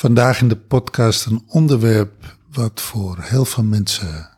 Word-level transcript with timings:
Vandaag 0.00 0.40
in 0.40 0.48
de 0.48 0.56
podcast 0.56 1.26
een 1.26 1.42
onderwerp 1.46 2.36
wat 2.50 2.80
voor 2.80 3.16
heel 3.20 3.44
veel 3.44 3.64
mensen 3.64 4.28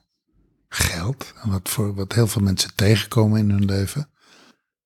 geldt 0.69 1.35
en 1.43 1.51
wat 1.51 1.69
voor 1.69 1.95
wat 1.95 2.13
heel 2.13 2.27
veel 2.27 2.43
mensen 2.43 2.75
tegenkomen 2.75 3.39
in 3.39 3.51
hun 3.51 3.65
leven. 3.65 4.11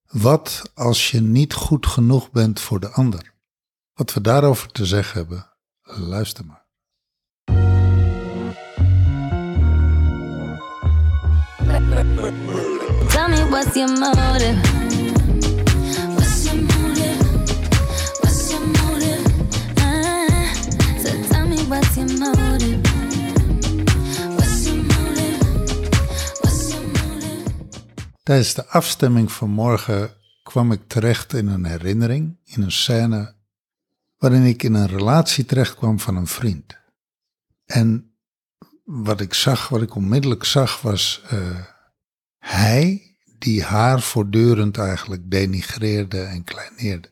Wat 0.06 0.70
als 0.74 1.10
je 1.10 1.20
niet 1.20 1.54
goed 1.54 1.86
genoeg 1.86 2.30
bent 2.30 2.60
voor 2.60 2.80
de 2.80 2.88
ander? 2.88 3.32
Wat 3.94 4.12
we 4.12 4.20
daarover 4.20 4.72
te 4.72 4.86
zeggen 4.86 5.18
hebben, 5.18 5.46
luister 5.82 6.44
maar. 6.44 6.64
Tell 13.08 13.29
me 13.29 13.48
what's 13.48 13.74
your 13.74 13.98
motive? 13.98 15.05
Tijdens 28.23 28.55
de 28.55 28.66
afstemming 28.66 29.33
van 29.33 29.51
morgen 29.51 30.15
kwam 30.43 30.73
ik 30.73 30.80
terecht 30.87 31.33
in 31.33 31.47
een 31.47 31.65
herinnering, 31.65 32.38
in 32.45 32.62
een 32.62 32.73
scène 32.73 33.34
waarin 34.16 34.45
ik 34.45 34.62
in 34.62 34.74
een 34.74 34.87
relatie 34.87 35.45
terecht 35.45 35.74
kwam 35.74 36.01
van 36.01 36.16
een 36.16 36.27
vriend. 36.27 36.79
En 37.65 38.16
wat 38.85 39.21
ik 39.21 39.35
zag, 39.35 39.69
wat 39.69 39.83
ik 39.83 39.95
onmiddellijk 39.95 40.45
zag, 40.45 40.80
was 40.80 41.23
eh, 41.29 41.65
hij 42.38 43.16
die 43.38 43.62
haar 43.62 44.01
voortdurend 44.01 44.79
eigenlijk 44.79 45.30
denigreerde 45.30 46.21
en 46.21 46.45
kleineerde. 46.45 47.09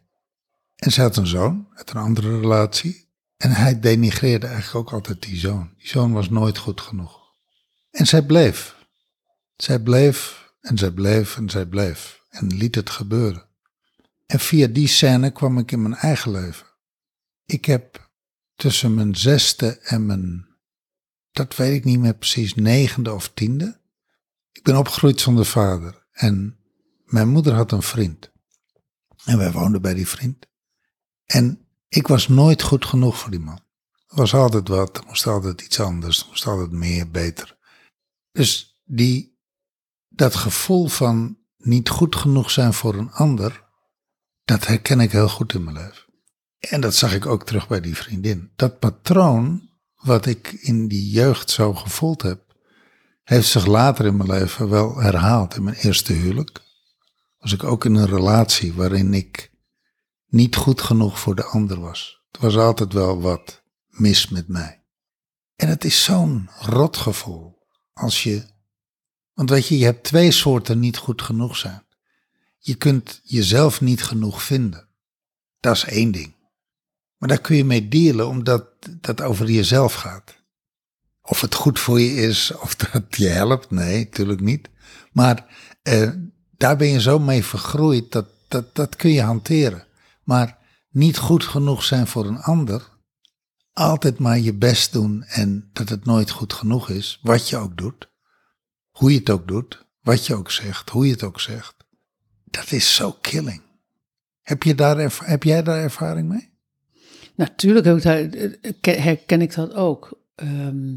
En 0.76 0.90
ze 0.90 1.00
had 1.00 1.16
een 1.16 1.26
zoon 1.26 1.68
uit 1.74 1.90
een 1.90 2.00
andere 2.00 2.40
relatie. 2.40 3.03
En 3.36 3.50
hij 3.50 3.80
denigreerde 3.80 4.46
eigenlijk 4.46 4.76
ook 4.76 4.92
altijd 4.92 5.22
die 5.22 5.36
zoon. 5.36 5.74
Die 5.76 5.88
zoon 5.88 6.12
was 6.12 6.28
nooit 6.28 6.58
goed 6.58 6.80
genoeg. 6.80 7.20
En 7.90 8.06
zij 8.06 8.22
bleef. 8.22 8.76
Zij 9.56 9.80
bleef 9.80 10.52
en 10.60 10.78
zij 10.78 10.90
bleef 10.90 11.36
en 11.36 11.50
zij 11.50 11.66
bleef. 11.66 12.22
En 12.28 12.54
liet 12.54 12.74
het 12.74 12.90
gebeuren. 12.90 13.48
En 14.26 14.40
via 14.40 14.66
die 14.66 14.88
scène 14.88 15.30
kwam 15.30 15.58
ik 15.58 15.72
in 15.72 15.82
mijn 15.82 15.94
eigen 15.94 16.30
leven. 16.30 16.66
Ik 17.44 17.64
heb 17.64 18.10
tussen 18.54 18.94
mijn 18.94 19.16
zesde 19.16 19.78
en 19.78 20.06
mijn, 20.06 20.46
dat 21.30 21.56
weet 21.56 21.74
ik 21.74 21.84
niet 21.84 21.98
meer 21.98 22.14
precies, 22.14 22.54
negende 22.54 23.12
of 23.12 23.28
tiende. 23.28 23.80
Ik 24.52 24.62
ben 24.62 24.76
opgegroeid 24.76 25.20
zonder 25.20 25.46
vader. 25.46 26.06
En 26.12 26.58
mijn 27.04 27.28
moeder 27.28 27.52
had 27.52 27.72
een 27.72 27.82
vriend. 27.82 28.32
En 29.24 29.38
wij 29.38 29.52
woonden 29.52 29.82
bij 29.82 29.94
die 29.94 30.08
vriend. 30.08 30.46
En 31.24 31.63
ik 31.94 32.06
was 32.06 32.28
nooit 32.28 32.62
goed 32.62 32.84
genoeg 32.84 33.18
voor 33.18 33.30
die 33.30 33.40
man. 33.40 33.60
Er 34.06 34.16
was 34.16 34.34
altijd 34.34 34.68
wat, 34.68 34.96
er 34.96 35.04
moest 35.06 35.26
altijd 35.26 35.60
iets 35.60 35.80
anders, 35.80 36.20
er 36.20 36.26
moest 36.28 36.46
altijd 36.46 36.70
meer, 36.70 37.10
beter. 37.10 37.56
Dus 38.32 38.80
die, 38.84 39.38
dat 40.08 40.34
gevoel 40.34 40.86
van 40.88 41.38
niet 41.56 41.88
goed 41.88 42.16
genoeg 42.16 42.50
zijn 42.50 42.72
voor 42.72 42.94
een 42.94 43.10
ander, 43.10 43.64
dat 44.44 44.66
herken 44.66 45.00
ik 45.00 45.12
heel 45.12 45.28
goed 45.28 45.54
in 45.54 45.64
mijn 45.64 45.76
leven. 45.76 46.04
En 46.58 46.80
dat 46.80 46.94
zag 46.94 47.14
ik 47.14 47.26
ook 47.26 47.44
terug 47.44 47.68
bij 47.68 47.80
die 47.80 47.96
vriendin. 47.96 48.52
Dat 48.56 48.78
patroon, 48.78 49.70
wat 49.94 50.26
ik 50.26 50.52
in 50.52 50.88
die 50.88 51.10
jeugd 51.10 51.50
zo 51.50 51.74
gevoeld 51.74 52.22
heb, 52.22 52.54
heeft 53.22 53.48
zich 53.48 53.66
later 53.66 54.06
in 54.06 54.16
mijn 54.16 54.30
leven 54.30 54.68
wel 54.68 55.00
herhaald. 55.00 55.56
In 55.56 55.62
mijn 55.62 55.76
eerste 55.76 56.12
huwelijk 56.12 56.60
was 57.38 57.52
ik 57.52 57.64
ook 57.64 57.84
in 57.84 57.94
een 57.94 58.06
relatie 58.06 58.72
waarin 58.72 59.14
ik 59.14 59.53
niet 60.34 60.56
goed 60.56 60.80
genoeg 60.80 61.18
voor 61.18 61.34
de 61.34 61.44
ander 61.44 61.80
was. 61.80 62.22
Er 62.30 62.40
was 62.40 62.56
altijd 62.56 62.92
wel 62.92 63.20
wat 63.20 63.62
mis 63.88 64.28
met 64.28 64.48
mij. 64.48 64.82
En 65.56 65.68
het 65.68 65.84
is 65.84 66.04
zo'n 66.04 66.48
rot 66.60 66.96
gevoel 66.96 67.58
als 67.92 68.22
je. 68.22 68.46
Want 69.32 69.50
weet 69.50 69.68
je, 69.68 69.78
je 69.78 69.84
hebt 69.84 70.04
twee 70.04 70.30
soorten 70.30 70.78
niet 70.78 70.96
goed 70.96 71.22
genoeg 71.22 71.56
zijn. 71.56 71.86
Je 72.58 72.74
kunt 72.74 73.20
jezelf 73.22 73.80
niet 73.80 74.02
genoeg 74.02 74.42
vinden. 74.42 74.88
Dat 75.60 75.76
is 75.76 75.84
één 75.84 76.12
ding. 76.12 76.34
Maar 77.18 77.28
daar 77.28 77.40
kun 77.40 77.56
je 77.56 77.64
mee 77.64 77.88
dealen 77.88 78.28
omdat 78.28 78.66
dat 79.00 79.20
over 79.20 79.50
jezelf 79.50 79.94
gaat. 79.94 80.42
Of 81.22 81.40
het 81.40 81.54
goed 81.54 81.78
voor 81.78 82.00
je 82.00 82.14
is, 82.14 82.52
of 82.52 82.76
dat 82.92 83.02
je 83.08 83.28
helpt, 83.28 83.70
nee, 83.70 84.04
natuurlijk 84.04 84.40
niet. 84.40 84.68
Maar 85.12 85.46
eh, 85.82 86.10
daar 86.56 86.76
ben 86.76 86.88
je 86.88 87.00
zo 87.00 87.18
mee 87.18 87.44
vergroeid, 87.44 88.12
dat, 88.12 88.26
dat, 88.48 88.74
dat 88.74 88.96
kun 88.96 89.10
je 89.10 89.22
hanteren. 89.22 89.86
Maar 90.24 90.58
niet 90.90 91.18
goed 91.18 91.44
genoeg 91.44 91.84
zijn 91.84 92.06
voor 92.06 92.26
een 92.26 92.38
ander, 92.38 92.88
altijd 93.72 94.18
maar 94.18 94.38
je 94.38 94.54
best 94.54 94.92
doen 94.92 95.22
en 95.22 95.70
dat 95.72 95.88
het 95.88 96.04
nooit 96.04 96.30
goed 96.30 96.52
genoeg 96.52 96.88
is, 96.88 97.18
wat 97.22 97.48
je 97.48 97.56
ook 97.56 97.76
doet, 97.76 98.10
hoe 98.90 99.12
je 99.12 99.18
het 99.18 99.30
ook 99.30 99.48
doet, 99.48 99.86
wat 100.00 100.26
je 100.26 100.34
ook 100.34 100.50
zegt, 100.50 100.90
hoe 100.90 101.06
je 101.06 101.12
het 101.12 101.22
ook 101.22 101.40
zegt. 101.40 101.74
Dat 102.44 102.72
is 102.72 102.94
zo 102.94 103.16
killing. 103.20 103.62
Heb, 104.42 104.62
je 104.62 104.74
daar, 104.74 105.12
heb 105.24 105.42
jij 105.42 105.62
daar 105.62 105.82
ervaring 105.82 106.28
mee? 106.28 106.52
Natuurlijk 107.34 107.86
eh, 107.86 108.96
herken 109.04 109.40
ik 109.40 109.54
dat 109.54 109.74
ook. 109.74 110.20
Ehm, 110.34 110.96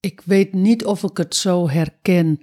ik 0.00 0.20
weet 0.24 0.52
niet 0.52 0.84
of 0.84 1.02
ik 1.02 1.16
het 1.16 1.34
zo 1.34 1.68
herken 1.68 2.42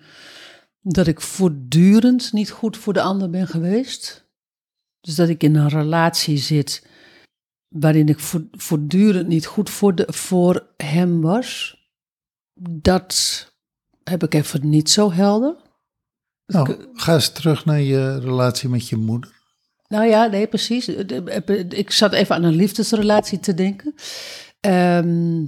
dat 0.82 1.08
ik 1.08 1.22
voortdurend 1.22 2.34
niet 2.34 2.52
goed 2.52 2.78
voor 2.78 2.94
de 2.94 3.02
ander 3.02 3.30
ben 3.30 3.48
geweest. 3.48 4.29
Dus 5.02 5.16
dat 5.16 5.30
ik 5.30 5.44
in 5.44 5.56
een 5.56 5.70
relatie 5.70 6.38
zit 6.38 6.88
waarin 7.68 8.08
ik 8.08 8.20
voort- 8.20 8.48
voortdurend 8.52 9.28
niet 9.28 9.46
goed 9.46 9.70
voor, 9.70 9.96
de, 9.96 10.06
voor 10.08 10.68
hem 10.78 11.22
was. 11.22 11.78
Dat 12.70 13.48
heb 14.04 14.24
ik 14.24 14.34
even 14.34 14.70
niet 14.70 14.90
zo 14.90 15.12
helder. 15.12 15.56
Nou, 16.46 16.88
ga 16.94 17.14
eens 17.14 17.32
terug 17.32 17.66
naar 17.66 17.82
je 17.82 18.20
relatie 18.20 18.70
met 18.70 18.90
je 18.90 18.96
moeder. 18.96 19.38
Nou 19.88 20.06
ja, 20.06 20.26
nee, 20.26 20.48
precies. 20.48 20.88
Ik 21.70 21.92
zat 21.92 22.14
even 22.14 22.36
aan 22.36 22.44
een 22.44 22.56
liefdesrelatie 22.56 23.40
te 23.40 23.54
denken. 23.54 23.96
Ehm, 24.60 25.46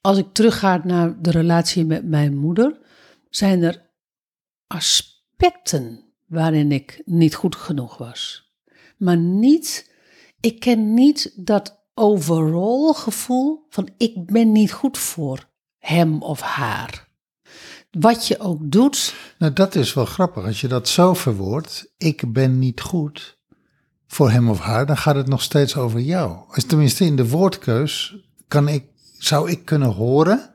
als 0.00 0.18
ik 0.18 0.32
terugga 0.32 0.80
naar 0.84 1.22
de 1.22 1.30
relatie 1.30 1.84
met 1.84 2.04
mijn 2.04 2.36
moeder, 2.36 2.78
zijn 3.30 3.62
er 3.62 3.90
aspecten 4.66 6.05
waarin 6.26 6.72
ik 6.72 7.02
niet 7.04 7.34
goed 7.34 7.56
genoeg 7.56 7.96
was. 7.96 8.52
Maar 8.96 9.16
niet, 9.16 9.92
ik 10.40 10.60
ken 10.60 10.94
niet 10.94 11.32
dat 11.36 11.84
overall 11.94 12.92
gevoel 12.92 13.66
van 13.68 13.88
ik 13.96 14.26
ben 14.26 14.52
niet 14.52 14.72
goed 14.72 14.98
voor 14.98 15.48
hem 15.78 16.22
of 16.22 16.40
haar. 16.40 17.08
Wat 17.90 18.26
je 18.26 18.38
ook 18.38 18.70
doet, 18.70 19.14
Nou, 19.38 19.52
dat 19.52 19.74
is 19.74 19.94
wel 19.94 20.04
grappig. 20.04 20.44
Als 20.44 20.60
je 20.60 20.68
dat 20.68 20.88
zo 20.88 21.14
verwoordt, 21.14 21.92
ik 21.98 22.32
ben 22.32 22.58
niet 22.58 22.80
goed 22.80 23.38
voor 24.06 24.30
hem 24.30 24.50
of 24.50 24.58
haar, 24.58 24.86
dan 24.86 24.96
gaat 24.96 25.14
het 25.14 25.26
nog 25.26 25.42
steeds 25.42 25.76
over 25.76 26.00
jou. 26.00 26.38
Als 26.48 26.64
tenminste 26.64 27.04
in 27.04 27.16
de 27.16 27.28
woordkeus 27.28 28.16
kan 28.48 28.68
ik, 28.68 28.84
zou 29.18 29.50
ik 29.50 29.64
kunnen 29.64 29.92
horen, 29.92 30.54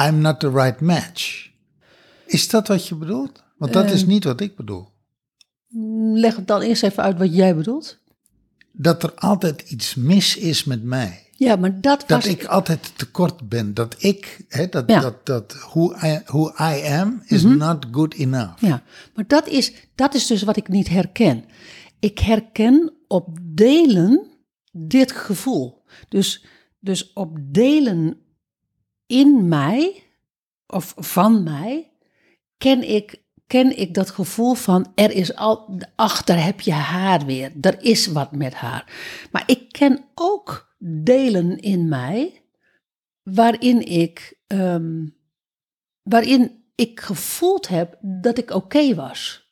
I'm 0.00 0.18
not 0.18 0.40
the 0.40 0.50
right 0.50 0.80
match. 0.80 1.50
Is 2.26 2.48
dat 2.48 2.68
wat 2.68 2.88
je 2.88 2.94
bedoelt? 2.94 3.44
Want 3.56 3.72
dat 3.72 3.90
is 3.90 4.06
niet 4.06 4.24
wat 4.24 4.40
ik 4.40 4.56
bedoel. 4.56 4.88
leg 6.14 6.36
het 6.36 6.46
dan 6.46 6.60
eerst 6.60 6.82
even 6.82 7.02
uit 7.02 7.18
wat 7.18 7.34
jij 7.34 7.56
bedoelt. 7.56 7.98
Dat 8.72 9.02
er 9.02 9.14
altijd 9.14 9.70
iets 9.70 9.94
mis 9.94 10.36
is 10.36 10.64
met 10.64 10.82
mij. 10.82 11.26
Ja, 11.32 11.56
maar 11.56 11.80
dat 11.80 12.06
was... 12.06 12.24
Dat 12.24 12.32
ik 12.32 12.44
altijd 12.44 12.92
tekort 12.98 13.48
ben. 13.48 13.74
Dat 13.74 14.02
ik, 14.02 14.44
hè, 14.48 14.68
dat, 14.68 14.84
Ja. 14.86 15.00
dat, 15.00 15.26
dat 15.26 15.52
who, 15.52 15.92
I, 16.04 16.20
who 16.24 16.48
I 16.48 16.86
am 16.86 17.22
is 17.26 17.42
not 17.42 17.86
good 17.90 18.14
enough. 18.14 18.60
Ja, 18.60 18.82
maar 19.14 19.26
dat 19.26 19.48
is, 19.48 19.72
dat 19.94 20.14
is 20.14 20.26
dus 20.26 20.42
wat 20.42 20.56
ik 20.56 20.68
niet 20.68 20.88
herken. 20.88 21.44
Ik 22.00 22.18
herken 22.18 22.92
op 23.06 23.38
delen 23.42 24.26
dit 24.72 25.12
gevoel. 25.12 25.82
Dus, 26.08 26.44
dus 26.80 27.12
op 27.12 27.38
delen 27.40 28.20
in 29.06 29.48
mij 29.48 30.02
of 30.66 30.94
van 30.96 31.42
mij 31.42 31.92
ken 32.58 32.88
ik, 32.88 33.22
ken 33.46 33.78
ik 33.78 33.94
dat 33.94 34.10
gevoel 34.10 34.54
van 34.54 34.92
er 34.94 35.10
is 35.10 35.34
al, 35.34 35.78
ach, 35.94 36.24
daar 36.24 36.44
heb 36.44 36.60
je 36.60 36.72
haar 36.72 37.24
weer. 37.24 37.52
Er 37.60 37.82
is 37.82 38.06
wat 38.06 38.32
met 38.32 38.54
haar. 38.54 38.92
Maar 39.30 39.42
ik 39.46 39.72
ken 39.72 40.04
ook 40.14 40.74
delen 40.78 41.58
in 41.58 41.88
mij 41.88 42.42
waarin 43.22 43.86
ik, 43.86 44.38
ehm, 44.46 45.06
waarin 46.02 46.64
ik 46.74 47.00
gevoeld 47.00 47.68
heb 47.68 47.98
dat 48.00 48.38
ik 48.38 48.50
oké 48.50 48.94
was. 48.94 49.50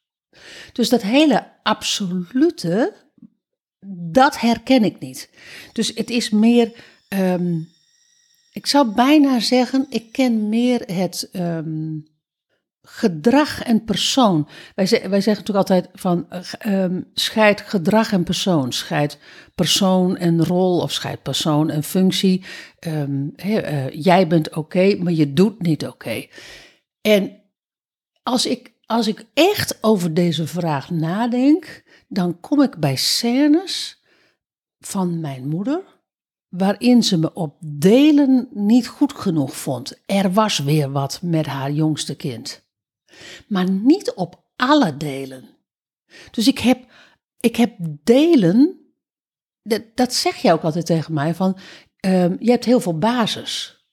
Dus 0.73 0.89
dat 0.89 1.03
hele 1.03 1.47
absolute, 1.63 2.95
dat 4.11 4.41
herken 4.41 4.85
ik 4.85 4.99
niet. 4.99 5.31
Dus 5.73 5.93
het 5.95 6.11
is 6.11 6.31
meer, 6.31 6.85
ehm, 7.09 7.61
ik 8.53 8.67
zou 8.67 8.95
bijna 8.95 9.41
zeggen, 9.41 9.87
ik 9.89 10.13
ken 10.13 10.49
meer 10.49 10.81
het, 10.81 11.29
ehm, 11.33 11.99
gedrag 12.87 13.63
en 13.63 13.85
persoon. 13.85 14.49
Wij, 14.75 14.87
wij 14.87 15.21
zeggen 15.21 15.45
natuurlijk 15.45 15.71
altijd 15.71 15.89
van 15.93 16.27
ehm, 16.59 17.01
scheid 17.15 17.61
gedrag 17.61 18.13
en 18.13 18.25
persoon. 18.25 18.73
Scheid 18.73 19.19
persoon 19.55 20.17
en 20.17 20.45
rol 20.45 20.81
of 20.81 20.93
scheid 20.93 21.23
persoon 21.23 21.71
en 21.71 21.83
functie. 21.83 22.45
Ehm, 22.79 23.29
eh, 23.37 23.91
jij 23.91 24.27
bent 24.27 24.55
oké, 24.55 24.97
maar 24.97 25.13
je 25.13 25.33
doet 25.33 25.63
niet 25.63 25.87
oké. 25.87 26.27
En 27.01 27.43
als 28.23 28.47
ik, 28.47 28.73
als 28.87 29.07
ik 29.07 29.25
echt 29.35 29.79
over 29.81 30.15
deze 30.15 30.47
vraag 30.47 30.91
nadenk, 30.91 31.83
dan 32.09 32.41
kom 32.41 32.63
ik 32.63 32.77
bij 32.77 32.97
scènes 32.97 34.03
van 34.79 35.21
mijn 35.21 35.49
moeder, 35.49 35.81
waarin 36.49 37.03
ze 37.03 37.19
me 37.19 37.33
op 37.33 37.57
delen 37.61 38.49
niet 38.51 38.89
goed 38.89 39.13
genoeg 39.13 39.57
vond. 39.57 40.01
Er 40.07 40.33
was 40.33 40.59
weer 40.59 40.91
wat 40.91 41.19
met 41.23 41.47
haar 41.47 41.71
jongste 41.71 42.17
kind. 42.17 42.64
Maar 43.47 43.71
niet 43.71 44.13
op 44.15 44.45
alle 44.57 44.97
delen. 44.97 45.49
Dus 46.31 46.49
ik 46.49 46.59
heb, 46.59 46.85
ik 47.41 47.57
heb 47.57 47.73
delen, 48.05 48.79
dat, 49.63 49.83
dat 49.95 50.15
zeg 50.15 50.37
je 50.37 50.53
ook 50.53 50.63
altijd 50.63 50.87
tegen 50.87 51.15
mij, 51.15 51.35
van 51.35 51.59
ehm, 52.01 52.37
je 52.39 52.51
hebt 52.51 52.65
heel 52.65 52.81
veel 52.81 52.99
basis. 52.99 53.85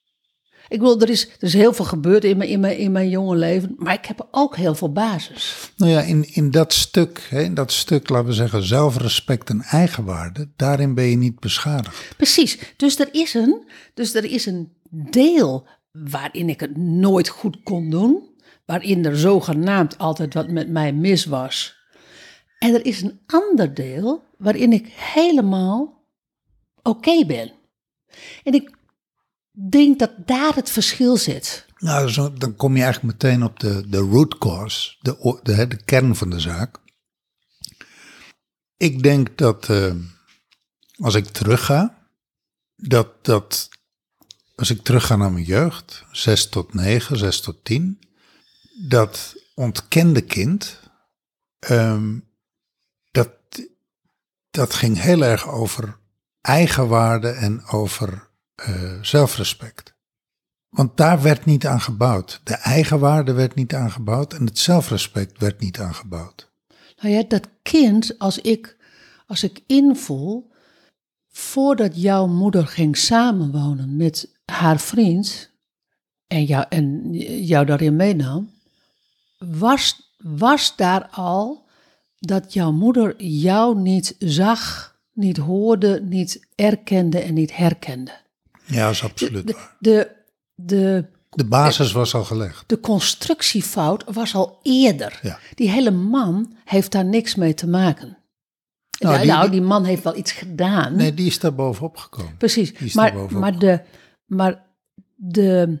Ik 0.68 0.78
bedoel, 0.78 1.00
er 1.00 1.10
is, 1.10 1.24
er 1.24 1.42
is 1.42 1.52
heel 1.52 1.72
veel 1.72 1.84
gebeurd 1.84 2.24
in 2.24 2.36
mijn, 2.36 2.50
in, 2.50 2.60
mijn, 2.60 2.78
in 2.78 2.92
mijn 2.92 3.08
jonge 3.08 3.36
leven, 3.36 3.74
maar 3.76 3.94
ik 3.94 4.04
heb 4.04 4.28
ook 4.30 4.56
heel 4.56 4.74
veel 4.74 4.92
basis. 4.92 5.72
Nou 5.76 5.92
ja, 5.92 6.00
in, 6.00 6.34
in 6.34 6.50
dat 6.50 6.72
stuk, 6.72 7.26
hè, 7.30 7.42
in 7.42 7.54
dat 7.54 7.72
stuk, 7.72 8.08
laten 8.08 8.26
we 8.26 8.32
zeggen, 8.32 8.62
zelfrespect 8.62 9.48
en 9.48 9.60
eigenwaarde, 9.60 10.48
daarin 10.56 10.94
ben 10.94 11.04
je 11.04 11.16
niet 11.16 11.40
beschadigd. 11.40 12.16
Precies. 12.16 12.58
Dus 12.76 12.98
er 12.98 13.08
is 13.12 13.34
een, 13.34 13.68
dus 13.94 14.14
er 14.14 14.24
is 14.24 14.46
een 14.46 14.72
deel 14.90 15.66
waarin 15.90 16.48
ik 16.48 16.60
het 16.60 16.76
nooit 16.76 17.28
goed 17.28 17.62
kon 17.62 17.90
doen. 17.90 18.30
Waarin 18.64 19.04
er 19.04 19.18
zogenaamd 19.18 19.98
altijd 19.98 20.34
wat 20.34 20.48
met 20.48 20.68
mij 20.68 20.92
mis 20.92 21.24
was. 21.24 21.76
En 22.58 22.74
er 22.74 22.84
is 22.84 23.02
een 23.02 23.20
ander 23.26 23.74
deel 23.74 24.24
waarin 24.38 24.72
ik 24.72 24.86
helemaal 24.86 26.04
oké 26.82 27.26
ben. 27.26 27.52
En 28.44 28.54
ik 28.54 28.76
denk 29.70 29.98
dat 29.98 30.12
daar 30.26 30.54
het 30.54 30.70
verschil 30.70 31.16
zit. 31.16 31.66
Nou, 31.78 32.30
dan 32.38 32.56
kom 32.56 32.76
je 32.76 32.82
eigenlijk 32.82 33.12
meteen 33.12 33.42
op 33.42 33.60
de, 33.60 33.88
de 33.88 33.98
root 33.98 34.38
cause, 34.38 34.96
de, 35.00 35.40
de, 35.42 35.66
de 35.66 35.84
kern 35.84 36.16
van 36.16 36.30
de 36.30 36.40
zaak. 36.40 36.80
Ik 38.76 39.02
denk 39.02 39.38
dat 39.38 39.68
eh, 39.68 39.94
als 40.98 41.14
ik 41.14 41.26
terugga, 41.26 42.08
dat, 42.76 43.24
dat 43.24 43.68
als 44.54 44.70
ik 44.70 44.82
terugga 44.82 45.16
naar 45.16 45.32
mijn 45.32 45.44
jeugd, 45.44 46.04
6 46.12 46.48
tot 46.48 46.74
9, 46.74 47.18
6 47.18 47.40
tot 47.40 47.64
10, 47.64 47.98
dat 48.74 49.36
ontkende 49.54 50.20
kind, 50.20 50.80
ehm, 51.58 52.18
dat, 53.10 53.30
dat 54.50 54.74
ging 54.74 55.00
heel 55.00 55.24
erg 55.24 55.48
over 55.48 55.98
eigenwaarde 56.40 57.28
en 57.28 57.64
over 57.66 58.30
eh, 58.54 59.02
zelfrespect. 59.02 59.94
Want 60.68 60.96
daar 60.96 61.22
werd 61.22 61.44
niet 61.44 61.66
aan 61.66 61.80
gebouwd. 61.80 62.40
De 62.44 62.54
eigenwaarde 62.54 63.32
werd 63.32 63.54
niet 63.54 63.74
aangebouwd 63.74 64.32
en 64.32 64.44
het 64.44 64.58
zelfrespect 64.58 65.38
werd 65.38 65.60
niet 65.60 65.80
aangebouwd. 65.80 66.50
Nou 67.00 67.14
ja, 67.14 67.22
dat 67.28 67.48
kind, 67.62 68.18
als 68.18 68.38
ik, 68.38 68.76
als 69.26 69.42
ik 69.42 69.62
invoel, 69.66 70.52
voordat 71.28 72.00
jouw 72.00 72.26
moeder 72.26 72.66
ging 72.66 72.96
samenwonen 72.96 73.96
met 73.96 74.40
haar 74.44 74.80
vriend 74.80 75.50
en 76.26 76.44
jou, 76.44 76.64
en 76.68 77.12
jou 77.44 77.66
daarin 77.66 77.96
meenam, 77.96 78.51
was, 79.50 80.12
was 80.18 80.76
daar 80.76 81.08
al 81.10 81.64
dat 82.18 82.52
jouw 82.52 82.72
moeder 82.72 83.22
jou 83.22 83.78
niet 83.78 84.16
zag, 84.18 84.96
niet 85.12 85.36
hoorde, 85.36 86.00
niet 86.02 86.46
erkende 86.54 87.18
en 87.18 87.34
niet 87.34 87.56
herkende. 87.56 88.12
Ja, 88.64 88.84
dat 88.84 88.92
is 88.94 89.02
absoluut 89.04 89.46
De, 89.46 89.52
waar. 89.52 89.76
de, 89.78 90.10
de, 90.54 91.04
De 91.30 91.44
basis 91.44 91.92
was 91.92 92.14
al 92.14 92.24
gelegd. 92.24 92.64
de 92.68 92.80
constructiefout 92.80 94.04
was 94.12 94.34
al 94.34 94.58
eerder. 94.62 95.18
Ja. 95.22 95.38
Die 95.54 95.70
hele 95.70 95.90
man 95.90 96.56
heeft 96.64 96.92
daar 96.92 97.04
niks 97.04 97.34
mee 97.34 97.54
te 97.54 97.68
maken. 97.68 98.16
Nou, 98.98 99.14
Nou, 99.26 99.40
die- 99.40 99.50
die, 99.50 99.50
die 99.60 99.68
man 99.68 99.84
heeft 99.84 100.02
wel 100.02 100.16
iets 100.16 100.32
gedaan. 100.32 100.96
Nee, 100.96 101.14
die 101.14 101.26
is 101.26 101.38
daar 101.38 101.54
bovenop 101.54 101.96
gekomen. 101.96 102.36
Precies. 102.36 102.74
die 102.74 102.86
is 102.86 102.92
daar 102.92 103.02
Maar, 103.04 103.12
bovenop 103.12 103.40
maar, 103.42 103.58
de, 103.58 103.80
maar 104.26 104.64
de, 105.16 105.78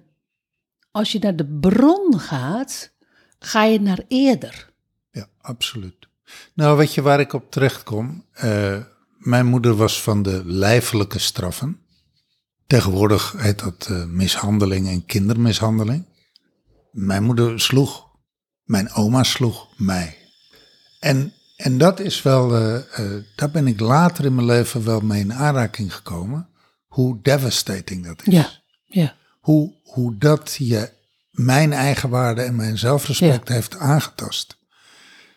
als 0.90 1.12
je 1.12 1.18
naar 1.18 1.36
de 1.36 1.46
bron 1.60 2.18
gaat, 2.20 2.90
ga 3.42 3.64
je 3.64 3.80
naar 3.80 4.00
eerder. 4.08 4.70
Ja, 5.10 5.28
absoluut. 5.40 6.08
Nou, 6.54 6.76
weet 6.76 6.94
je 6.94 7.02
waar 7.02 7.20
ik 7.20 7.32
op 7.32 7.50
terecht 7.50 7.82
kom? 7.82 8.24
Eh, 8.32 8.78
mijn 9.18 9.46
moeder 9.46 9.74
was 9.74 10.02
van 10.02 10.22
de 10.22 10.42
lijfelijke 10.44 11.18
straffen. 11.18 11.80
Tegenwoordig 12.66 13.34
heet 13.36 13.58
dat 13.58 13.86
eh, 13.90 14.04
mishandeling 14.04 14.88
en 14.88 15.06
kindermishandeling. 15.06 16.06
Mijn 16.90 17.22
moeder 17.22 17.60
sloeg. 17.60 18.10
Mijn 18.64 18.92
oma 18.92 19.22
sloeg 19.22 19.68
mij. 19.76 20.18
En, 21.00 21.32
en 21.56 21.78
dat 21.78 22.00
is 22.00 22.22
wel, 22.22 22.56
eh, 22.56 23.04
daar 23.36 23.50
ben 23.50 23.66
ik 23.66 23.80
later 23.80 24.24
in 24.24 24.34
mijn 24.34 24.46
leven 24.46 24.84
wel 24.84 25.00
mee 25.00 25.20
in 25.20 25.34
aanraking 25.34 25.94
gekomen. 25.94 26.48
Hoe 26.86 27.18
devastating 27.22 28.04
dat 28.04 28.26
is. 28.26 28.32
Ja, 28.32 28.50
ja. 28.84 29.14
Hoe, 29.40 29.74
hoe 29.82 30.18
dat 30.18 30.56
je 30.58 30.92
mijn 31.32 31.72
eigenwaarde 31.72 32.42
en 32.42 32.56
mijn 32.56 32.78
zelfrespect 32.78 33.48
heeft 33.48 33.76
aangetast. 33.76 34.56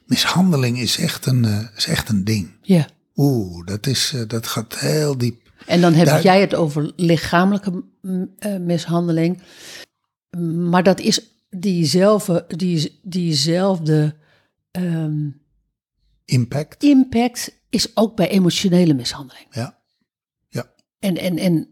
Mishandeling 0.05 0.79
is 0.79 0.97
echt 0.97 1.25
een, 1.25 1.45
eh, 1.45 1.67
is 1.75 1.87
echt 1.87 2.09
een 2.09 2.23
ding. 2.23 2.51
ja. 2.61 2.87
Oeh, 3.17 3.65
dat, 3.65 3.87
is, 3.87 4.11
eh, 4.15 4.21
dat 4.27 4.47
gaat 4.47 4.79
heel 4.79 5.17
diep. 5.17 5.51
En 5.65 5.81
dan 5.81 5.93
heb 5.93 6.05
Daar- 6.05 6.21
jij 6.23 6.41
het 6.41 6.55
over 6.55 6.93
lichamelijke 6.95 7.83
mm, 8.01 8.33
eh, 8.37 8.57
mishandeling. 8.57 9.41
Maar 10.69 10.83
dat 10.83 10.99
is 10.99 11.29
diezelfde, 11.49 12.45
die, 12.47 12.99
diezelfde 13.03 14.15
ehm, 14.71 15.29
Impact. 16.25 16.83
impact 16.83 17.59
is 17.69 17.97
ook 17.97 18.15
bij 18.15 18.29
emotionele 18.29 18.93
mishandeling. 18.93 19.47
Ja. 19.51 19.79
Ja. 20.49 20.71
En, 20.99 21.17
en, 21.17 21.37
en 21.37 21.67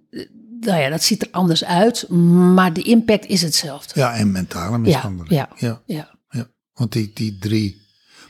nou 0.66 0.82
ja, 0.82 0.90
dat 0.90 1.04
ziet 1.04 1.22
er 1.22 1.28
anders 1.32 1.66
uit, 1.66 2.10
maar 2.56 2.74
de 2.74 2.82
impact 2.82 3.26
is 3.26 3.42
hetzelfde. 3.42 4.00
ja, 4.00 4.14
en 4.16 4.32
mentale 4.32 4.78
mishandeling. 4.78 5.30
ja. 5.30 5.50
ja. 5.58 5.82
Ja, 5.86 6.10
ja. 6.30 6.48
Want 6.74 6.92
die, 6.92 7.12
die 7.14 7.38
drie. 7.38 7.82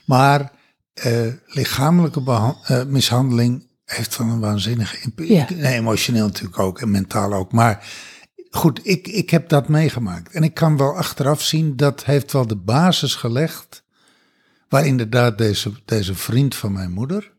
Maar 0.06 0.52
eh, 0.94 1.28
lichamelijke 1.46 2.22
eh, 2.64 2.84
mishandeling 2.86 3.68
heeft 3.86 4.16
van 4.16 4.30
een 4.30 4.40
waanzinnige 4.40 4.98
impact. 5.02 5.30
Ja. 5.30 5.48
Nee, 5.56 5.74
emotioneel 5.74 6.26
natuurlijk 6.26 6.60
ook 6.60 6.82
en 6.82 6.92
mentaal 6.92 7.34
ook. 7.34 7.52
Maar 7.52 7.88
goed, 8.50 8.80
ik, 8.84 9.08
ik 9.08 9.30
heb 9.30 9.50
dat 9.50 9.68
meegemaakt. 9.68 10.32
En 10.34 10.44
ik 10.44 10.54
kan 10.54 10.78
wel 10.78 10.98
achteraf 10.98 11.42
zien, 11.42 11.76
dat 11.76 12.06
heeft 12.06 12.32
wel 12.32 12.48
de 12.48 12.56
basis 12.56 13.16
gelegd. 13.16 13.84
Waar 14.70 14.86
inderdaad 14.86 15.38
deze, 15.38 15.72
deze 15.86 16.16
vriend 16.16 16.56
van 16.56 16.72
mijn 16.72 16.92
moeder 16.92 17.34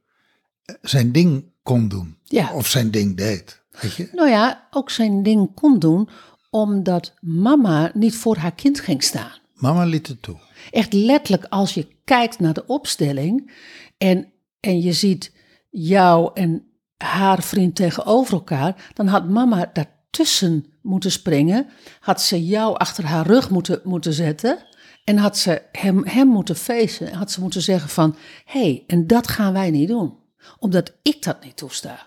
eh, 0.64 0.74
zijn 0.82 1.12
ding 1.12 1.52
kon 1.62 1.88
doen. 1.88 2.18
Ja. 2.24 2.52
Of 2.52 2.66
zijn 2.66 2.90
ding 2.90 3.16
deed. 3.16 3.62
Weet 3.80 3.94
je? 3.94 4.08
Nou 4.12 4.28
ja, 4.28 4.68
ook 4.70 4.90
zijn 4.90 5.22
ding 5.22 5.54
kon 5.54 5.78
doen 5.78 6.08
omdat 6.50 7.14
mama 7.20 7.90
niet 7.94 8.16
voor 8.16 8.36
haar 8.36 8.54
kind 8.54 8.80
ging 8.80 9.02
staan. 9.02 9.32
Mama 9.54 9.84
liet 9.84 10.06
het 10.06 10.22
toe. 10.22 10.36
Echt 10.70 10.92
letterlijk, 10.92 11.44
als 11.48 11.74
je 11.74 11.88
kijkt 12.04 12.38
naar 12.38 12.54
de 12.54 12.66
opstelling 12.66 13.52
en, 13.98 14.32
en 14.60 14.80
je 14.80 14.92
ziet 14.92 15.32
jou 15.70 16.30
en 16.34 16.66
haar 16.96 17.42
vriend 17.42 17.74
tegenover 17.74 18.34
elkaar, 18.34 18.90
dan 18.92 19.06
had 19.06 19.28
mama 19.28 19.70
daartussen 19.72 20.66
moeten 20.82 21.10
springen, 21.10 21.66
had 22.00 22.22
ze 22.22 22.46
jou 22.46 22.76
achter 22.76 23.04
haar 23.04 23.26
rug 23.26 23.50
moeten, 23.50 23.80
moeten 23.84 24.12
zetten 24.12 24.58
en 25.04 25.16
had 25.16 25.38
ze 25.38 25.62
hem, 25.72 26.06
hem 26.06 26.28
moeten 26.28 26.56
feesten. 26.56 27.12
Had 27.12 27.30
ze 27.30 27.40
moeten 27.40 27.62
zeggen 27.62 27.88
van, 27.88 28.16
hé, 28.44 28.60
hey, 28.60 28.84
en 28.86 29.06
dat 29.06 29.28
gaan 29.28 29.52
wij 29.52 29.70
niet 29.70 29.88
doen, 29.88 30.18
omdat 30.58 30.92
ik 31.02 31.22
dat 31.22 31.44
niet 31.44 31.56
toesta. 31.56 32.06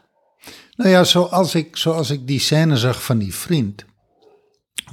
Nou 0.77 0.89
ja, 0.89 1.03
zoals 1.03 1.55
ik, 1.55 1.77
zoals 1.77 2.09
ik 2.09 2.27
die 2.27 2.39
scène 2.39 2.77
zag 2.77 3.03
van 3.03 3.17
die 3.17 3.35
vriend, 3.35 3.85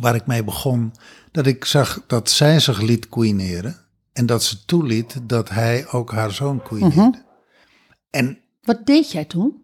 waar 0.01 0.15
ik 0.15 0.27
mee 0.27 0.45
begon, 0.45 0.93
dat 1.33 1.47
ik 1.47 1.65
zag 1.65 2.05
dat 2.07 2.31
zij 2.31 2.61
zich 2.61 2.81
liet 2.81 3.09
queeneren 3.09 3.77
en 4.13 4.27
dat 4.27 4.43
ze 4.43 4.65
toeliet 4.65 5.21
dat 5.23 5.49
hij 5.49 5.89
ook 5.89 6.13
haar 6.13 6.33
zoon 6.33 6.63
queeneerde. 6.63 7.25
En 8.11 8.39
Wat 8.63 8.87
deed 8.87 9.13
jij 9.13 9.25
toen? 9.25 9.63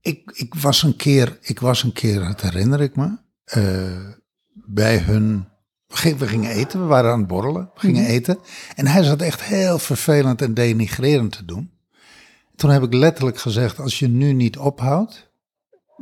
ik, 0.00 0.30
ik 0.34 0.54
was 0.54 0.82
een 0.82 0.96
keer, 0.96 1.38
ik 1.40 1.60
was 1.60 1.82
een 1.82 1.92
keer, 1.92 2.20
dat 2.20 2.40
herinner 2.40 2.80
ik 2.80 2.96
me, 2.96 3.18
eh, 3.44 4.08
bij 4.52 4.98
hun. 4.98 5.48
We 5.86 5.96
gingen, 5.96 6.18
we 6.18 6.26
gingen 6.26 6.50
eten, 6.50 6.80
we 6.80 6.86
waren 6.86 7.12
aan 7.12 7.18
het 7.18 7.28
borrelen, 7.28 7.70
we 7.74 7.80
gingen 7.80 8.06
eten. 8.06 8.38
En 8.74 8.86
hij 8.86 9.02
zat 9.02 9.20
echt 9.20 9.42
heel 9.42 9.78
vervelend 9.78 10.42
en 10.42 10.54
denigrerend 10.54 11.32
te 11.32 11.44
doen. 11.44 11.70
Toen 12.56 12.70
heb 12.70 12.82
ik 12.82 12.94
letterlijk 12.94 13.38
gezegd: 13.38 13.78
als 13.78 13.98
je 13.98 14.08
nu 14.08 14.32
niet 14.32 14.58
ophoudt 14.58 15.29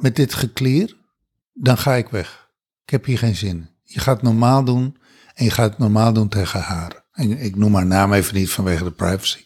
met 0.01 0.17
dit 0.17 0.35
geklier, 0.35 0.97
dan 1.53 1.79
ga 1.79 1.95
ik 1.95 2.09
weg. 2.09 2.49
Ik 2.85 2.91
heb 2.91 3.05
hier 3.05 3.19
geen 3.19 3.37
zin. 3.37 3.49
in. 3.51 3.71
Je 3.83 4.01
gaat 4.01 4.23
normaal 4.23 4.65
doen 4.65 4.97
En 5.35 5.45
je 5.45 5.51
gaat 5.51 5.71
het 5.71 5.79
normaal 5.79 6.13
doen 6.13 6.29
tegen 6.29 6.61
haar. 6.61 7.05
En 7.13 7.39
ik 7.39 7.57
noem 7.57 7.75
haar 7.75 7.87
naam 7.87 8.13
even 8.13 8.35
niet 8.35 8.51
vanwege 8.51 8.85
de 8.85 8.91
privacy. 8.91 9.45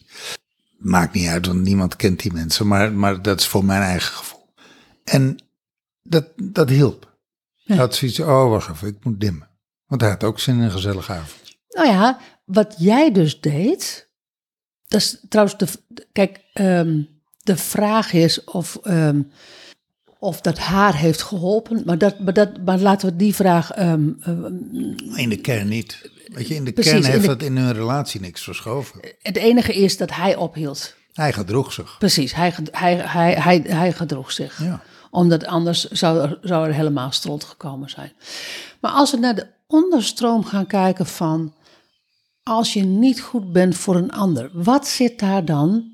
Maakt 0.78 1.14
niet 1.14 1.28
uit, 1.28 1.46
want 1.46 1.60
niemand 1.60 1.96
kent 1.96 2.20
die 2.20 2.32
mensen. 2.32 2.66
Maar, 2.66 2.92
maar 2.92 3.22
dat 3.22 3.40
is 3.40 3.46
voor 3.46 3.64
mijn 3.64 3.82
eigen 3.82 4.14
gevoel. 4.14 4.54
En 5.04 5.36
dat, 6.02 6.32
dat 6.36 6.68
hielp. 6.68 7.16
Hij 7.64 7.76
had 7.76 7.94
zoiets, 7.94 8.20
oh 8.20 8.48
wacht 8.48 8.70
even, 8.70 8.88
ik 8.88 9.04
moet 9.04 9.20
dimmen. 9.20 9.48
Want 9.86 10.00
hij 10.00 10.10
had 10.10 10.24
ook 10.24 10.40
zin 10.40 10.56
in 10.56 10.62
een 10.62 10.70
gezellige 10.70 11.12
avond. 11.12 11.56
Nou 11.68 11.88
ja, 11.88 12.18
wat 12.44 12.74
jij 12.78 13.12
dus 13.12 13.40
deed. 13.40 14.10
Dat 14.88 15.00
is 15.00 15.24
trouwens 15.28 15.58
de. 15.58 15.66
Kijk, 16.12 16.40
ehm, 16.52 17.02
de 17.42 17.56
vraag 17.56 18.12
is 18.12 18.44
of. 18.44 18.76
ehm, 18.82 19.22
of 20.22 20.40
dat 20.40 20.58
haar 20.58 20.96
heeft 20.96 21.22
geholpen. 21.22 21.82
Maar, 21.84 21.98
dat, 21.98 22.18
maar, 22.20 22.32
dat, 22.32 22.50
maar 22.64 22.78
laten 22.78 23.08
we 23.08 23.16
die 23.16 23.34
vraag. 23.34 23.70
ehm, 23.70 24.08
ehm, 24.20 24.44
In 25.16 25.28
de 25.28 25.36
kern 25.40 25.68
niet. 25.68 26.10
Weet 26.26 26.48
je, 26.48 26.54
in 26.54 26.64
de 26.64 26.72
Precies, 26.72 26.92
kern 26.92 27.04
in 27.04 27.10
heeft 27.10 27.22
de- 27.22 27.28
dat 27.28 27.42
in 27.42 27.56
hun 27.56 27.72
relatie 27.72 28.20
niks 28.20 28.42
verschoven. 28.42 29.00
het 29.22 29.36
enige 29.36 29.72
is 29.74 29.96
dat 29.96 30.14
hij 30.14 30.36
ophield. 30.36 30.94
Hij 31.12 31.32
gedroeg 31.32 31.72
zich. 31.72 31.96
Precies, 31.98 32.34
hij, 32.34 32.54
hij, 32.70 32.94
hij, 32.96 33.32
hij, 33.34 33.62
hij 33.66 33.92
gedroeg 33.92 34.32
zich. 34.32 34.62
Ja. 34.62 34.82
Omdat 35.10 35.46
anders 35.46 35.84
zou 35.90 36.20
er, 36.20 36.38
zou 36.42 36.66
er 36.66 36.74
helemaal 36.74 37.10
stront 37.12 37.44
gekomen 37.44 37.90
zijn. 37.90 38.12
Maar 38.80 38.90
als 38.92 39.10
we 39.10 39.16
naar 39.16 39.34
de 39.34 39.46
onderstroom 39.66 40.44
gaan 40.44 40.66
kijken 40.66 41.06
van... 41.06 41.54
als 42.42 42.72
je 42.72 42.82
niet 42.82 43.20
goed 43.20 43.52
bent 43.52 43.76
voor 43.76 43.96
een 43.96 44.12
ander, 44.12 44.50
wat 44.52 44.86
zit 44.88 45.18
daar 45.18 45.44
dan 45.44 45.84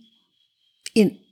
in? 0.93 1.27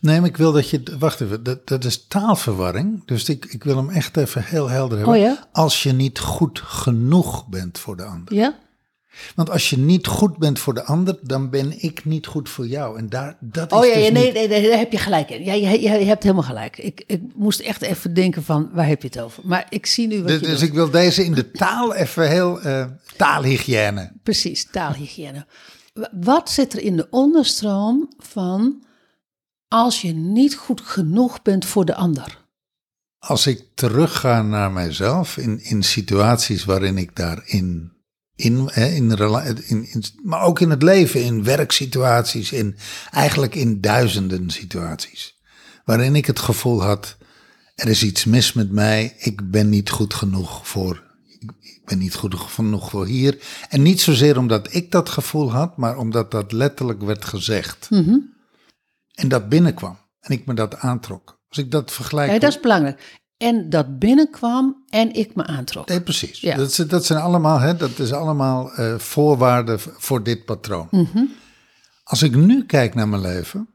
Nee, 0.00 0.20
maar 0.20 0.28
ik 0.28 0.36
wil 0.36 0.52
dat 0.52 0.70
je. 0.70 0.82
Wacht 0.98 1.20
even, 1.20 1.42
dat, 1.42 1.68
dat 1.68 1.84
is 1.84 2.06
taalverwarring. 2.06 3.02
Dus 3.06 3.28
ik, 3.28 3.44
ik 3.44 3.64
wil 3.64 3.76
hem 3.76 3.90
echt 3.90 4.16
even 4.16 4.44
heel 4.44 4.68
helder 4.68 4.96
hebben. 4.98 5.14
Oh 5.14 5.20
ja? 5.20 5.48
Als 5.52 5.82
je 5.82 5.92
niet 5.92 6.18
goed 6.18 6.60
genoeg 6.64 7.46
bent 7.46 7.78
voor 7.78 7.96
de 7.96 8.04
ander. 8.04 8.34
Ja? 8.34 8.58
Want 9.34 9.50
als 9.50 9.70
je 9.70 9.78
niet 9.78 10.06
goed 10.06 10.38
bent 10.38 10.58
voor 10.58 10.74
de 10.74 10.84
ander, 10.84 11.18
dan 11.22 11.50
ben 11.50 11.82
ik 11.82 12.04
niet 12.04 12.26
goed 12.26 12.48
voor 12.48 12.66
jou. 12.66 12.98
En 12.98 13.08
daar, 13.08 13.36
dat 13.40 13.72
is 13.72 13.78
Oh 13.78 13.84
ja, 13.84 13.94
dus 13.94 14.10
nee, 14.10 14.32
nee, 14.32 14.48
nee, 14.48 14.68
daar 14.68 14.78
heb 14.78 14.92
je 14.92 14.98
gelijk 14.98 15.30
in. 15.30 15.44
Ja, 15.44 15.52
je, 15.52 15.80
je, 15.80 15.88
hebt 15.88 16.22
helemaal 16.22 16.44
gelijk. 16.44 16.78
Ik, 16.78 17.04
ik 17.06 17.20
moest 17.34 17.60
echt 17.60 17.82
even 17.82 18.14
denken 18.14 18.42
van, 18.42 18.70
waar 18.72 18.86
heb 18.86 19.02
je 19.02 19.08
het 19.08 19.20
over? 19.20 19.42
Maar 19.46 19.66
ik 19.68 19.86
zie 19.86 20.06
nu 20.06 20.18
wat 20.18 20.28
Dus, 20.28 20.40
je 20.40 20.46
dus 20.46 20.62
ik 20.62 20.72
wil 20.72 20.90
deze 20.90 21.24
in 21.24 21.34
de 21.34 21.50
taal 21.50 21.94
even 21.94 22.28
heel. 22.28 22.60
eh, 22.60 22.84
taalhygiëne. 23.16 24.12
Precies, 24.22 24.66
taalhygiëne. 24.70 25.46
Wat 26.12 26.50
zit 26.50 26.72
er 26.72 26.80
in 26.80 26.96
de 26.96 27.06
onderstroom 27.10 28.12
van 28.18 28.82
als 29.72 30.00
je 30.00 30.12
niet 30.12 30.54
goed 30.54 30.80
genoeg 30.80 31.42
bent 31.42 31.64
voor 31.64 31.84
de 31.84 31.94
ander? 31.94 32.40
Als 33.18 33.46
ik 33.46 33.64
terugga 33.74 34.42
naar 34.42 34.72
mijzelf 34.72 35.36
in, 35.36 35.64
in 35.64 35.82
situaties 35.82 36.64
waarin 36.64 36.98
ik 36.98 37.16
daarin. 37.16 37.92
In, 38.34 38.68
in, 38.74 39.08
in, 39.08 39.58
in, 39.66 40.04
maar 40.22 40.42
ook 40.42 40.60
in 40.60 40.70
het 40.70 40.82
leven, 40.82 41.24
in 41.24 41.44
werksituaties, 41.44 42.52
in, 42.52 42.76
eigenlijk 43.10 43.54
in 43.54 43.80
duizenden 43.80 44.50
situaties. 44.50 45.40
Waarin 45.84 46.16
ik 46.16 46.26
het 46.26 46.38
gevoel 46.38 46.82
had, 46.82 47.16
er 47.74 47.88
is 47.88 48.02
iets 48.02 48.24
mis 48.24 48.52
met 48.52 48.70
mij, 48.70 49.14
ik 49.18 49.50
ben 49.50 49.68
niet 49.68 49.90
goed 49.90 50.14
genoeg 50.14 50.68
voor, 50.68 51.02
ik 51.60 51.82
ben 51.84 51.98
niet 51.98 52.14
goed 52.14 52.34
genoeg 52.34 52.90
voor 52.90 53.06
hier. 53.06 53.38
En 53.68 53.82
niet 53.82 54.00
zozeer 54.00 54.38
omdat 54.38 54.74
ik 54.74 54.90
dat 54.90 55.08
gevoel 55.08 55.52
had, 55.52 55.76
maar 55.76 55.96
omdat 55.96 56.30
dat 56.30 56.52
letterlijk 56.52 57.02
werd 57.02 57.24
gezegd. 57.24 57.88
En 59.12 59.28
dat 59.28 59.48
binnenkwam 59.48 59.98
en 60.20 60.30
ik 60.32 60.46
me 60.46 60.54
dat 60.54 60.76
aantrok. 60.76 61.40
Als 61.48 61.58
ik 61.58 61.70
dat 61.70 61.92
vergelijk... 61.92 62.32
Ja, 62.32 62.38
dat 62.38 62.50
is 62.50 62.60
belangrijk. 62.60 63.20
En 63.36 63.70
dat 63.70 63.98
binnenkwam 63.98 64.84
en 64.88 65.12
ik 65.14 65.34
me 65.34 65.44
aantrok. 65.46 65.88
Nee, 65.88 66.00
precies. 66.00 66.40
Ja. 66.40 66.56
Dat, 66.56 66.68
is- 66.70 66.76
dat 66.76 67.04
zijn 67.04 67.20
allemaal, 67.20 67.58
hè, 67.60 67.76
dat 67.76 67.98
is 67.98 68.12
allemaal 68.12 68.72
eh, 68.72 68.98
voorwaarden 68.98 69.80
voor 69.80 70.22
dit 70.22 70.44
patroon. 70.44 70.88
Mhm. 70.90 71.24
Als 72.04 72.22
ik 72.22 72.34
nu 72.34 72.64
kijk 72.66 72.94
naar 72.94 73.08
mijn 73.08 73.22
leven 73.22 73.68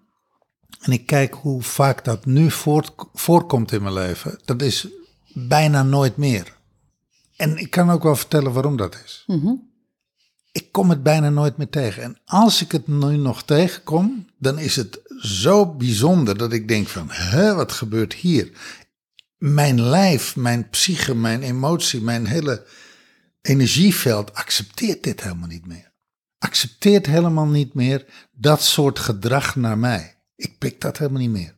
en 0.82 0.92
ik 0.92 1.06
kijk 1.06 1.34
hoe 1.34 1.62
vaak 1.64 2.04
dat 2.06 2.26
nu 2.26 2.52
voort, 2.52 2.92
voorkomt 3.14 3.72
in 3.72 3.82
mijn 3.82 3.94
leven, 3.94 4.40
dat 4.46 4.62
is 4.62 4.88
bijna 5.34 5.84
nooit 5.84 6.18
meer. 6.18 6.56
En 7.36 7.58
ik 7.58 7.70
kan 7.72 7.90
ook 7.90 8.04
wel 8.04 8.16
vertellen 8.16 8.54
waarom 8.54 8.78
dat 8.78 9.02
is. 9.06 9.24
Mhm. 9.28 9.54
Ik 10.58 10.72
kom 10.72 10.90
het 10.90 11.04
bijna 11.04 11.30
nooit 11.30 11.58
meer 11.58 11.70
tegen. 11.70 12.04
En 12.04 12.18
als 12.26 12.62
ik 12.62 12.72
het 12.72 12.88
nu 12.88 13.18
nog 13.18 13.44
tegenkom, 13.44 14.28
dan 14.40 14.60
is 14.60 14.76
het 14.76 15.00
zo 15.22 15.66
bijzonder 15.66 16.38
dat 16.38 16.54
ik 16.54 16.68
denk 16.68 16.88
van, 16.88 17.10
hè, 17.12 17.56
wat 17.56 17.72
gebeurt 17.72 18.14
hier? 18.14 18.52
Mijn 19.38 19.82
lijf, 19.82 20.36
mijn 20.36 20.70
psyche, 20.70 21.16
mijn 21.16 21.42
emotie, 21.42 22.02
mijn 22.02 22.26
hele 22.26 22.66
energieveld 23.42 24.34
accepteert 24.34 25.04
dit 25.04 25.24
helemaal 25.24 25.48
niet 25.48 25.66
meer. 25.66 25.92
Accepteert 26.38 27.06
helemaal 27.06 27.48
niet 27.48 27.74
meer 27.74 28.06
dat 28.32 28.64
soort 28.64 29.00
gedrag 29.00 29.56
naar 29.56 29.78
mij. 29.78 30.18
Ik 30.36 30.58
pik 30.58 30.82
dat 30.82 30.98
helemaal 30.98 31.22
niet 31.22 31.32
meer. 31.32 31.56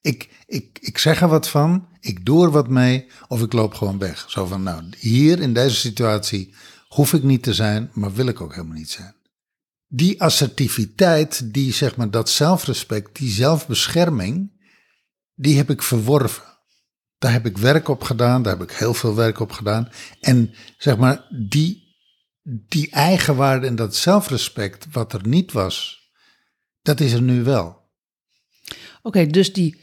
Ik, 0.00 0.28
ik, 0.46 0.78
ik 0.80 0.98
zeg 0.98 1.20
er 1.20 1.28
wat 1.28 1.48
van, 1.48 1.88
ik 2.00 2.24
doe 2.24 2.44
er 2.44 2.50
wat 2.50 2.68
mee 2.68 3.06
of 3.28 3.42
ik 3.42 3.52
loop 3.52 3.74
gewoon 3.74 3.98
weg. 3.98 4.24
Zo 4.28 4.46
van, 4.46 4.62
nou, 4.62 4.84
hier 4.98 5.40
in 5.40 5.52
deze 5.54 5.76
situatie 5.76 6.54
hoef 6.92 7.12
ik 7.12 7.22
niet 7.22 7.42
te 7.42 7.54
zijn, 7.54 7.90
maar 7.92 8.12
wil 8.12 8.26
ik 8.26 8.40
ook 8.40 8.54
helemaal 8.54 8.76
niet 8.76 8.90
zijn. 8.90 9.14
Die 9.86 10.22
assertiviteit, 10.22 11.54
die 11.54 11.72
zeg 11.72 11.96
maar 11.96 12.10
dat 12.10 12.30
zelfrespect, 12.30 13.16
die 13.16 13.30
zelfbescherming, 13.30 14.50
die 15.34 15.56
heb 15.56 15.70
ik 15.70 15.82
verworven. 15.82 16.42
Daar 17.18 17.32
heb 17.32 17.46
ik 17.46 17.58
werk 17.58 17.88
op 17.88 18.02
gedaan, 18.02 18.42
daar 18.42 18.58
heb 18.58 18.70
ik 18.70 18.76
heel 18.76 18.94
veel 18.94 19.14
werk 19.14 19.40
op 19.40 19.52
gedaan. 19.52 19.88
En 20.20 20.54
zeg 20.78 20.96
maar, 20.96 21.26
die, 21.48 21.96
die 22.42 22.90
eigenwaarde 22.90 23.66
en 23.66 23.76
dat 23.76 23.96
zelfrespect, 23.96 24.86
wat 24.90 25.12
er 25.12 25.26
niet 25.28 25.52
was, 25.52 26.00
dat 26.82 27.00
is 27.00 27.12
er 27.12 27.22
nu 27.22 27.42
wel. 27.42 27.90
Oké, 29.02 29.26
dus 29.26 29.52
die 29.52 29.80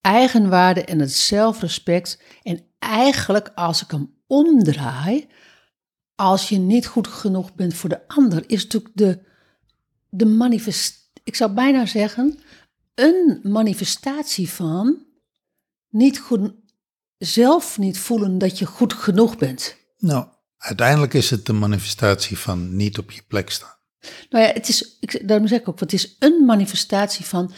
eigenwaarde 0.00 0.84
en 0.84 0.98
het 0.98 1.12
zelfrespect. 1.12 2.22
En 2.42 2.64
eigenlijk, 2.78 3.50
als 3.54 3.82
ik 3.82 3.90
hem 3.90 4.14
omdraai, 4.26 5.28
als 6.18 6.48
je 6.48 6.58
niet 6.58 6.86
goed 6.86 7.08
genoeg 7.08 7.54
bent 7.54 7.74
voor 7.74 7.88
de 7.88 8.08
ander, 8.08 8.44
is 8.46 8.62
natuurlijk 8.62 8.96
de, 8.96 9.18
de 10.08 10.26
manifest. 10.26 11.10
Ik 11.24 11.34
zou 11.34 11.52
bijna 11.52 11.86
zeggen, 11.86 12.38
een 12.94 13.40
manifestatie 13.42 14.48
van 14.48 15.06
niet 15.88 16.18
goed, 16.18 16.52
zelf 17.18 17.78
niet 17.78 17.98
voelen 17.98 18.38
dat 18.38 18.58
je 18.58 18.66
goed 18.66 18.92
genoeg 18.92 19.36
bent. 19.36 19.76
Nou, 19.98 20.26
uiteindelijk 20.56 21.14
is 21.14 21.30
het 21.30 21.46
de 21.46 21.52
manifestatie 21.52 22.38
van 22.38 22.76
niet 22.76 22.98
op 22.98 23.10
je 23.10 23.22
plek 23.28 23.50
staan. 23.50 23.76
Nou 24.30 24.44
ja, 24.44 24.52
het 24.52 24.68
is, 24.68 24.96
ik, 25.00 25.28
daarom 25.28 25.46
zeg 25.46 25.60
ik 25.60 25.68
ook, 25.68 25.80
het 25.80 25.92
is 25.92 26.16
een 26.18 26.44
manifestatie 26.44 27.24
van 27.24 27.52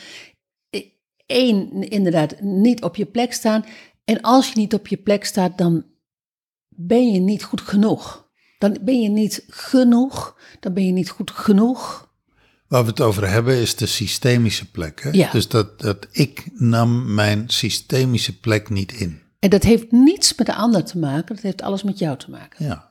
eh, 0.70 0.84
één, 1.26 1.72
inderdaad, 1.88 2.40
niet 2.40 2.82
op 2.82 2.96
je 2.96 3.06
plek 3.06 3.32
staan. 3.32 3.64
En 4.04 4.20
als 4.20 4.48
je 4.48 4.58
niet 4.58 4.74
op 4.74 4.86
je 4.86 4.96
plek 4.96 5.24
staat, 5.24 5.58
dan 5.58 5.86
ben 6.68 7.12
je 7.12 7.20
niet 7.20 7.44
goed 7.44 7.60
genoeg. 7.60 8.28
Dan 8.60 8.78
ben 8.80 9.00
je 9.00 9.08
niet 9.08 9.44
genoeg, 9.48 10.36
dan 10.60 10.72
ben 10.72 10.86
je 10.86 10.92
niet 10.92 11.10
goed 11.10 11.30
genoeg. 11.30 12.08
Waar 12.68 12.82
we 12.82 12.90
het 12.90 13.00
over 13.00 13.28
hebben 13.28 13.56
is 13.56 13.76
de 13.76 13.86
systemische 13.86 14.70
plek. 14.70 15.02
Hè? 15.02 15.10
Ja. 15.10 15.30
Dus 15.30 15.48
dat, 15.48 15.80
dat 15.80 16.06
ik 16.10 16.44
nam 16.54 17.14
mijn 17.14 17.44
systemische 17.46 18.38
plek 18.38 18.70
niet 18.70 18.92
in. 18.92 19.22
En 19.38 19.50
dat 19.50 19.62
heeft 19.62 19.90
niets 19.90 20.34
met 20.34 20.46
de 20.46 20.54
ander 20.54 20.84
te 20.84 20.98
maken, 20.98 21.34
dat 21.34 21.44
heeft 21.44 21.62
alles 21.62 21.82
met 21.82 21.98
jou 21.98 22.18
te 22.18 22.30
maken. 22.30 22.66
Ja. 22.66 22.90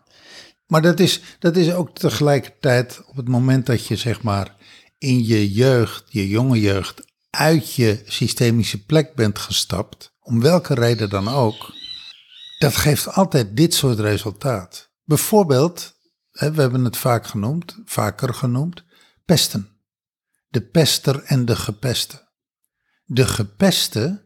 Maar 0.67 0.81
dat 0.81 0.99
is, 0.99 1.21
dat 1.39 1.55
is 1.55 1.73
ook 1.73 1.97
tegelijkertijd 1.97 3.01
op 3.05 3.15
het 3.15 3.27
moment 3.27 3.65
dat 3.65 3.85
je 3.85 3.95
zeg 3.95 4.21
maar 4.21 4.55
in 4.97 5.25
je 5.25 5.51
jeugd, 5.51 6.03
je 6.07 6.27
jonge 6.27 6.59
jeugd, 6.59 7.01
uit 7.29 7.73
je 7.73 8.01
systemische 8.05 8.85
plek 8.85 9.15
bent 9.15 9.39
gestapt, 9.39 10.13
om 10.21 10.41
welke 10.41 10.73
reden 10.73 11.09
dan 11.09 11.27
ook, 11.27 11.73
dat 12.59 12.75
geeft 12.75 13.13
altijd 13.13 13.57
dit 13.57 13.73
soort 13.73 13.99
resultaat. 13.99 14.88
Bijvoorbeeld, 15.09 15.93
we 16.31 16.61
hebben 16.61 16.83
het 16.83 16.97
vaak 16.97 17.25
genoemd, 17.25 17.77
vaker 17.85 18.33
genoemd, 18.33 18.83
pesten. 19.25 19.69
De 20.47 20.61
pester 20.61 21.23
en 21.23 21.45
de 21.45 21.55
gepeste. 21.55 22.27
De 23.05 23.25
gepeste 23.25 24.25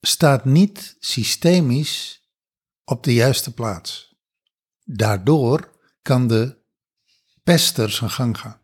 staat 0.00 0.44
niet 0.44 0.96
systemisch 0.98 2.28
op 2.84 3.04
de 3.04 3.14
juiste 3.14 3.54
plaats. 3.54 4.16
Daardoor 4.84 5.72
kan 6.02 6.26
de 6.26 6.56
pester 7.42 7.90
zijn 7.90 8.10
gang 8.10 8.38
gaan. 8.38 8.60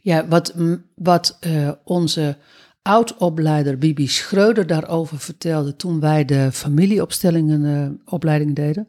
Ja, 0.00 0.28
wat, 0.28 0.54
wat 0.94 1.36
eh, 1.40 1.72
onze 1.84 2.38
oud-opleider 2.82 3.78
Bibi 3.78 4.08
Schreuder 4.08 4.66
daarover 4.66 5.18
vertelde 5.18 5.76
toen 5.76 6.00
wij 6.00 6.24
de 6.24 6.52
familieopstellingen 6.52 7.64
eh, 7.64 8.12
opleiding 8.12 8.54
deden. 8.56 8.88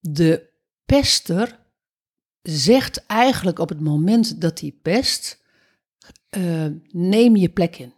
De 0.00 0.52
pester 0.86 1.58
zegt 2.42 3.06
eigenlijk 3.06 3.58
op 3.58 3.68
het 3.68 3.80
moment 3.80 4.40
dat 4.40 4.60
hij 4.60 4.74
pest, 4.82 5.42
eh, 6.30 6.66
neem 6.90 7.36
je 7.36 7.48
plek 7.48 7.76
in. 7.78 7.92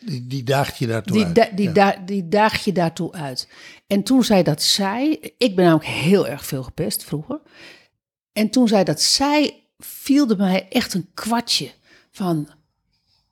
Die, 0.00 0.26
die 0.26 0.42
daagt 0.42 0.78
je 0.78 0.86
daartoe 0.86 1.16
Die, 1.16 1.24
uit. 1.24 1.34
da- 1.34 1.50
die, 1.54 1.66
Ja. 1.66 1.72
da- 1.72 1.96
die 2.06 2.28
daag 2.28 2.64
je 2.64 2.72
daartoe 2.72 3.12
uit. 3.12 3.48
En 3.86 4.02
toen 4.02 4.24
zij 4.24 4.42
dat 4.42 4.62
zei, 4.62 5.10
ik 5.38 5.56
ben 5.56 5.64
namelijk 5.64 5.88
heel 5.90 6.26
erg 6.28 6.46
veel 6.46 6.62
gepest 6.62 7.04
vroeger. 7.04 7.40
en 8.32 8.50
toen 8.50 8.68
zij 8.68 8.84
dat 8.84 9.00
zei, 9.02 9.52
viel 9.78 10.28
er 10.30 10.36
mij 10.36 10.68
echt 10.68 10.94
een 10.94 11.10
kwartje 11.14 11.70
van, 12.10 12.48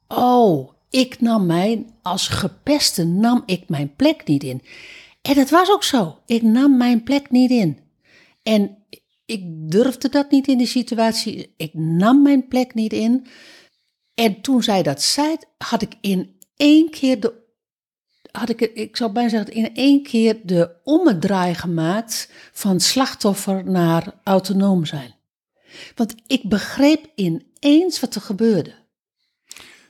oh, 0.09 0.73
ik 0.91 1.21
nam 1.21 1.47
mijn, 1.47 1.95
als 2.03 2.29
gepeste 2.29 3.05
nam 3.05 3.43
ik 3.47 3.69
mijn 3.69 3.95
plek 3.97 4.27
niet 4.27 4.43
in. 4.43 4.63
En 5.23 5.35
dat 5.35 5.51
was 5.51 5.71
ook 5.71 5.85
zo. 5.85 6.19
Ik 6.27 6.43
nam 6.43 6.77
mijn 6.77 7.03
plek 7.03 7.31
niet 7.31 7.51
in. 7.51 7.79
En 8.47 8.77
ik 9.27 9.43
durfde 9.71 10.09
dat 10.09 10.31
niet 10.31 10.49
in 10.49 10.59
die 10.59 10.67
situatie. 10.67 11.55
Ik 11.57 11.75
nam 11.75 12.23
mijn 12.23 12.49
plek 12.49 12.75
niet 12.75 12.93
in. 12.93 13.27
En 14.15 14.41
toen 14.41 14.63
zij 14.63 14.83
dat 14.83 15.03
zei, 15.03 15.37
had 15.59 15.83
ik 15.83 15.93
in 16.01 16.37
één 16.57 16.91
keer 16.91 17.21
de. 17.21 17.45
Had 18.31 18.49
ik, 18.49 18.61
ik 18.61 18.97
zou 18.97 19.13
bijna 19.13 19.29
zeggen, 19.29 19.53
in 19.55 19.75
één 19.75 20.03
keer 20.03 20.41
de 20.45 20.71
ommedraai 20.85 21.55
gemaakt 21.55 22.31
van 22.53 22.81
slachtoffer 22.81 23.71
naar 23.71 24.15
autonoom 24.25 24.85
zijn. 24.85 25.15
Want 25.95 26.15
ik 26.27 26.43
begreep 26.49 27.11
ineens 27.15 28.01
wat 28.01 28.15
er 28.15 28.21
gebeurde. 28.21 28.75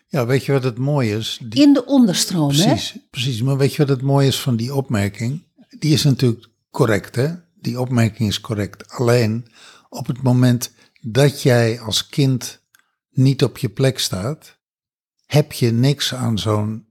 Ja, 0.08 0.26
weet 0.26 0.44
je 0.44 0.52
wat 0.52 0.64
het 0.64 0.78
mooie 0.78 1.16
is? 1.16 1.38
Die- 1.42 1.62
In 1.62 1.72
de 1.72 1.84
onderstroom, 1.84 2.50
hè? 2.50 2.64
precies, 2.64 2.96
precies. 3.10 3.42
Maar 3.42 3.56
weet 3.56 3.72
je 3.72 3.78
wat 3.78 3.88
het 3.88 4.02
mooie 4.02 4.26
is 4.26 4.40
van 4.40 4.56
die 4.56 4.74
opmerking? 4.74 5.42
Die 5.78 5.92
is 5.92 6.02
natuurlijk 6.04 6.46
correct, 6.70 7.14
hè? 7.16 7.28
Die 7.66 7.80
opmerking 7.80 8.28
is 8.28 8.40
correct. 8.40 8.90
Alleen 8.90 9.46
op 9.88 10.06
het 10.06 10.22
moment 10.22 10.72
dat 11.00 11.42
jij 11.42 11.80
als 11.80 12.08
kind 12.08 12.60
niet 13.10 13.42
op 13.44 13.58
je 13.58 13.68
plek 13.68 13.98
staat, 13.98 14.58
heb 15.26 15.52
je 15.52 15.72
niks 15.72 16.14
aan 16.14 16.38
zo'n 16.38 16.86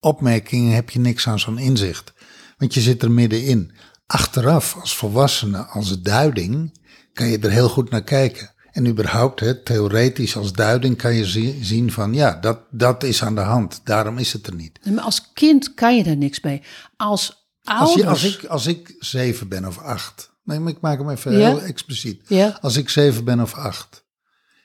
opmerking, 0.00 0.72
heb 0.72 0.90
je 0.90 0.98
niks 0.98 1.28
aan 1.28 1.38
zo'n 1.38 1.58
inzicht. 1.58 2.12
Want 2.58 2.74
je 2.74 2.80
zit 2.80 3.02
er 3.02 3.10
middenin. 3.10 3.72
Achteraf, 4.06 4.76
als 4.76 4.96
volwassene, 4.96 5.58
als 5.64 6.00
duiding, 6.00 6.78
kan 7.12 7.26
je 7.26 7.38
er 7.38 7.50
heel 7.50 7.68
goed 7.68 7.90
naar 7.90 8.04
kijken. 8.04 8.54
En 8.72 8.86
überhaupt, 8.86 9.40
hè, 9.40 9.62
theoretisch 9.62 10.36
als 10.36 10.52
duiding 10.52 10.96
kan 10.96 11.14
je 11.14 11.24
zi- 11.26 11.58
zien 11.64 11.92
van, 11.92 12.14
ja, 12.14 12.34
dat, 12.34 12.60
dat 12.70 13.02
is 13.02 13.22
aan 13.22 13.34
de 13.34 13.40
hand. 13.40 13.80
Daarom 13.84 14.18
is 14.18 14.32
het 14.32 14.46
er 14.46 14.54
niet. 14.54 14.78
Maar 14.84 15.04
als 15.04 15.32
kind 15.32 15.74
kan 15.74 15.96
je 15.96 16.02
daar 16.04 16.16
niks 16.16 16.40
mee. 16.40 16.62
Als 16.96 17.45
Als, 17.66 17.94
je, 17.94 18.06
als, 18.06 18.24
ik, 18.24 18.44
als 18.44 18.66
ik 18.66 18.96
zeven 18.98 19.48
ben 19.48 19.64
of 19.66 19.78
acht. 19.78 20.34
Nee, 20.44 20.58
maar 20.58 20.72
ik 20.72 20.80
maak 20.80 20.98
hem 20.98 21.10
even 21.10 21.32
Ja? 21.38 21.48
heel 21.48 21.62
expliciet. 21.62 22.22
Ja, 22.28 22.58
Als 22.60 22.76
ik 22.76 22.88
zeven 22.88 23.24
ben 23.24 23.40
of 23.40 23.54
acht. 23.54 24.04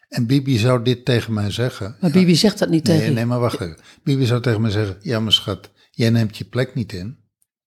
En 0.08 0.26
Bibi 0.26 0.58
zou 0.58 0.84
dit 0.84 1.06
tegen 1.06 1.34
mij 1.34 1.52
zeggen. 1.52 1.98
maar 2.00 2.10
ja, 2.14 2.20
Bibi 2.20 2.36
zegt 2.36 2.60
dat 2.60 2.70
niet 2.70 2.84
nee, 2.84 2.96
tegen 2.96 3.10
je. 3.10 3.16
nee, 3.16 3.26
maar 3.26 3.40
wacht 3.40 3.60
even. 3.62 3.78
Bibi 4.04 4.26
zou 4.26 4.42
tegen 4.42 4.62
mij 4.62 4.72
zeggen: 4.72 4.98
Ja, 5.02 5.20
maar 5.20 5.32
schat, 5.34 5.70
jij 5.92 6.10
neemt 6.10 6.38
je 6.38 6.46
plek 6.46 6.76
niet 6.76 6.94
in. 6.94 7.18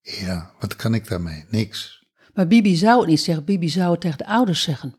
Ja, 0.00 0.52
wat 0.60 0.76
kan 0.76 0.94
ik 0.94 1.08
daarmee? 1.08 1.44
Niks. 1.50 2.04
Maar 2.34 2.46
Bibi 2.46 2.76
zou 2.76 3.00
het 3.00 3.08
niet 3.08 3.20
zeggen. 3.20 3.44
Bibi 3.44 3.68
zou 3.68 3.90
het 3.90 4.00
tegen 4.00 4.18
de 4.18 4.26
ouders 4.26 4.62
zeggen. 4.62 4.94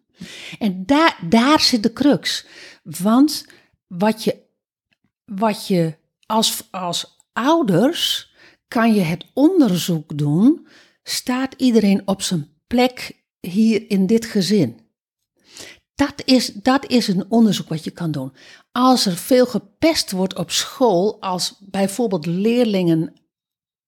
En 0.59 0.85
daar, 0.85 1.19
daar 1.29 1.59
zit 1.59 1.83
de 1.83 1.93
crux. 1.93 2.45
Want 2.83 3.45
wat 3.87 4.23
je, 4.23 4.35
wat 5.25 5.67
je 5.67 5.97
als, 6.25 6.63
als 6.71 7.17
ouders 7.33 8.33
kan 8.75 8.93
je 8.93 9.01
het 9.01 9.25
onderzoek 9.33 10.17
doen. 10.17 10.67
Staat 11.03 11.53
iedereen 11.57 12.07
op 12.07 12.21
zijn 12.21 12.49
plek 12.67 13.23
hier 13.39 13.89
in 13.89 14.07
dit 14.07 14.25
gezin? 14.25 14.79
Dat 15.93 16.21
is, 16.25 16.53
dat 16.53 16.89
is 16.89 17.07
een 17.07 17.25
onderzoek 17.31 17.69
wat 17.69 17.83
je 17.83 17.91
kan 17.91 18.11
doen. 18.11 18.33
Als 18.71 19.05
er 19.05 19.17
veel 19.17 19.45
gepest 19.45 20.11
wordt 20.11 20.35
op 20.35 20.51
school, 20.51 21.21
als 21.21 21.55
bijvoorbeeld 21.59 22.25
leerlingen 22.25 23.13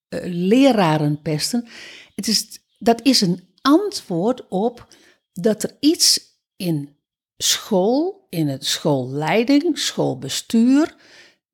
eh, 0.08 0.20
leraren 0.24 1.22
pesten, 1.22 1.68
het 2.16 2.28
is, 2.28 2.60
dat 2.80 3.02
is 3.06 3.22
een 3.22 3.48
antwoord 3.62 4.48
op 4.48 4.88
dat 5.34 5.64
er 5.64 5.78
iets 5.80 6.20
in 6.56 6.96
school, 7.38 8.28
in 8.30 8.48
het 8.48 8.66
schoolleiding, 8.66 9.78
schoolbestuur, 9.80 10.96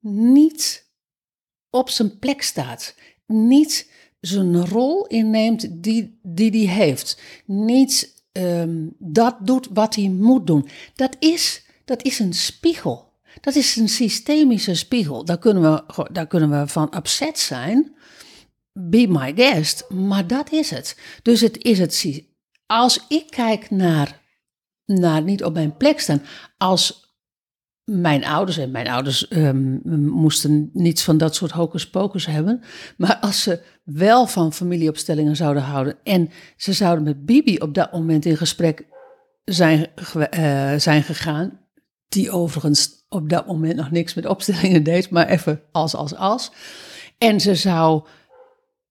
niet 0.00 0.90
op 1.70 1.90
zijn 1.90 2.18
plek 2.18 2.42
staat. 2.42 2.94
Niet 3.26 3.90
zijn 4.20 4.66
rol 4.66 5.06
inneemt 5.06 5.82
die 5.82 6.18
die, 6.22 6.50
die 6.50 6.68
heeft. 6.68 7.20
Niet 7.46 8.22
ehm, 8.32 8.86
dat 8.98 9.36
doet 9.40 9.68
wat 9.72 9.94
hij 9.94 10.08
moet 10.08 10.46
doen. 10.46 10.68
Dat 10.94 11.16
is, 11.18 11.66
dat 11.84 12.04
is 12.04 12.18
een 12.18 12.32
spiegel. 12.32 13.12
Dat 13.40 13.54
is 13.54 13.76
een 13.76 13.88
systemische 13.88 14.74
spiegel. 14.74 15.24
Daar 15.24 15.38
kunnen 15.38 15.62
we, 15.62 16.08
daar 16.12 16.26
kunnen 16.26 16.50
we 16.50 16.68
van 16.68 16.92
upset 16.96 17.38
zijn. 17.38 17.94
Be 18.72 19.06
my 19.08 19.32
guest. 19.34 19.90
Maar 19.90 20.26
dat 20.26 20.52
is 20.52 20.70
het. 20.70 20.98
Dus 21.22 21.40
het 21.40 21.64
is 21.64 21.78
het. 21.78 22.22
Als 22.66 23.04
ik 23.08 23.30
kijk 23.30 23.70
naar, 23.70 24.20
naar 24.84 25.22
niet 25.22 25.44
op 25.44 25.52
mijn 25.52 25.76
plek 25.76 26.00
staan. 26.00 26.22
Als 26.58 27.03
mijn 27.84 28.24
ouders, 28.24 28.58
en 28.58 28.70
mijn 28.70 28.88
ouders 28.88 29.28
ehm, 29.28 29.78
moesten 30.08 30.70
niets 30.72 31.02
van 31.02 31.18
dat 31.18 31.34
soort 31.34 31.50
hocus 31.50 31.90
pocus 31.90 32.26
hebben. 32.26 32.62
Maar 32.96 33.16
als 33.16 33.42
ze 33.42 33.60
wel 33.82 34.26
van 34.26 34.52
familieopstellingen 34.52 35.36
zouden 35.36 35.62
houden. 35.62 35.96
en 36.02 36.30
ze 36.56 36.72
zouden 36.72 37.04
met 37.04 37.26
Bibi 37.26 37.56
op 37.58 37.74
dat 37.74 37.92
moment 37.92 38.24
in 38.24 38.36
gesprek 38.36 38.86
zijn, 39.44 39.86
eh, 40.30 40.74
zijn 40.76 41.02
gegaan. 41.02 41.62
die 42.08 42.30
overigens 42.30 43.04
op 43.08 43.28
dat 43.28 43.46
moment 43.46 43.76
nog 43.76 43.90
niks 43.90 44.14
met 44.14 44.26
opstellingen 44.26 44.82
deed, 44.82 45.10
maar 45.10 45.28
even 45.28 45.62
als, 45.72 45.94
als, 45.94 46.14
als. 46.14 46.52
En 47.18 47.40
ze, 47.40 47.54
zou, 47.54 48.04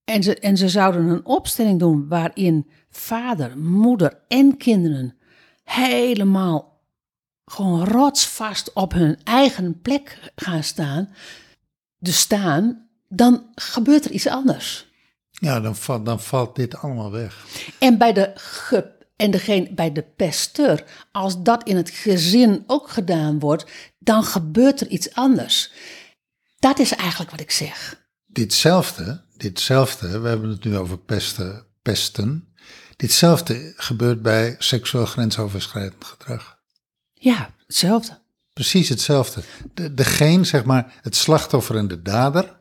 en 0.04 0.24
ze, 0.24 0.40
en 0.40 0.58
ze 0.58 0.70
zouden 0.70 1.08
een 1.08 1.26
opstelling 1.26 1.80
doen 1.80 2.08
waarin 2.08 2.68
vader, 2.90 3.58
moeder 3.58 4.20
en 4.28 4.58
kinderen 4.58 5.16
helemaal 5.64 6.73
gewoon 7.54 7.88
rotsvast 7.88 8.74
op 8.74 8.92
hun 8.92 9.18
eigen 9.24 9.82
plek 9.82 10.32
gaan 10.36 10.63
staan, 10.63 11.10
dus 12.00 12.20
staan, 12.20 12.88
dan 13.08 13.44
gebeurt 13.56 14.06
er 14.06 14.12
iets 14.12 14.28
anders. 14.28 14.92
Ja, 15.32 15.60
dan, 15.60 15.76
valt 15.76 16.06
dan 16.06 16.20
valt 16.22 16.56
dit 16.56 16.76
allemaal 16.76 17.12
weg. 17.12 17.46
En 17.80 17.98
bij 17.98 18.13
de 18.13 18.32
ge, 18.36 18.92
en 19.16 19.32
degene, 19.32 19.74
bij 19.74 19.92
de 19.92 20.02
pesteur, 20.02 20.84
als 21.12 21.44
dat 21.44 21.63
in 21.63 21.76
het 21.76 21.89
gezin 21.89 22.63
ook 22.68 22.89
gedaan 22.89 23.39
wordt, 23.39 23.66
dan 24.00 24.24
gebeurt 24.24 24.82
er 24.82 24.88
iets 24.88 25.13
anders. 25.13 25.72
Dat 26.60 26.80
is 26.80 26.92
eigenlijk 26.92 27.32
wat 27.32 27.39
ik 27.39 27.52
zeg. 27.52 28.06
Ditzelfde, 28.26 29.22
ditzelfde, 29.38 30.20
we 30.20 30.28
hebben 30.28 30.50
het 30.50 30.63
nu 30.63 30.78
over 30.78 30.98
pesten, 30.98 31.66
pesten. 31.82 32.54
Ditzelfde 32.96 33.74
gebeurt 33.76 34.22
bij 34.22 34.56
seksueel 34.60 35.06
grensoverschrijdend 35.06 36.06
gedrag. 36.06 36.53
Ja, 37.24 37.50
hetzelfde. 37.66 38.20
Precies 38.54 38.90
hetzelfde. 38.90 39.42
De, 39.74 39.94
degene, 39.94 40.44
zeg 40.44 40.64
maar, 40.64 41.00
het 41.02 41.16
slachtoffer 41.16 41.78
en 41.78 41.88
de 41.88 42.02
dader, 42.02 42.56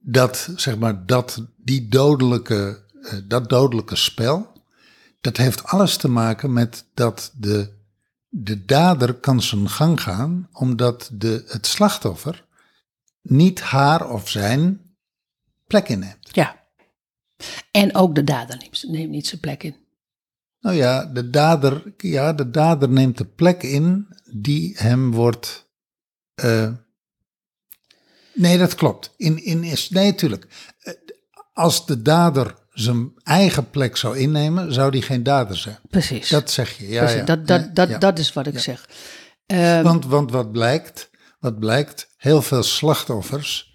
dat, 0.00 0.48
zeg 0.56 0.78
maar, 0.78 1.06
dat, 1.06 1.44
die 1.56 1.88
dodelijke, 1.88 2.84
eh, 3.02 3.18
dat 3.24 3.48
dodelijke 3.48 3.96
spel, 3.96 4.52
dat 5.20 5.36
heeft 5.36 5.64
alles 5.64 5.96
te 5.96 6.08
maken 6.08 6.52
met 6.52 6.84
dat 6.94 7.32
de, 7.34 7.72
de 8.28 8.64
dader 8.64 9.14
kan 9.14 9.42
zijn 9.42 9.68
gang 9.68 10.00
gaan, 10.00 10.48
omdat 10.52 11.10
de, 11.12 11.44
het 11.46 11.66
slachtoffer 11.66 12.44
niet 13.22 13.60
haar 13.60 14.10
of 14.10 14.28
zijn 14.28 14.80
plek 15.66 15.88
inneemt. 15.88 16.28
Ja. 16.32 16.64
En 17.70 17.94
ook 17.94 18.14
de 18.14 18.24
dader 18.24 18.56
neemt, 18.56 18.84
neemt 18.88 19.10
niet 19.10 19.26
zijn 19.26 19.40
plek 19.40 19.62
in. 19.62 19.85
Nou 20.66 20.78
ja, 20.78 21.04
de 21.04 21.30
dader, 21.30 21.82
ja, 21.96 22.32
de 22.32 22.50
dader 22.50 22.88
neemt 22.88 23.18
de 23.18 23.24
plek 23.24 23.62
in 23.62 24.06
die 24.32 24.74
hem 24.78 25.12
wordt. 25.12 25.66
eh, 26.34 26.70
nee, 28.34 28.58
dat 28.58 28.74
klopt. 28.74 29.14
In, 29.16 29.44
in 29.44 29.64
is, 29.64 29.90
nee, 29.90 30.10
natuurlijk. 30.10 30.46
Als 31.52 31.86
de 31.86 32.02
dader 32.02 32.54
zijn 32.70 33.12
eigen 33.22 33.70
plek 33.70 33.96
zou 33.96 34.18
innemen, 34.18 34.72
zou 34.72 34.90
die 34.90 35.02
geen 35.02 35.22
dader 35.22 35.56
zijn. 35.56 35.78
Precies. 35.90 36.28
Dat 36.28 36.50
zeg 36.50 36.78
je. 36.78 36.88
Ja, 36.88 37.00
Precies. 37.02 37.18
ja. 37.18 37.24
dat, 37.24 37.46
dat, 37.46 37.74
dat, 37.74 37.88
ja. 37.88 37.98
dat 37.98 38.18
is 38.18 38.32
wat 38.32 38.46
ik 38.46 38.52
Ja. 38.54 38.60
zeg. 38.60 38.88
Ehm, 39.46 39.82
Want, 39.82 40.04
want 40.06 40.30
wat 40.30 40.52
blijkt, 40.52 41.10
wat 41.38 41.58
blijkt, 41.58 42.08
heel 42.16 42.42
veel 42.42 42.62
slachtoffers, 42.62 43.74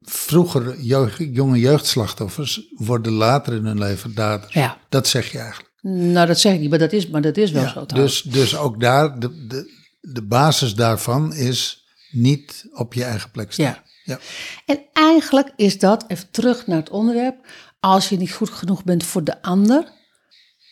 vroeger 0.00 0.80
jeugd- 0.80 1.18
jonge 1.34 1.58
jeugdslachtoffers, 1.58 2.60
worden 2.76 3.12
later 3.12 3.52
in 3.54 3.64
hun 3.64 3.78
leven 3.78 4.14
daders. 4.14 4.52
ja. 4.54 4.78
Dat 4.88 5.08
zeg 5.08 5.32
je 5.32 5.38
eigenlijk. 5.38 5.68
Nou, 5.82 6.26
dat 6.26 6.38
zeg 6.40 6.54
ik 6.54 6.60
niet, 6.60 6.70
maar 6.70 6.78
dat 6.78 6.92
is, 6.92 7.08
maar 7.08 7.22
dat 7.22 7.36
is 7.36 7.50
wel 7.50 7.62
Ja, 7.62 7.72
zo 7.72 7.86
trouwens. 7.86 8.22
dus, 8.22 8.32
dus 8.32 8.56
ook 8.56 8.80
daar, 8.80 9.18
de, 9.20 9.46
de, 9.46 9.78
de 10.00 10.22
basis 10.22 10.74
daarvan 10.74 11.34
is 11.34 11.84
niet 12.10 12.66
op 12.72 12.94
je 12.94 13.04
eigen 13.04 13.30
plek 13.30 13.52
staan. 13.52 13.64
Ja. 13.64 13.82
Ja. 14.04 14.18
En 14.66 14.80
eigenlijk 14.92 15.52
is 15.56 15.78
dat, 15.78 16.04
even 16.08 16.30
terug 16.30 16.66
naar 16.66 16.76
het 16.78 16.90
onderwerp, 16.90 17.46
als 17.80 18.08
je 18.08 18.16
niet 18.16 18.32
goed 18.32 18.50
genoeg 18.50 18.84
bent 18.84 19.04
voor 19.04 19.24
de 19.24 19.42
ander. 19.42 19.92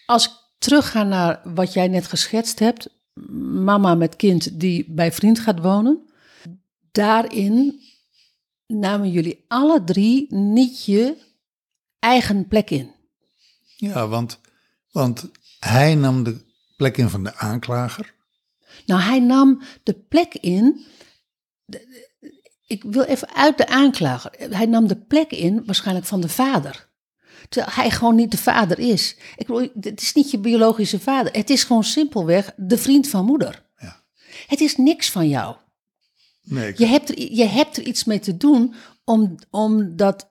Als 0.07 0.27
ik 0.27 0.33
terugga 0.59 1.03
naar 1.03 1.40
wat 1.44 1.73
jij 1.73 1.88
net 1.88 2.07
geschetst 2.07 2.59
hebt, 2.59 2.88
mama 3.40 3.94
met 3.94 4.16
kind 4.16 4.61
die 4.61 4.87
bij 4.88 5.12
vriend 5.12 5.38
gaat 5.38 5.61
wonen. 5.61 6.11
Daarin 6.92 7.81
namen 8.66 9.11
jullie 9.11 9.44
alle 9.49 9.85
drie 9.85 10.35
niet 10.35 10.85
je 10.85 11.16
eigen 11.99 12.49
plek 12.49 12.71
in. 12.71 12.90
Ja, 13.77 14.09
want, 14.09 14.40
want 14.90 15.31
hij 15.59 15.94
nam 15.94 16.22
de 16.22 16.44
plek 16.77 16.96
in 16.96 17.09
van 17.09 17.24
de 17.24 17.35
aanklager. 17.37 18.14
Nou, 18.87 19.01
hij 19.03 19.20
nam 19.20 19.62
de 19.83 19.94
plek 19.94 20.35
in. 20.35 20.87
Ik 22.66 22.83
wil 22.83 23.03
even 23.03 23.35
uit 23.35 23.57
de 23.59 23.66
aanklager. 23.68 24.33
Hij 24.51 24.66
nam 24.66 24.87
de 24.87 24.96
plek 24.96 25.31
in, 25.31 25.64
waarschijnlijk 25.64 26.07
van 26.07 26.20
de 26.20 26.29
vader. 26.29 26.88
Terwijl 27.48 27.74
hij 27.74 27.90
gewoon 27.90 28.14
niet 28.14 28.31
de 28.31 28.38
vader 28.38 28.79
is. 28.79 29.16
Ik 29.37 29.46
bedoel, 29.46 29.68
het 29.81 30.01
is 30.01 30.12
niet 30.12 30.31
je 30.31 30.38
biologische 30.38 31.01
vader. 31.01 31.33
Het 31.33 31.51
is 31.51 31.64
gewoon 31.64 31.85
simpelweg 31.85 32.53
de 32.57 32.79
vriend 32.79 33.09
van 33.09 33.24
moeder. 33.24 33.66
Ja. 33.79 34.05
Het 34.46 34.61
is 34.61 34.77
niks 34.77 35.11
van 35.11 35.29
jou. 35.29 35.57
Nee, 36.42 36.68
ik- 36.68 36.79
Je 36.79 36.87
hebt 36.87 37.09
er, 37.09 37.33
je 37.33 37.44
hebt 37.44 37.77
er 37.77 37.83
iets 37.83 38.05
mee 38.05 38.18
te 38.18 38.37
doen 38.37 38.74
om, 39.05 39.35
omdat, 39.51 40.28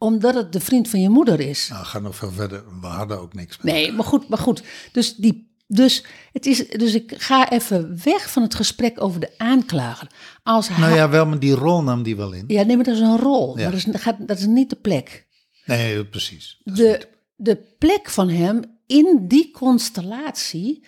omdat 0.00 0.34
het 0.34 0.52
de 0.52 0.60
vriend 0.60 0.88
van 0.88 1.00
je 1.00 1.08
moeder 1.08 1.40
is. 1.40 1.68
nou, 1.68 1.84
ga 1.84 1.98
nog 1.98 2.16
veel 2.16 2.30
verder. 2.30 2.80
We 2.80 2.86
hadden 2.86 3.20
ook 3.20 3.34
niks 3.34 3.58
meer. 3.60 3.74
Nee, 3.74 3.92
maar 3.92 4.04
goed, 4.04 4.28
maar 4.28 4.38
goed. 4.38 4.62
Dus, 4.92 5.14
die, 5.14 5.54
dus, 5.66 6.04
het 6.32 6.46
is, 6.46 6.68
dus 6.68 6.94
ik 6.94 7.14
ga 7.16 7.50
even 7.50 7.98
weg 8.04 8.30
van 8.30 8.42
het 8.42 8.54
gesprek 8.54 9.02
over 9.02 9.20
de 9.20 9.38
aanklager. 9.38 10.10
Als 10.42 10.68
Nou 10.68 10.94
ja, 10.94 11.08
wel, 11.08 11.26
maar 11.26 11.38
die 11.38 11.54
rol 11.54 11.82
nam 11.82 12.02
die 12.02 12.16
wel 12.16 12.32
in. 12.32 12.44
ja, 12.46 12.62
nee, 12.62 12.76
maar 12.76 12.84
dat 12.84 12.94
is 12.94 13.00
een 13.00 13.18
rol. 13.18 13.58
Ja. 13.58 13.62
Maar 13.62 13.72
dat 13.72 13.94
is, 13.94 14.26
dat 14.26 14.38
is 14.38 14.46
niet 14.46 14.70
de 14.70 14.76
plek. 14.76 15.26
Nee, 15.64 16.06
precies. 16.06 16.60
De, 16.64 17.08
de 17.36 17.56
plek 17.78 18.10
van 18.10 18.28
hem 18.28 18.62
in 18.86 19.24
die 19.28 19.50
constellatie 19.50 20.84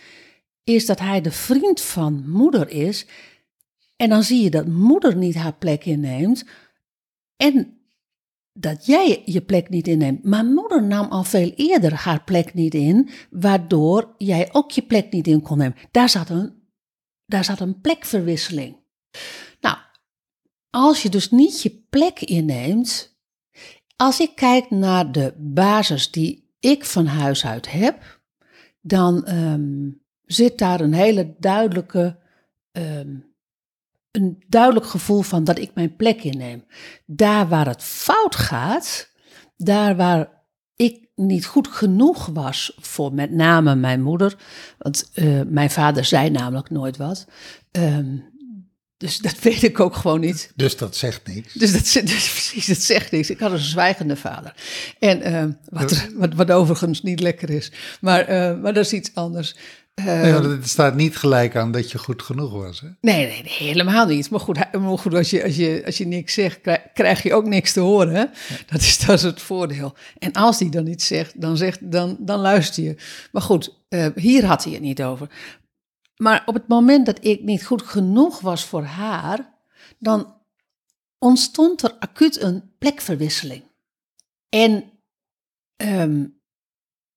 is 0.65 0.87
dat 0.87 0.99
hij 0.99 1.21
de 1.21 1.33
vriend 1.33 1.81
van 1.81 2.31
moeder 2.31 2.69
is. 2.69 3.07
En 3.97 4.09
dan 4.09 4.23
zie 4.23 4.43
je 4.43 4.51
dat 4.51 4.67
moeder 4.67 5.17
niet 5.17 5.35
haar 5.35 5.55
plek 5.55 5.85
inneemt. 5.85 6.45
En 7.37 7.82
dat 8.53 8.87
jij 8.87 9.23
je 9.25 9.41
plek 9.41 9.69
niet 9.69 9.89
inneemt. 9.89 10.25
Maar 10.25 10.45
moeder 10.45 10.83
nam 10.83 11.11
al 11.11 11.25
veel 11.25 11.53
eerder 11.57 11.95
haar 11.95 12.25
plek 12.25 12.55
niet 12.55 12.75
in, 12.75 13.11
waardoor 13.31 14.15
jij 14.19 14.49
ook 14.53 14.71
je 14.71 14.83
plek 14.83 15.13
niet 15.13 15.27
in 15.27 15.43
kon 15.43 15.59
nemen. 15.59 15.77
Daar 15.91 16.09
zat 16.09 16.29
een, 16.29 16.63
daar 17.27 17.45
zat 17.45 17.61
een 17.61 17.81
plekverwisseling. 17.81 18.77
Nou, 19.61 19.77
als 20.71 21.03
je 21.03 21.09
dus 21.09 21.31
niet 21.31 21.63
je 21.63 21.85
plek 21.91 22.21
inneemt, 22.21 23.21
als 23.97 24.21
ik 24.21 24.35
kijk 24.35 24.71
naar 24.71 25.13
de 25.13 25.35
basis 25.39 26.11
die 26.11 26.55
ik 26.61 26.85
van 26.85 27.07
huis 27.07 27.47
uit 27.47 27.71
heb, 27.71 28.21
dan 28.81 29.25
ehm, 29.25 29.91
zit 30.25 30.59
daar 30.59 30.81
een 30.81 30.93
hele 30.93 31.35
duidelijke, 31.39 32.19
ehm, 32.73 33.17
een 34.13 34.45
duidelijk 34.49 34.87
gevoel 34.87 35.23
van 35.23 35.45
dat 35.45 35.59
ik 35.59 35.71
mijn 35.75 35.97
plek 35.97 36.25
inneem. 36.25 36.65
Daar 37.07 37.49
waar 37.49 37.67
het 37.67 37.83
fout 37.83 38.37
gaat, 38.37 39.11
daar 39.57 39.97
waar 39.97 40.29
ik 40.77 41.09
niet 41.15 41.47
goed 41.47 41.69
genoeg 41.69 42.27
was 42.27 42.77
voor 42.81 43.15
met 43.15 43.31
name 43.31 43.75
mijn 43.75 44.03
moeder, 44.03 44.37
want 44.79 45.11
eh, 45.15 45.41
mijn 45.47 45.71
vader 45.71 46.05
zei 46.05 46.31
namelijk 46.31 46.71
nooit 46.71 46.97
wat. 46.97 47.27
Ehm, 47.71 48.17
dus 48.97 49.19
dat 49.19 49.41
weet 49.49 49.63
ik 49.63 49.81
ook 49.81 49.97
gewoon 49.97 50.21
niet. 50.21 50.53
Dus 50.57 50.77
dat 50.77 50.97
zegt 50.97 51.27
niks. 51.27 51.53
Dus 51.53 51.73
dat, 51.73 51.83
dus 52.07 52.31
precies, 52.31 52.67
dat 52.67 52.83
zegt 52.83 53.11
niks. 53.11 53.31
Ik 53.31 53.41
had 53.41 53.53
een 53.53 53.59
zwijgende 53.59 54.17
vader. 54.17 54.55
En 54.99 55.23
eh, 55.23 55.45
wat, 55.69 56.09
wat, 56.15 56.35
wat 56.35 56.51
overigens 56.51 57.03
niet 57.03 57.21
lekker 57.21 57.51
is. 57.51 57.73
Maar, 58.01 58.21
eh, 58.21 58.61
maar 58.61 58.75
dat 58.75 58.85
is 58.85 58.93
iets 58.93 59.15
anders. 59.15 59.57
Nee, 59.95 60.33
want 60.33 60.45
het 60.45 60.69
staat 60.69 60.95
niet 60.95 61.17
gelijk 61.17 61.57
aan 61.57 61.73
dat 61.73 61.91
je 61.91 61.99
goed 61.99 62.23
genoeg 62.23 62.53
was. 62.53 62.81
Hè? 62.81 62.89
nee, 63.01 63.27
nee, 63.27 63.43
nee, 63.43 63.53
helemaal 63.53 64.07
niet. 64.07 64.31
Maar 64.31 64.41
goed, 64.41 64.73
maar 64.73 64.99
goed 64.99 65.15
als, 65.15 65.31
je, 65.31 65.45
als, 65.45 65.57
je, 65.57 65.83
als 65.87 65.99
je 65.99 66.07
niks 66.07 66.35
zegt, 66.35 66.61
krij- 66.61 66.91
krijg 66.95 67.23
je 67.23 67.35
ook 67.35 67.47
niks 67.47 67.73
te 67.73 67.81
horen. 67.81 68.31
Dat, 68.67 68.81
is, 68.81 68.99
dat 69.07 69.17
is 69.17 69.23
het 69.23 69.43
voordeel. 69.43 69.95
En 70.19 70.33
als 70.33 70.59
hij 70.59 70.69
dan 70.71 70.87
iets 70.87 71.07
zegt, 71.07 71.41
dan, 71.41 71.57
zegt 71.57 71.93
dan, 71.93 72.17
dan 72.21 72.41
luister 72.41 72.83
je. 72.83 72.97
Maar 73.33 73.43
goed, 73.43 73.83
eh, 73.89 74.07
hier 74.15 74.45
had 74.45 74.65
hij 74.65 74.73
het 74.73 74.83
niet 74.83 75.03
over. 75.03 75.31
Maar 76.17 76.43
op 76.47 76.55
het 76.55 76.69
moment 76.69 77.07
dat 77.07 77.25
ik 77.25 77.43
niet 77.43 77.67
goed 77.67 77.83
genoeg 77.83 78.41
was 78.41 78.65
voor 78.65 78.85
haar, 78.85 79.55
dan 79.99 80.35
ontstond 81.19 81.83
er 81.83 81.97
acuut 81.99 82.41
een 82.41 82.75
plekverwisseling. 82.79 83.63
En, 84.49 84.93
ehm, 85.77 86.27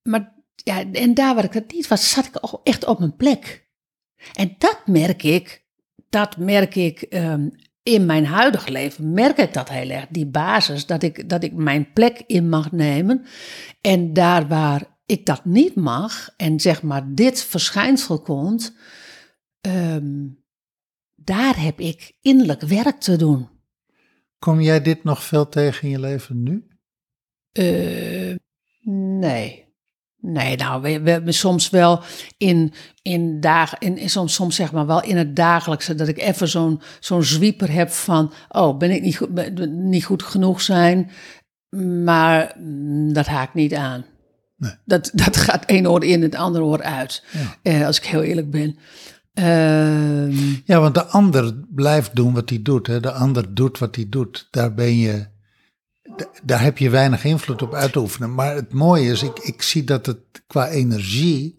maar, 0.01 0.34
ja, 0.65 0.91
en 0.91 1.13
daar 1.13 1.35
waar 1.35 1.43
ik 1.43 1.53
het 1.53 1.73
niet 1.73 1.87
was, 1.87 2.09
zat 2.09 2.25
ik 2.25 2.35
echt 2.63 2.85
op 2.85 2.99
mijn 2.99 3.15
plek. 3.15 3.69
En 4.33 4.55
dat 4.57 4.81
merk 4.85 5.23
ik, 5.23 5.65
dat 6.09 6.37
merk 6.37 6.75
ik 6.75 7.01
ehm, 7.01 7.49
in 7.83 8.05
mijn 8.05 8.25
huidige 8.25 8.71
leven, 8.71 9.13
merk 9.13 9.37
ik 9.37 9.53
dat 9.53 9.69
heel 9.69 9.89
erg. 9.89 10.07
Die 10.09 10.25
basis, 10.25 10.85
dat 10.85 11.03
ik, 11.03 11.29
dat 11.29 11.43
ik 11.43 11.53
mijn 11.53 11.93
plek 11.93 12.23
in 12.27 12.49
mag 12.49 12.71
nemen. 12.71 13.25
En 13.81 14.13
daar 14.13 14.47
waar 14.47 14.99
ik 15.05 15.25
dat 15.25 15.45
niet 15.45 15.75
mag, 15.75 16.33
en 16.37 16.59
zeg 16.59 16.81
maar 16.81 17.13
dit 17.13 17.43
verschijnsel 17.43 18.21
komt, 18.21 18.75
ehm, 19.61 20.27
daar 21.15 21.61
heb 21.61 21.79
ik 21.79 22.17
innerlijk 22.21 22.61
werk 22.61 22.99
te 22.99 23.15
doen. 23.15 23.49
Kom 24.39 24.61
jij 24.61 24.81
dit 24.81 25.03
nog 25.03 25.23
veel 25.23 25.49
tegen 25.49 25.83
in 25.83 25.89
je 25.89 25.99
leven 25.99 26.43
nu? 26.43 26.67
Eh, 27.51 28.35
nee. 29.19 29.64
Nee, 30.27 30.55
nou, 30.55 30.81
we, 30.81 31.01
we 31.01 31.09
hebben 31.09 31.33
soms 31.33 31.69
wel 31.69 32.01
in, 32.37 32.73
in 33.01 33.39
dagen, 33.39 33.77
in, 33.79 33.97
in 33.97 34.09
soms, 34.09 34.33
soms 34.33 34.55
zeg 34.55 34.71
maar 34.71 34.85
wel 34.85 35.03
in 35.03 35.17
het 35.17 35.35
dagelijkse, 35.35 35.95
dat 35.95 36.07
ik 36.07 36.17
even 36.19 36.47
zo'n 36.47 36.81
zo'n 36.99 37.23
zwieper 37.23 37.71
heb 37.71 37.89
van, 37.89 38.33
oh, 38.49 38.77
ben 38.77 38.91
ik 38.91 39.01
niet 39.01 39.17
goed, 39.17 39.33
ben- 39.33 39.89
niet 39.89 40.05
goed 40.05 40.23
genoeg 40.23 40.61
zijn, 40.61 41.09
maar 42.03 42.55
mm, 42.59 43.13
dat 43.13 43.25
haakt 43.25 43.53
niet 43.53 43.73
aan. 43.73 44.05
Nee. 44.57 44.71
Dat, 44.85 45.11
dat 45.13 45.37
gaat 45.37 45.65
één 45.65 45.87
oor 45.91 46.03
in, 46.03 46.21
het 46.21 46.35
andere 46.35 46.63
oor 46.63 46.81
uit, 46.83 47.23
Ja. 47.31 47.55
eh, 47.71 47.85
als 47.85 47.97
ik 47.97 48.05
heel 48.05 48.21
eerlijk 48.23 48.51
ben. 48.51 48.77
Ehm, 49.33 50.31
Ja, 50.65 50.79
want 50.79 50.93
de 50.93 51.05
ander 51.05 51.53
blijft 51.75 52.15
doen 52.15 52.33
wat 52.33 52.49
hij 52.49 52.61
doet. 52.61 52.87
Hè? 52.87 52.99
De 52.99 53.11
ander 53.11 53.53
doet 53.53 53.77
wat 53.79 53.95
hij 53.95 54.05
doet. 54.09 54.47
Daar 54.51 54.73
ben 54.73 54.97
je. 54.97 55.25
Daar 56.43 56.61
heb 56.61 56.77
je 56.77 56.89
weinig 56.89 57.23
invloed 57.23 57.61
op 57.61 57.73
uit 57.73 57.95
oefenen. 57.95 58.33
Maar 58.33 58.55
het 58.55 58.73
mooie 58.73 59.11
is, 59.11 59.23
ik, 59.23 59.39
ik 59.39 59.61
zie 59.61 59.83
dat 59.83 60.05
het 60.05 60.19
qua 60.47 60.69
energie 60.69 61.55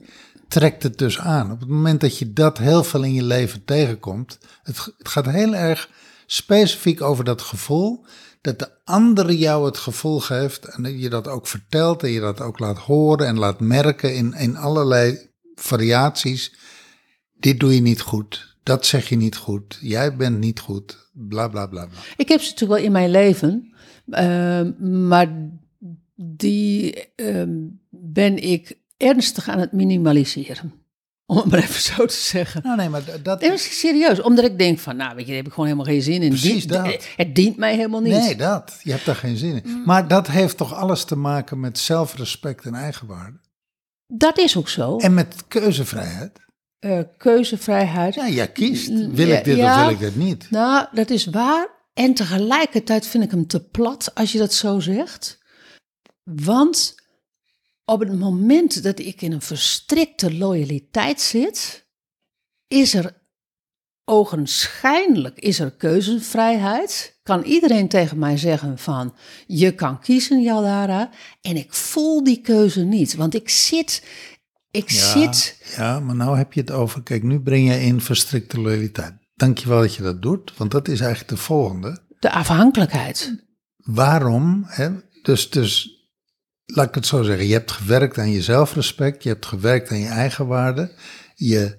trekt 0.49 0.83
het 0.83 0.99
dus 0.99 1.19
aan. 1.19 1.53
Op 1.53 1.61
het 1.61 1.69
moment 1.69 2.01
dat 2.01 2.19
je 2.19 2.33
dat 2.33 2.59
heel 2.59 2.85
veel 2.85 3.03
in 3.03 3.15
je 3.15 3.23
leven 3.23 3.65
tegenkomt, 3.65 4.39
het, 4.63 4.95
gaat 4.99 5.27
heel 5.27 5.55
erg 5.55 5.91
specifiek 6.27 7.03
over 7.03 7.25
dat 7.25 7.43
gevoel, 7.43 8.05
dat 8.41 8.59
de 8.59 8.71
andere 8.85 9.39
jou 9.39 9.65
het 9.65 9.79
gevoel 9.79 10.21
geeft 10.21 10.65
en 10.65 10.99
je 10.99 11.11
dat 11.11 11.29
ook 11.29 11.47
vertelt 11.47 12.03
en 12.03 12.11
je 12.11 12.21
dat 12.21 12.41
ook 12.41 12.59
laat 12.59 12.79
horen 12.79 13.27
en 13.27 13.39
laat 13.39 13.61
merken 13.61 14.15
in, 14.15 14.35
in 14.35 14.57
allerlei 14.57 15.31
variaties. 15.55 16.55
Dit 17.39 17.61
doe 17.61 17.75
je 17.75 17.81
niet 17.81 18.01
goed, 18.01 18.56
dat 18.67 18.87
zeg 18.87 19.09
je 19.09 19.17
niet 19.17 19.37
goed, 19.37 19.79
jij 19.81 20.17
bent 20.17 20.39
niet 20.39 20.61
goed, 20.61 21.11
bla 21.13 21.49
bla 21.49 21.67
bla. 21.67 21.87
bla. 21.87 21.99
Ik 22.17 22.29
heb 22.29 22.41
ze 22.41 22.51
natuurlijk 22.51 22.79
wel 22.79 22.87
in 22.87 22.93
mijn 22.93 23.11
leven, 23.11 23.75
ehm, 24.11 24.73
maar 25.09 25.51
die 26.15 27.05
ehm, 27.15 27.55
ben 27.91 28.43
ik 28.43 28.79
ernstig 28.97 29.49
aan 29.49 29.59
het 29.59 29.73
minimaliseren. 29.73 30.73
Om 31.27 31.37
het 31.37 31.47
maar 31.47 31.59
even 31.59 31.81
zo 31.81 32.07
te 32.07 32.15
zeggen. 32.15 32.63
Nou 32.63 32.77
nee, 32.77 32.89
maar 32.89 33.03
dat... 33.23 33.41
Nee, 33.41 33.49
maar 33.49 33.59
serieus, 33.59 34.21
omdat 34.23 34.45
ik 34.45 34.59
denk 34.59 34.79
van, 34.79 34.97
nou 34.97 35.15
weet 35.15 35.21
je, 35.21 35.27
daar 35.27 35.37
heb 35.37 35.47
ik 35.47 35.53
gewoon 35.53 35.69
helemaal 35.69 35.93
geen 35.93 36.03
zin 36.03 36.23
in. 36.23 36.29
Precies 36.29 36.67
Dient- 36.67 36.85
dat. 36.85 37.07
Het 37.17 37.35
dient 37.35 37.57
mij 37.57 37.77
helemaal 37.77 38.01
niet. 38.01 38.13
Nee, 38.13 38.37
dat. 38.37 38.81
Je 38.83 38.91
hebt 38.91 39.05
daar 39.05 39.17
geen 39.17 39.37
zin 39.37 39.63
in. 39.65 39.83
Maar 39.85 40.09
dat 40.09 40.27
heeft 40.27 40.57
toch 40.57 40.75
alles 40.75 41.05
te 41.05 41.17
maken 41.17 41.61
met 41.61 41.79
zelfrespect 41.79 42.65
en 42.65 42.75
eigenwaarde. 42.75 43.39
Dat 44.07 44.39
is 44.39 44.57
ook 44.57 44.69
zo. 44.69 44.97
En 44.97 45.15
met 45.15 45.45
keuzevrijheid. 45.49 46.46
Eh, 46.79 47.01
keuzevrijheid. 47.17 48.15
Ja, 48.15 48.29
jij 48.29 48.53
kiest. 48.53 48.89
Wil 48.89 49.29
ik 49.29 49.45
dit 49.45 49.57
ja. 49.57 49.75
of 49.75 49.81
wil 49.81 49.95
ik 49.95 49.99
dit 49.99 50.17
niet? 50.17 50.51
Nou, 50.51 50.87
dat 50.93 51.11
is 51.11 51.27
waar. 51.27 51.69
En 51.95 52.15
tegelijkertijd 52.15 53.07
vind 53.07 53.25
ik 53.25 53.31
hem 53.31 53.47
te 53.47 53.65
plat 53.65 54.15
als 54.15 54.33
je 54.33 54.39
dat 54.39 54.55
zo 54.55 54.81
zegt. 54.81 55.39
Want 56.23 56.95
op 57.85 58.01
het 58.01 58.19
moment 58.19 58.83
dat 58.83 58.99
ik 58.99 59.23
in 59.23 59.33
een 59.33 59.43
verstrikte 59.43 60.35
loyaliteit 60.35 61.21
zit, 61.21 61.87
is 62.69 62.95
er 62.95 63.25
ogenschijnlijk 64.05 65.39
is 65.39 65.59
er 65.61 65.71
keuzevrijheid. 65.71 67.19
Kan 67.23 67.43
iedereen 67.43 67.89
tegen 67.89 68.19
mij 68.19 68.37
zeggen 68.37 68.79
van 68.79 69.15
je 69.47 69.75
kan 69.75 70.01
kiezen, 70.01 70.43
Jaldara. 70.43 71.11
En 71.41 71.57
ik 71.57 71.75
voel 71.75 72.25
die 72.25 72.41
keuze 72.41 72.85
niet, 72.85 73.15
want 73.15 73.35
ik 73.35 73.49
zit, 73.49 74.03
ik 74.77 74.91
zit. 74.91 75.57
ja, 75.77 76.01
maar 76.01 76.15
nou 76.15 76.37
heb 76.37 76.53
je 76.53 76.61
het 76.61 76.71
over. 76.71 77.03
Kijk, 77.03 77.23
nu 77.23 77.41
breng 77.41 77.69
je 77.69 77.81
in 77.81 78.01
verstrikte 78.01 78.61
loyaliteit. 78.61 79.15
Dankjewel 79.35 79.81
dat 79.81 79.95
je 79.95 80.03
dat 80.03 80.23
doet, 80.23 80.53
want 80.57 80.71
dat 80.71 80.89
is 80.89 81.01
eigenlijk 81.01 81.31
de 81.31 81.37
volgende. 81.37 81.99
De 82.19 82.31
afhankelijkheid. 82.31 83.45
Waarom? 83.77 84.65
Hè? 84.67 84.91
Dus, 85.23 85.51
dus, 85.51 85.91
laat 86.65 86.89
ik 86.89 86.95
het 86.95 87.07
zo 87.07 87.23
zeggen. 87.23 87.47
Je 87.47 87.53
hebt 87.53 87.73
gewerkt 87.73 88.19
aan 88.19 88.31
je 88.31 88.43
zelfrespect, 88.43 89.23
je 89.23 89.29
hebt 89.29 89.47
gewerkt 89.47 89.91
aan 89.91 89.99
je 89.99 90.09
eigenwaarde. 90.09 90.93
Je, 91.35 91.79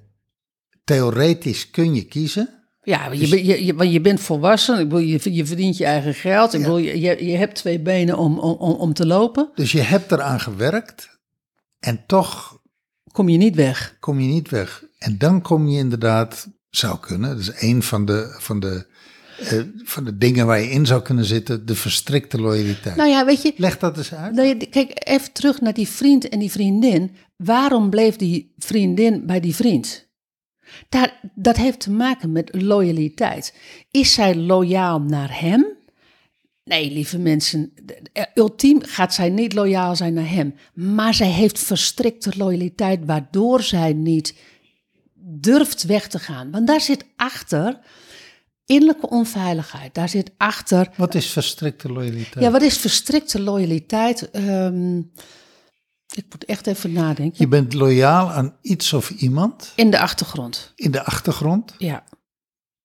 theoretisch 0.83 1.69
kun 1.69 1.95
je 1.95 2.03
kiezen. 2.03 2.49
Ja, 2.81 3.11
je, 3.11 3.65
je, 3.65 3.73
want 3.73 3.91
je 3.91 4.01
bent 4.01 4.19
volwassen, 4.19 4.79
ik 4.79 4.89
bedoel, 4.89 5.05
je, 5.05 5.33
je 5.33 5.45
verdient 5.45 5.77
je 5.77 5.85
eigen 5.85 6.13
geld. 6.13 6.53
Ik 6.53 6.61
bedoel, 6.61 6.77
je, 6.77 7.25
je, 7.25 7.37
hebt 7.37 7.55
twee 7.55 7.79
benen 7.79 8.17
om, 8.17 8.39
om 8.39 8.75
om 8.75 8.93
te 8.93 9.05
lopen. 9.05 9.49
Dus 9.55 9.71
je 9.71 9.81
hebt 9.81 10.11
eraan 10.11 10.39
gewerkt 10.39 11.19
en 11.79 12.03
toch 12.05 12.56
kom 13.17 13.29
je 13.29 13.37
niet 13.37 13.55
weg. 13.55 13.97
kom 13.99 14.19
je 14.19 14.27
niet 14.27 14.49
weg. 14.49 14.83
En 14.99 15.17
dan 15.17 15.41
kom 15.41 15.67
je 15.67 15.77
inderdaad, 15.77 16.47
zou 16.69 16.99
kunnen, 16.99 17.29
dat 17.29 17.39
is 17.39 17.61
een 17.61 17.83
van 17.83 18.05
de, 18.05 18.35
van 18.39 18.59
de, 18.59 18.85
eh, 19.39 19.61
van 19.83 20.03
de 20.03 20.17
dingen 20.17 20.45
waar 20.45 20.59
je 20.59 20.69
in 20.69 20.85
zou 20.85 21.01
kunnen 21.01 21.25
zitten, 21.25 21.65
de 21.65 21.75
verstrikte 21.75 22.41
loyaliteit. 22.41 22.95
Nou 22.95 23.09
ja, 23.09 23.25
weet 23.25 23.41
je, 23.41 23.53
Leg 23.57 23.77
dat 23.77 23.97
eens 23.97 24.13
uit. 24.13 24.33
nou 24.33 24.47
ja, 24.47 24.55
kijk 24.69 24.91
even 24.93 25.31
terug 25.31 25.61
naar 25.61 25.73
die 25.73 25.87
vriend 25.87 26.29
en 26.29 26.39
die 26.39 26.51
vriendin. 26.51 27.11
Waarom 27.37 27.89
bleef 27.89 28.15
die 28.15 28.53
vriendin 28.57 29.25
bij 29.25 29.39
die 29.39 29.55
vriend? 29.55 30.07
Daar, 30.89 31.19
dat 31.35 31.57
heeft 31.57 31.79
te 31.79 31.91
maken 31.91 32.31
met 32.31 32.61
loyaliteit. 32.61 33.53
Is 33.91 34.13
zij 34.13 34.35
loyaal 34.35 35.01
naar 35.01 35.39
hem? 35.39 35.76
Nee, 36.67 36.91
lieve 36.91 37.17
mensen, 37.17 37.73
eh, 38.13 38.23
ultiem 38.35 38.81
gaat 38.83 39.13
zij 39.13 39.29
niet 39.29 39.53
loyaal 39.53 39.95
zijn 39.95 40.13
naar 40.13 40.29
hem. 40.29 40.55
Maar 40.73 41.13
zij 41.13 41.29
heeft 41.31 41.59
verstrikte 41.59 42.31
loyaliteit, 42.37 43.05
waardoor 43.05 43.61
zij 43.63 43.93
niet 43.93 44.35
durft 45.15 45.83
weg 45.83 46.07
te 46.07 46.19
gaan. 46.19 46.51
Want 46.51 46.67
daar 46.67 46.81
zit 46.81 47.05
achter 47.15 47.79
innerlijke 48.65 49.09
onveiligheid. 49.09 49.93
Daar 49.93 50.09
zit 50.09 50.31
achter 50.37 50.89
Wat 50.97 51.15
is 51.15 51.29
verstrikte 51.31 51.91
loyaliteit? 51.91 52.45
ja, 52.45 52.51
wat 52.51 52.61
is 52.61 52.77
verstrikte 52.77 53.41
loyaliteit? 53.41 54.31
Ehm, 54.31 54.97
ik 56.15 56.25
moet 56.29 56.45
echt 56.45 56.67
even 56.67 56.91
nadenken. 56.91 57.35
Je 57.39 57.47
bent 57.47 57.73
loyaal 57.73 58.31
aan 58.31 58.55
iets 58.61 58.93
of 58.93 59.09
iemand 59.09 59.73
In 59.75 59.91
de 59.91 59.99
achtergrond, 59.99 60.71
in 60.75 60.91
de 60.91 61.03
achtergrond. 61.03 61.73
ja. 61.77 62.03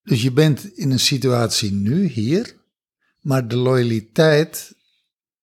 Dus 0.02 0.22
je 0.22 0.32
bent 0.32 0.64
in 0.76 0.90
een 0.90 0.98
situatie 1.00 1.72
nu, 1.72 2.06
hier, 2.06 2.60
maar 3.22 3.48
de 3.48 3.56
loyaliteit 3.56 4.74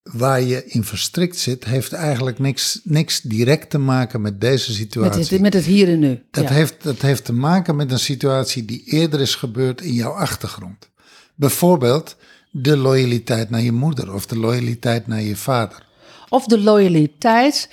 waar 0.04 0.42
je 0.42 0.65
in 0.65 0.84
verstrikt 0.84 1.38
zit, 1.38 1.65
heeft 1.65 1.94
eigenlijk 1.94 2.39
niks, 2.39 2.80
niks 2.84 3.22
direct 3.22 3.70
te 3.70 3.78
maken 3.78 4.22
met 4.22 4.42
deze 4.42 4.70
Met 4.70 4.78
situatie. 4.78 5.22
het, 5.30 5.42
met 5.42 5.54
het 5.54 5.65
hier 5.65 5.88
en 5.88 6.00
nu. 6.00 6.24
Dat, 6.32 6.44
ja. 6.44 6.54
heeft, 6.54 6.84
dat 6.84 7.02
heeft 7.02 7.26
te 7.26 7.34
maken 7.34 7.76
met 7.76 7.92
een 7.92 8.00
situatie 8.00 8.65
die 8.65 8.84
eerder 8.86 9.20
is 9.22 9.36
gebeurd 9.36 9.82
in 9.82 9.94
jouw 9.94 10.12
achtergrond. 10.12 10.89
Bijvoorbeeld 11.36 12.15
de 12.52 12.78
loyaliteit 12.78 13.50
naar 13.50 13.62
je 13.62 13.72
moeder 13.72 14.13
of 14.13 14.26
de 14.26 14.38
loyaliteit 14.38 15.08
naar 15.08 15.22
je 15.22 15.36
vader. 15.36 15.88
Of 16.30 16.46
de 16.46 16.60
loyaliteit 16.60 17.70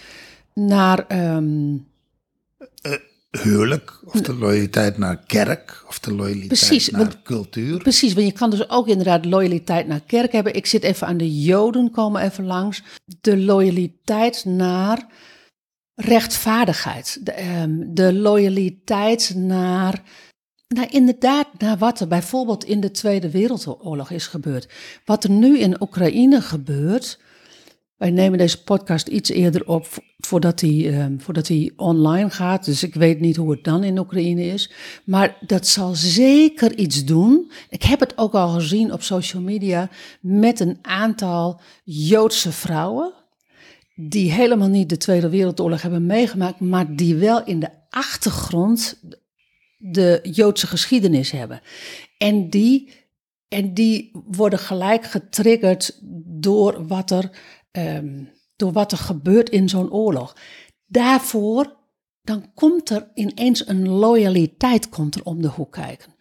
naar. 0.55 1.07
ehm, 1.07 1.75
Huwelijk, 3.31 4.01
of 4.05 4.21
de 4.21 4.35
loyaliteit 4.35 4.99
naar 4.99 5.17
kerk, 5.27 5.85
of 5.89 5.99
de 5.99 6.15
loyaliteit 6.15 6.49
Precies, 6.49 6.91
naar 6.91 7.01
want- 7.01 7.23
cultuur. 7.23 7.79
precies, 7.79 8.15
want 8.15 8.27
je 8.27 8.33
kan 8.33 8.51
dus 8.51 8.69
ook 8.71 8.89
inderdaad 8.89 9.25
loyaliteit 9.25 9.87
naar 9.87 10.01
kerk 10.01 10.33
hebben. 10.33 10.55
Ik 10.55 10.67
zit 10.67 10.83
even 10.83 11.07
aan 11.07 11.17
de 11.17 11.43
Joden, 11.43 11.91
komen 11.91 12.23
even 12.23 12.45
langs. 12.47 12.83
De 13.21 13.39
loyaliteit 13.39 14.45
naar 14.45 15.07
rechtvaardigheid. 15.95 17.19
De, 17.27 17.33
ehm, 17.33 17.85
de 17.95 18.12
loyaliteit 18.15 19.33
naar. 19.37 20.03
Nou, 20.69 20.87
inderdaad, 20.91 21.47
naar 21.59 21.79
wat 21.79 22.01
er 22.01 22.09
bijvoorbeeld 22.09 22.65
in 22.65 22.81
de 22.81 22.91
Tweede 22.91 23.31
Wereldoorlog 23.31 24.11
is 24.11 24.27
gebeurd. 24.27 24.69
Wat 25.05 25.25
er 25.25 25.31
nu 25.31 25.59
in 25.59 25.83
Oekraïne 25.83 26.41
gebeurt. 26.41 27.19
Wij 27.97 28.11
nemen 28.11 28.39
deze 28.39 28.63
podcast 28.63 29.07
iets 29.09 29.31
eerder 29.31 29.67
op 29.67 29.87
vo- 29.87 30.03
voordat 30.19 30.61
hij, 30.61 30.91
ehm, 30.93 31.19
voordat 31.19 31.49
hij 31.49 31.73
online 31.77 32.31
gaat. 32.31 32.65
Dus 32.65 32.83
ik 32.83 32.95
weet 32.95 33.21
niet 33.21 33.37
hoe 33.37 33.51
het 33.51 33.65
dan 33.65 33.85
in 33.85 33.99
Oekraïne 33.99 34.45
is. 34.47 34.73
Maar 35.05 35.37
dat 35.47 35.67
zal 35.67 35.95
zeker 35.95 36.77
iets 36.79 37.05
doen. 37.05 37.51
Ik 37.71 37.83
heb 37.83 38.01
het 38.01 38.19
ook 38.19 38.35
al 38.35 38.49
gezien 38.49 38.93
op 38.93 39.03
social 39.03 39.43
media 39.43 39.91
met 40.21 40.61
een 40.61 40.79
aantal 40.83 41.61
Joodse 41.85 42.53
vrouwen. 42.53 43.13
Die 43.95 44.33
helemaal 44.33 44.69
niet 44.69 44.89
de 44.89 44.97
Tweede 44.97 45.29
Wereldoorlog 45.29 45.83
hebben 45.83 46.07
meegemaakt, 46.07 46.61
maar 46.61 46.97
die 46.97 47.15
wel 47.15 47.45
in 47.45 47.61
de 47.61 47.71
achtergrond 47.91 49.01
de 49.79 50.21
Joodse 50.33 50.67
geschiedenis 50.67 51.31
hebben. 51.31 51.61
En 52.19 52.51
die, 52.51 52.93
en 53.49 53.75
die 53.75 54.11
worden 54.27 54.59
gelijk 54.59 55.05
getriggerd 55.05 55.99
door 56.27 56.87
wat 56.87 57.11
er, 57.11 57.31
ehm, 57.77 58.25
door 58.57 58.73
wat 58.73 58.93
er 58.93 58.99
gebeurt 58.99 59.51
in 59.51 59.69
zo'n 59.69 59.91
oorlog. 59.91 60.37
Daarvoor, 60.87 61.77
dan 62.23 62.55
komt 62.55 62.91
er 62.91 63.11
ineens 63.15 63.69
een 63.69 63.89
loyaliteit 63.89 64.89
komt 64.89 65.15
er 65.15 65.25
om 65.25 65.43
de 65.43 65.49
hoek 65.49 65.73
kijken. 65.73 66.15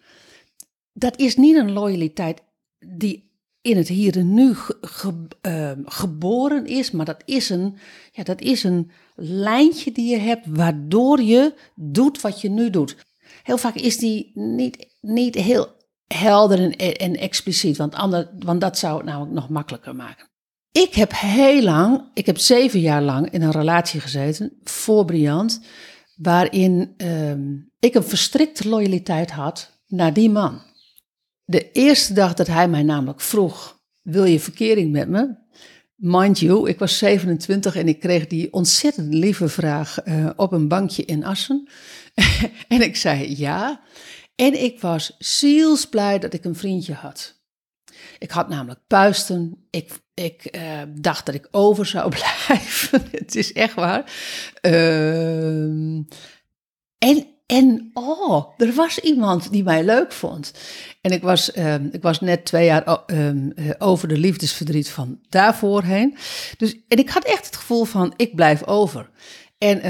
Dat 0.94 1.20
is 1.20 1.36
niet 1.36 1.56
een 1.56 1.72
loyaliteit 1.72 2.42
die 2.80 3.34
in 3.62 3.78
het 3.78 3.88
hier 3.88 4.18
en 4.18 4.34
nu 4.34 4.56
ehm, 5.42 5.82
geboren 5.86 6.66
is, 6.66 6.92
maar 6.92 7.06
dat 7.06 7.22
is, 7.26 7.50
een, 7.50 7.78
ja, 8.12 8.24
dat 8.24 8.42
is 8.42 8.64
een 8.64 8.92
lijntje 9.16 9.92
die 9.92 10.10
je 10.10 10.18
hebt 10.18 10.46
waardoor 10.50 11.22
je 11.22 11.54
doet 11.76 12.22
wat 12.22 12.42
je 12.42 12.50
nu 12.50 12.70
doet. 12.70 12.96
Heel 13.44 13.58
vaak 13.58 13.76
is 13.76 13.98
die 13.98 14.32
niet, 14.34 14.98
niet 15.02 15.36
heel 15.36 15.68
helder 16.08 16.60
en, 16.60 16.98
en 16.98 17.16
expliciet, 17.16 17.78
want, 17.78 17.96
ander, 17.96 18.30
want 18.40 18.62
dat 18.62 18.78
zou 18.78 18.98
het 18.98 19.06
namelijk 19.06 19.34
nog 19.34 19.50
makkelijker 19.50 19.96
maken. 19.96 20.34
Ik 20.82 20.94
heb 20.94 21.12
heel 21.16 21.62
lang, 21.64 22.04
ik 22.14 22.26
heb 22.26 22.38
zeven 22.38 22.80
jaar 22.80 23.02
lang 23.02 23.30
in 23.30 23.42
een 23.42 23.52
relatie 23.52 24.00
gezeten, 24.00 24.60
voor 24.64 25.06
Briand, 25.06 25.62
waarin 26.16 26.94
ehm, 26.98 27.54
ik 27.80 27.96
een 27.96 28.04
verstrikte 28.04 28.70
loyaliteit 28.70 29.32
had 29.32 29.72
naar 29.88 30.14
die 30.14 30.30
man. 30.30 30.62
De 31.44 31.72
eerste 31.72 32.14
dag 32.14 32.34
dat 32.34 32.48
hij 32.48 32.68
mij 32.68 32.84
namelijk 32.84 33.22
vroeg, 33.22 33.80
wil 34.02 34.24
je 34.24 34.40
verkering 34.40 34.92
met 34.92 35.10
me? 35.10 35.36
Mind 35.96 36.40
you, 36.40 36.70
ik 36.70 36.80
was 36.80 36.98
27 36.98 37.76
en 37.76 37.88
ik 37.88 38.00
kreeg 38.00 38.28
die 38.28 38.54
ontzettend 38.54 39.14
lieve 39.14 39.50
vraag 39.50 40.02
eh, 40.02 40.30
op 40.36 40.52
een 40.52 40.68
bankje 40.68 41.06
in 41.06 41.26
Assen. 41.26 41.70
en 42.68 42.82
ik 42.82 42.96
zei 42.96 43.38
ja. 43.38 43.82
En 44.36 44.64
ik 44.64 44.82
was 44.82 45.16
zielsblij 45.20 46.20
dat 46.20 46.34
ik 46.34 46.46
een 46.46 46.56
vriendje 46.56 46.94
had. 46.94 47.44
Ik 48.20 48.32
had 48.32 48.50
namelijk 48.50 48.80
puisten. 48.88 49.68
Ik, 49.70 50.04
ik 50.16 50.46
eh, 50.46 50.82
dacht 50.90 51.26
dat 51.26 51.36
ik 51.36 51.48
over 51.52 51.86
zou 51.86 52.10
blijven. 52.18 53.02
Het 53.12 53.36
is 53.36 53.54
echt 53.54 53.74
waar. 53.74 54.12
Ehm, 54.62 56.02
en, 56.98 57.28
en 57.46 57.92
oh, 57.94 58.54
er 58.58 58.74
was 58.74 59.00
iemand 59.00 59.52
die 59.52 59.64
mij 59.64 59.84
leuk 59.84 60.12
vond. 60.12 60.54
En 61.02 61.12
ik 61.12 61.22
was, 61.22 61.52
ehm, 61.52 61.88
ik 61.92 62.02
was 62.02 62.20
net 62.20 62.46
twee 62.46 62.66
jaar 62.66 62.84
ehm, 63.06 63.50
eh, 63.50 63.70
over 63.78 64.08
de 64.08 64.18
liefdesverdriet 64.18 64.90
van 64.90 65.20
daarvoor 65.30 65.84
heen. 65.84 66.18
Dus, 66.58 66.76
en 66.88 66.98
ik 66.98 67.10
had 67.10 67.24
echt 67.24 67.46
het 67.46 67.56
gevoel 67.56 67.84
van, 67.84 68.14
ik 68.16 68.36
blijf 68.36 68.64
over. 68.64 69.10
En, 69.58 69.82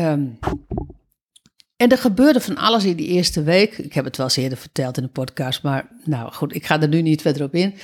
en 1.77 1.89
er 1.89 1.97
gebeurde 1.97 2.41
van 2.41 2.57
alles 2.57 2.83
in 2.83 2.95
die 2.95 3.07
eerste 3.07 3.43
week. 3.43 3.77
Ik 3.77 3.93
heb 3.93 4.05
het 4.05 4.17
wel 4.17 4.25
eens 4.25 4.35
eerder 4.35 4.57
verteld 4.57 4.97
in 4.97 5.03
de 5.03 5.09
podcast, 5.09 5.63
maar 5.63 5.87
nou 6.03 6.31
goed, 6.31 6.55
ik 6.55 6.65
ga 6.65 6.81
er 6.81 6.87
nu 6.87 7.01
niet 7.01 7.21
verder 7.21 7.43
op 7.43 7.55
in. 7.55 7.75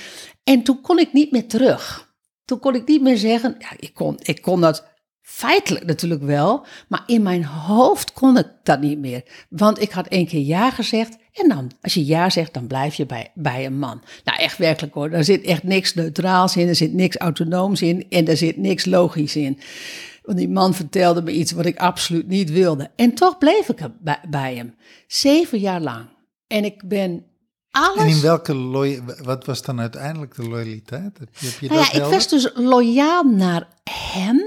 En 0.44 0.62
toen 0.62 0.80
kon 0.80 0.98
ik 0.98 1.12
niet 1.12 1.30
meer 1.32 1.46
terug. 1.46 2.11
Toen 2.44 2.58
kon 2.58 2.74
ik 2.74 2.86
niet 2.86 3.02
meer 3.02 3.16
zeggen, 3.16 3.56
ja, 3.58 3.70
ik 3.78 3.94
kon, 3.94 4.16
ik 4.22 4.42
kon 4.42 4.60
dat 4.60 4.90
feitelijk 5.22 5.86
natuurlijk 5.86 6.22
wel, 6.22 6.66
maar 6.88 7.02
in 7.06 7.22
mijn 7.22 7.44
hoofd 7.44 8.12
kon 8.12 8.38
ik 8.38 8.46
dat 8.62 8.80
niet 8.80 8.98
meer. 8.98 9.22
Want 9.48 9.80
ik 9.80 9.90
had 9.90 10.06
één 10.06 10.26
keer 10.26 10.40
ja 10.40 10.70
gezegd 10.70 11.16
en 11.32 11.48
dan, 11.48 11.70
als 11.80 11.94
je 11.94 12.06
ja 12.06 12.30
zegt, 12.30 12.54
dan 12.54 12.66
blijf 12.66 12.94
je 12.94 13.06
bij, 13.06 13.30
bij 13.34 13.66
een 13.66 13.78
man. 13.78 14.02
Nou, 14.24 14.38
echt 14.38 14.58
werkelijk 14.58 14.94
hoor, 14.94 15.10
er 15.10 15.24
zit 15.24 15.44
echt 15.44 15.62
niks 15.62 15.94
neutraals 15.94 16.56
in, 16.56 16.68
er 16.68 16.74
zit 16.74 16.92
niks 16.92 17.16
autonooms 17.16 17.82
in 17.82 18.06
en 18.10 18.28
er 18.28 18.36
zit 18.36 18.56
niks 18.56 18.84
logisch 18.84 19.36
in. 19.36 19.58
Want 20.22 20.38
die 20.38 20.48
man 20.48 20.74
vertelde 20.74 21.22
me 21.22 21.32
iets 21.32 21.52
wat 21.52 21.66
ik 21.66 21.78
absoluut 21.78 22.28
niet 22.28 22.50
wilde. 22.50 22.90
En 22.96 23.14
toch 23.14 23.38
bleef 23.38 23.68
ik 23.68 23.88
bij, 24.00 24.20
bij 24.28 24.54
hem. 24.54 24.74
Zeven 25.06 25.58
jaar 25.58 25.80
lang. 25.80 26.06
En 26.46 26.64
ik 26.64 26.88
ben 26.88 27.24
alles... 27.72 27.98
En 27.98 28.06
in 28.06 28.20
welke 28.20 28.54
loy 28.54 29.02
wat 29.22 29.46
was 29.46 29.62
dan 29.62 29.80
uiteindelijk 29.80 30.34
de 30.34 30.48
loyaliteit? 30.48 31.18
Heb 31.18 31.28
je, 31.32 31.46
heb 31.46 31.58
je 31.60 31.68
Nou 31.68 31.80
dat 31.80 31.92
ja, 31.92 32.04
ik 32.04 32.10
was 32.10 32.28
dus 32.28 32.50
loyaal 32.54 33.22
naar 33.22 33.68
hem. 33.90 34.44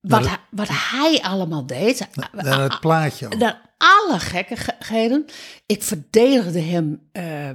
Wat, 0.00 0.26
hij, 0.26 0.38
wat 0.50 0.68
hij 0.70 1.20
allemaal 1.22 1.66
deed. 1.66 2.08
Naar 2.32 2.60
het 2.60 2.80
plaatje 2.80 3.26
ook. 3.26 3.36
Naar 3.36 3.68
alle 3.78 4.18
gekkigheden. 4.18 5.24
Ik 5.66 5.82
verdedigde 5.82 6.60
hem 6.60 7.08
eh, 7.12 7.50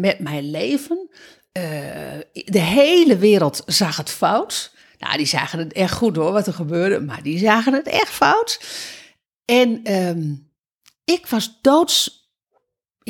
met 0.00 0.18
mijn 0.18 0.50
leven. 0.50 1.10
Eh, 1.52 1.62
de 2.32 2.60
hele 2.60 3.16
wereld 3.16 3.62
zag 3.66 3.96
het 3.96 4.10
fout. 4.10 4.74
Nou, 4.98 5.16
die 5.16 5.26
zagen 5.26 5.58
het 5.58 5.72
echt 5.72 5.92
goed 5.92 6.16
hoor, 6.16 6.32
wat 6.32 6.46
er 6.46 6.52
gebeurde. 6.52 7.00
Maar 7.00 7.22
die 7.22 7.38
zagen 7.38 7.72
het 7.72 7.86
echt 7.86 8.10
fout. 8.10 8.60
En 9.44 9.80
ehm, 9.84 10.34
ik 11.04 11.26
was 11.26 11.58
doods... 11.60 12.18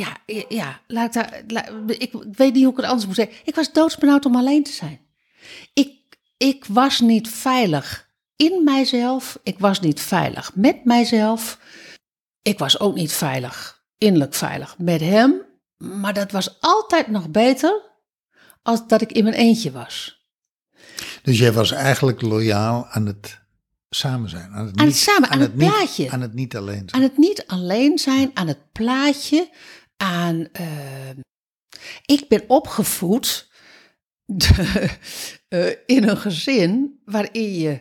Ja, 0.00 0.16
ja 0.48 0.80
laat 0.86 1.14
ik, 1.16 1.48
daar, 1.48 1.72
ik 1.86 2.12
weet 2.32 2.54
niet 2.54 2.62
hoe 2.62 2.72
ik 2.72 2.76
het 2.76 2.86
anders 2.86 3.06
moet 3.06 3.14
zeggen. 3.14 3.36
Ik 3.44 3.54
was 3.54 3.72
doodsbenauwd 3.72 4.26
om 4.26 4.36
alleen 4.36 4.62
te 4.62 4.72
zijn. 4.72 5.00
Ik, 5.72 5.92
ik 6.36 6.64
was 6.64 7.00
niet 7.00 7.28
veilig 7.28 8.08
in 8.36 8.64
mijzelf. 8.64 9.38
Ik 9.42 9.58
was 9.58 9.80
niet 9.80 10.00
veilig 10.00 10.54
met 10.54 10.84
mijzelf. 10.84 11.58
Ik 12.42 12.58
was 12.58 12.80
ook 12.80 12.94
niet 12.94 13.12
veilig, 13.12 13.82
innerlijk 13.98 14.34
veilig 14.34 14.78
met 14.78 15.00
hem. 15.00 15.34
Maar 15.76 16.14
dat 16.14 16.30
was 16.32 16.60
altijd 16.60 17.06
nog 17.06 17.30
beter 17.30 17.82
als 18.62 18.86
dat 18.86 19.00
ik 19.00 19.12
in 19.12 19.24
mijn 19.24 19.36
eentje 19.36 19.72
was. 19.72 20.24
Dus 21.22 21.38
jij 21.38 21.52
was 21.52 21.70
eigenlijk 21.70 22.22
loyaal 22.22 22.86
aan 22.86 23.06
het 23.06 23.40
samen 23.90 24.28
zijn. 24.30 24.50
Aan 24.52 24.66
het, 24.66 24.76
Aan 24.76 24.86
het 24.86 24.96
samen, 24.96 25.28
aan 25.28 25.40
het 25.40 25.56
plaatje. 25.56 26.10
aan 26.10 26.20
het 26.20 26.34
niet 26.34 26.56
alleen 26.56 26.88
zijn. 26.88 26.92
Aan 26.92 27.02
het 27.02 27.18
niet 27.18 27.44
alleen 27.46 27.98
zijn, 27.98 28.30
aan 28.34 28.46
het 28.48 28.72
plaatje, 28.72 29.50
aan. 30.00 30.48
eh, 30.52 31.10
ik 32.04 32.28
ben 32.28 32.42
opgevoed 32.46 33.50
de- 34.24 34.90
eh, 35.48 35.66
in 35.86 36.08
een 36.08 36.16
gezin 36.16 37.00
waarin 37.04 37.54
je 37.54 37.80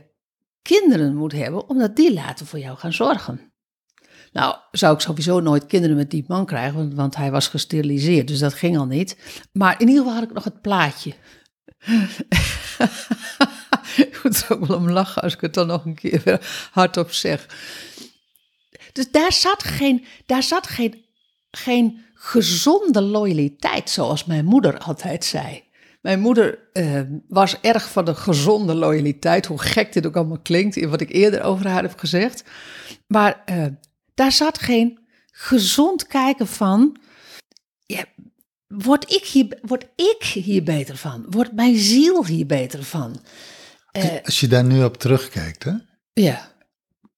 kinderen 0.62 1.16
moet 1.16 1.32
hebben, 1.32 1.70
omdat 1.70 1.96
die 1.96 2.14
later 2.14 2.46
voor 2.46 2.60
jou 2.60 2.78
gaan 2.78 2.94
zorgen. 2.94 3.54
Nou, 4.32 4.56
zou 4.72 4.94
ik 4.94 5.00
sowieso 5.02 5.40
nooit 5.40 5.66
kinderen 5.66 5.96
met 5.96 6.12
die 6.12 6.26
man 6.28 6.46
krijgen, 6.46 6.78
want, 6.78 6.94
want 6.94 7.16
hij 7.16 7.32
was 7.32 7.48
gesteriliseerd, 7.48 8.28
dus 8.28 8.40
dat 8.40 8.54
ging 8.54 8.78
al 8.78 8.86
niet. 8.86 9.18
Maar 9.52 9.82
in 9.82 9.88
ieder 9.88 10.04
geval 10.04 10.20
had 10.20 10.30
ik 10.30 10.34
nog 10.36 10.44
het 10.44 10.62
plaatje. 10.62 11.14
ik 14.06 14.20
moet 14.24 14.42
er 14.42 14.54
ook 14.54 14.66
wel 14.66 14.78
om 14.78 14.90
lachen 14.90 15.22
als 15.22 15.34
ik 15.34 15.42
het 15.42 15.54
dan 15.54 15.68
nog 15.68 15.86
een 15.86 15.96
keer 15.96 16.22
weer 16.24 16.70
hardop 16.72 17.12
zeg. 17.12 17.46
Dus 18.94 19.12
daar 19.12 19.34
zat 19.34 19.64
geen, 19.64 20.06
daar 20.26 20.44
zat 20.44 20.68
geen, 20.68 21.06
geen 21.52 22.06
gezonde 22.22 23.02
loyaliteit, 23.02 23.90
zoals 23.90 24.26
mijn 24.26 24.46
moeder 24.46 24.78
altijd 24.78 25.26
zei. 25.26 25.64
Mijn 26.02 26.20
moeder 26.20 26.60
eh, 26.74 27.02
was 27.28 27.60
erg 27.62 27.92
van 27.92 28.06
de 28.06 28.16
gezonde 28.16 28.74
loyaliteit, 28.76 29.46
hoe 29.46 29.62
gek 29.62 29.94
dit 29.94 30.06
ook 30.06 30.16
allemaal 30.16 30.40
klinkt, 30.40 30.76
in 30.76 30.90
wat 30.90 31.02
ik 31.02 31.12
eerder 31.14 31.42
over 31.42 31.68
haar 31.68 31.82
heb 31.82 31.98
gezegd. 31.98 32.44
Maar 33.08 33.42
eh, 33.46 33.66
daar 34.14 34.32
zat 34.32 34.60
geen 34.60 35.00
gezond 35.32 36.08
kijken 36.08 36.48
van, 36.48 36.98
ja, 37.86 38.06
word, 38.68 39.12
ik 39.14 39.26
hier, 39.26 39.60
word 39.62 39.86
ik 39.96 40.24
hier 40.24 40.64
beter 40.64 40.98
van? 40.98 41.26
Wordt 41.30 41.54
mijn 41.54 41.76
ziel 41.78 42.26
hier 42.26 42.46
beter 42.46 42.84
van? 42.84 43.20
Als 44.24 44.40
je 44.40 44.48
daar 44.48 44.64
nu 44.64 44.84
op 44.84 44.98
terugkijkt, 44.98 45.64
hè, 45.64 45.74
Ja. 46.14 46.52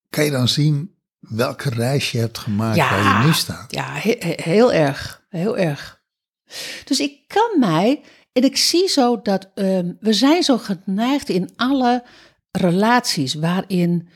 kan 0.09 0.23
je 0.25 0.31
dan 0.31 0.47
zien 0.47 0.95
welke 1.29 1.69
reis 1.69 2.11
je 2.11 2.17
hebt 2.17 2.37
gemaakt 2.37 2.75
Ja. 2.75 2.89
waar 2.89 3.21
je 3.21 3.27
nu 3.27 3.33
staat. 3.33 3.71
Ja, 3.73 3.85
he- 3.93 4.15
he- 4.19 4.43
heel 4.51 4.73
erg. 4.73 5.25
Heel 5.29 5.57
erg. 5.57 6.01
Dus 6.85 6.99
ik 6.99 7.27
kan 7.27 7.59
mij, 7.59 8.01
en 8.31 8.43
ik 8.43 8.57
zie 8.57 8.87
zo 8.87 9.21
dat 9.21 9.51
ehm, 9.55 9.91
we 9.99 10.13
zijn 10.13 10.43
zo 10.43 10.57
geneigd 10.57 11.29
in 11.29 11.49
alle 11.55 12.03
relaties 12.51 13.33
waarin, 13.33 14.07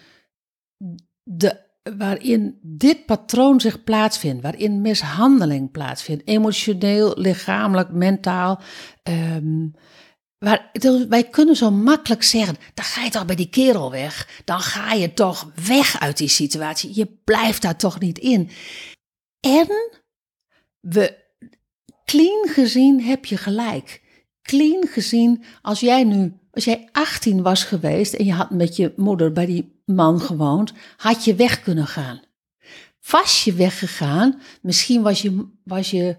de, 1.23 1.63
waarin 1.97 2.59
dit 2.61 3.05
patroon 3.05 3.61
zich 3.61 3.83
plaatsvindt, 3.83 4.41
waarin 4.43 4.81
mishandeling 4.81 5.71
plaatsvindt, 5.71 6.27
emotioneel, 6.27 7.13
lichamelijk, 7.17 7.89
mentaal. 7.91 8.61
ehm, 9.03 9.67
Dus 10.71 11.05
wij 11.07 11.23
kunnen 11.23 11.55
zo 11.55 11.71
makkelijk 11.71 12.23
zeggen, 12.23 12.55
dan 12.73 12.85
ga 12.85 13.03
je 13.03 13.09
toch 13.09 13.25
bij 13.25 13.35
die 13.35 13.49
kerel 13.49 13.91
weg. 13.91 14.41
Dan 14.45 14.59
ga 14.59 14.93
je 14.93 15.13
toch 15.13 15.51
weg 15.65 15.99
uit 15.99 16.17
die 16.17 16.27
situatie. 16.27 16.91
Je 16.95 17.05
blijft 17.23 17.61
daar 17.61 17.77
toch 17.77 17.99
niet 17.99 18.17
in. 18.17 18.49
En 19.39 19.91
we, 20.79 21.23
clean 22.05 22.47
gezien 22.47 23.01
heb 23.01 23.25
je 23.25 23.37
gelijk. 23.37 24.01
Clean 24.41 24.87
gezien, 24.87 25.43
als 25.61 25.79
jij 25.79 26.03
nu, 26.03 26.33
als 26.51 26.63
jij 26.63 26.89
18 26.91 27.41
was 27.41 27.63
geweest 27.63 28.13
en 28.13 28.25
je 28.25 28.33
had 28.33 28.49
met 28.49 28.75
je 28.75 28.93
moeder 28.95 29.31
bij 29.31 29.45
die 29.45 29.81
man 29.85 30.19
gewoond, 30.19 30.73
had 30.97 31.25
je 31.25 31.35
weg 31.35 31.61
kunnen 31.61 31.87
gaan. 31.87 32.21
Was 33.09 33.43
je 33.43 33.53
weggegaan, 33.53 34.41
misschien 34.61 35.01
was 35.01 35.21
je, 35.21 35.47
was 35.63 35.91
je 35.91 36.17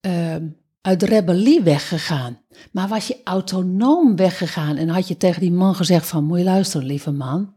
ehm, 0.00 0.46
uit 0.80 1.02
rebellie 1.02 1.62
weggegaan. 1.62 2.42
Maar 2.72 2.88
was 2.88 3.06
je 3.06 3.20
autonoom 3.24 4.16
weggegaan 4.16 4.76
en 4.76 4.88
had 4.88 5.08
je 5.08 5.16
tegen 5.16 5.40
die 5.40 5.52
man 5.52 5.74
gezegd 5.74 6.06
van, 6.06 6.24
moet 6.24 6.38
je 6.38 6.44
luisteren 6.44 6.86
lieve 6.86 7.10
man, 7.10 7.54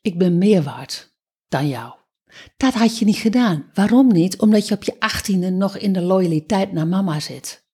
ik 0.00 0.18
ben 0.18 0.38
meer 0.38 0.62
waard 0.62 1.14
dan 1.48 1.68
jou. 1.68 1.94
Dat 2.56 2.74
had 2.74 2.98
je 2.98 3.04
niet 3.04 3.16
gedaan. 3.16 3.70
Waarom 3.74 4.12
niet? 4.12 4.38
Omdat 4.38 4.68
je 4.68 4.74
op 4.74 4.82
je 4.82 4.96
achttiende 4.98 5.50
nog 5.50 5.76
in 5.76 5.92
de 5.92 6.00
loyaliteit 6.00 6.72
naar 6.72 6.86
mama 6.86 7.20
zit. 7.20 7.64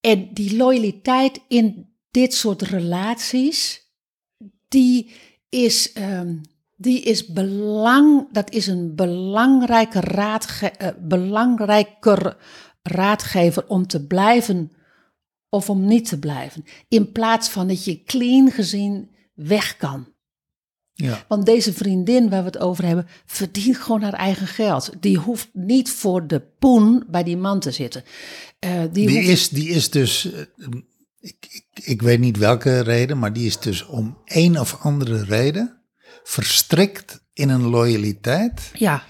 En 0.00 0.34
die 0.34 0.56
loyaliteit 0.56 1.40
in 1.48 1.94
dit 2.10 2.34
soort 2.34 2.62
relaties, 2.62 3.82
die 4.68 5.14
is, 5.48 5.92
ehm, 5.92 6.38
die 6.76 7.00
is 7.02 7.26
belang, 7.26 8.28
dat 8.32 8.50
is 8.52 8.66
een 8.66 8.94
belangrijke 8.94 10.00
raadge, 10.00 10.70
eh, 10.70 10.88
belangrijker 11.00 12.36
raadgever 12.82 13.66
om 13.68 13.86
te 13.86 14.06
blijven 14.06 14.72
of 15.48 15.70
om 15.70 15.86
niet 15.86 16.08
te 16.08 16.18
blijven. 16.18 16.64
In 16.88 17.12
plaats 17.12 17.48
van 17.48 17.68
dat 17.68 17.84
je 17.84 18.02
clean 18.02 18.50
gezien 18.50 19.10
weg 19.34 19.76
kan. 19.76 20.14
Ja. 20.92 21.24
Want 21.28 21.46
deze 21.46 21.72
vriendin 21.72 22.28
waar 22.28 22.40
we 22.40 22.46
het 22.46 22.58
over 22.58 22.84
hebben, 22.84 23.06
verdient 23.26 23.76
gewoon 23.76 24.02
haar 24.02 24.12
eigen 24.12 24.46
geld. 24.46 24.90
Die 25.00 25.16
hoeft 25.18 25.48
niet 25.52 25.90
voor 25.90 26.26
de 26.26 26.40
poen 26.58 27.04
bij 27.08 27.22
die 27.22 27.36
man 27.36 27.60
te 27.60 27.70
zitten. 27.70 28.04
Eh, 28.58 28.80
die 28.80 29.06
Die 29.06 29.16
hoeft- 29.16 29.28
is, 29.28 29.48
die 29.48 29.68
is 29.68 29.90
dus, 29.90 30.32
eh, 30.32 30.40
ik, 31.20 31.36
ik, 31.50 31.66
ik 31.84 32.02
weet 32.02 32.20
niet 32.20 32.36
welke 32.38 32.80
reden, 32.80 33.18
maar 33.18 33.32
die 33.32 33.46
is 33.46 33.60
dus 33.60 33.86
om 33.86 34.18
een 34.24 34.60
of 34.60 34.76
andere 34.80 35.24
reden 35.24 35.75
verstrikt 36.28 37.20
in 37.32 37.48
een 37.48 37.66
loyaliteit 37.68 38.70
Ja, 38.72 39.02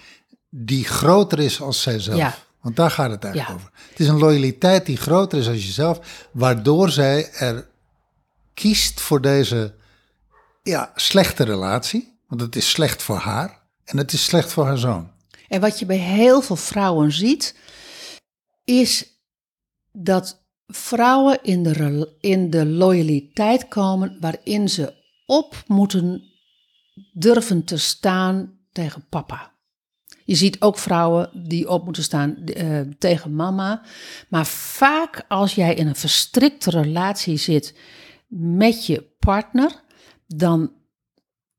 die 0.50 0.84
groter 0.84 1.38
is 1.38 1.60
als 1.60 1.82
zijzelf. 1.82 2.18
Ja. 2.18 2.34
Want 2.60 2.76
daar 2.76 2.90
gaat 2.90 3.10
het 3.10 3.24
eigenlijk 3.24 3.54
Ja. 3.54 3.64
over. 3.64 3.78
Het 3.90 4.00
is 4.00 4.08
een 4.08 4.18
loyaliteit 4.18 4.86
die 4.86 4.96
groter 4.96 5.38
is 5.38 5.48
als 5.48 5.64
jezelf, 5.66 6.26
waardoor 6.32 6.90
zij 6.90 7.32
er 7.32 7.68
kiest 8.54 9.00
voor 9.00 9.20
deze 9.20 9.74
ja, 10.62 10.92
slechte 10.94 11.44
relatie. 11.44 12.18
Want 12.28 12.40
het 12.40 12.56
is 12.56 12.70
slecht 12.70 13.02
voor 13.02 13.16
haar 13.18 13.60
en 13.84 13.96
het 13.96 14.12
is 14.12 14.24
slecht 14.24 14.52
voor 14.52 14.66
haar 14.66 14.78
zoon. 14.78 15.10
En 15.48 15.60
wat 15.60 15.78
je 15.78 15.86
bij 15.86 15.96
heel 15.96 16.42
veel 16.42 16.56
vrouwen 16.56 17.12
ziet, 17.12 17.54
is 18.64 19.20
dat 19.92 20.44
vrouwen 20.66 21.38
in 21.42 21.62
de, 21.62 22.16
in 22.20 22.50
de 22.50 22.66
loyaliteit 22.66 23.68
komen 23.68 24.16
waarin 24.20 24.68
ze 24.68 24.94
op 25.26 25.62
moeten 25.66 26.22
durven 27.12 27.64
te 27.64 27.76
staan 27.76 28.58
tegen 28.72 29.04
papa. 29.08 29.54
Je 30.24 30.34
ziet 30.34 30.60
ook 30.60 30.78
vrouwen 30.78 31.30
die 31.32 31.68
op 31.68 31.84
moeten 31.84 32.02
staan 32.02 32.36
eh, 32.44 32.80
tegen 32.98 33.34
mama. 33.34 33.82
Maar 34.28 34.46
vaak 34.46 35.24
als 35.28 35.54
jij 35.54 35.74
in 35.74 35.86
een 35.86 35.96
verstrikte 35.96 36.70
relatie 36.70 37.36
zit 37.36 37.74
met 38.28 38.86
je 38.86 39.04
partner, 39.18 39.82
dan 40.26 40.72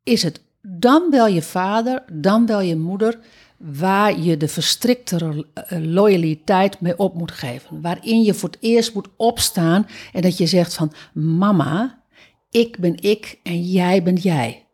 is 0.04 0.23
het 0.23 0.41
dan 0.62 1.12
wel 1.12 1.28
je 1.28 1.41
vader, 1.41 2.04
dan 2.13 2.45
wel 2.45 2.62
je 2.62 2.76
moeder, 2.76 3.19
waar 3.58 4.19
je 4.19 4.38
de 4.38 4.47
verstrikte 4.47 5.45
eh, 5.54 5.80
loyaliteit 5.82 6.82
mee 6.82 6.97
op 6.97 7.13
moet 7.13 7.32
geven. 7.32 7.82
Waarin 7.82 8.21
je 8.21 8.34
voor 8.34 8.50
het 8.50 8.58
eerst 8.62 8.93
moet 8.93 9.10
opstaan 9.15 9.88
en 10.13 10.21
dat 10.21 10.38
je 10.38 10.47
zegt 10.47 10.73
van 10.73 10.93
mama, 11.13 12.04
ik 12.50 12.80
ben 12.80 13.02
ik 13.02 13.39
en 13.43 13.62
jij 13.63 14.04
bent 14.04 14.23
jij. 14.23 14.66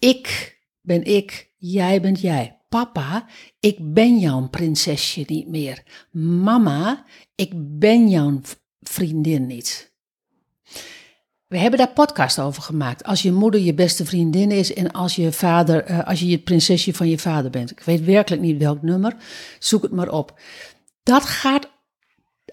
Ik 0.00 0.58
ben 0.80 1.04
ik, 1.04 1.50
jij 1.56 2.00
bent 2.00 2.20
jij. 2.20 2.58
Papa, 2.68 3.26
ik 3.60 3.76
ben 3.80 4.18
jouw 4.18 4.48
prinsesje 4.48 5.24
niet 5.26 5.48
meer. 5.48 5.82
Mama, 6.12 7.04
ik 7.34 7.50
ben 7.54 8.08
jouw 8.08 8.40
vriendin 8.80 9.46
niet. 9.46 9.92
We 11.46 11.58
hebben 11.58 11.78
daar 11.78 11.92
podcast 11.92 12.38
over 12.38 12.62
gemaakt. 12.62 13.04
Als 13.04 13.22
je 13.22 13.32
moeder 13.32 13.60
je 13.60 13.74
beste 13.74 14.04
vriendin 14.06 14.50
is 14.50 14.74
en 14.74 14.90
als 14.90 15.16
je 15.16 15.32
vader, 15.32 15.84
eh, 15.84 16.06
als 16.06 16.20
je 16.20 16.30
het 16.30 16.44
prinsesje 16.44 16.94
van 16.94 17.08
je 17.08 17.18
vader 17.18 17.50
bent. 17.50 17.70
Ik 17.70 17.80
weet 17.80 18.04
werkelijk 18.04 18.42
niet 18.42 18.58
welk 18.58 18.82
nummer. 18.82 19.16
Zoek 19.58 19.82
het 19.82 19.92
maar 19.92 20.10
op. 20.10 20.40
Dat 21.02 21.24
gaat 21.24 21.70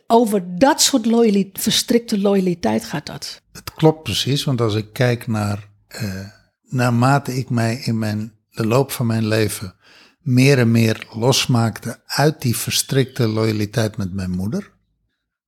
over 0.08 0.58
dat 0.58 0.82
soort 0.82 1.06
loyali- 1.06 1.50
verstrikte 1.54 2.20
loyaliteit 2.20 2.86
gaat 2.86 3.06
dat. 3.06 3.42
Het 3.52 3.74
klopt 3.74 4.04
precies, 4.04 4.44
want 4.44 4.62
als 4.62 4.76
ik 4.76 4.94
kijk 4.94 5.28
naar, 5.28 5.70
eh, 5.88 6.26
naarmate 6.70 7.38
ik 7.38 7.50
mij 7.50 7.76
in 7.76 8.00
mijn, 8.00 8.34
de 8.50 8.68
loop 8.68 8.92
van 8.92 9.06
mijn 9.06 9.28
leven 9.28 9.76
meer 10.28 10.60
en 10.60 10.72
meer 10.72 11.08
losmaakte 11.14 12.00
uit 12.06 12.42
die 12.42 12.58
verstrikte 12.58 13.28
loyaliteit 13.28 13.98
met 13.98 14.14
mijn 14.14 14.32
moeder, 14.32 14.72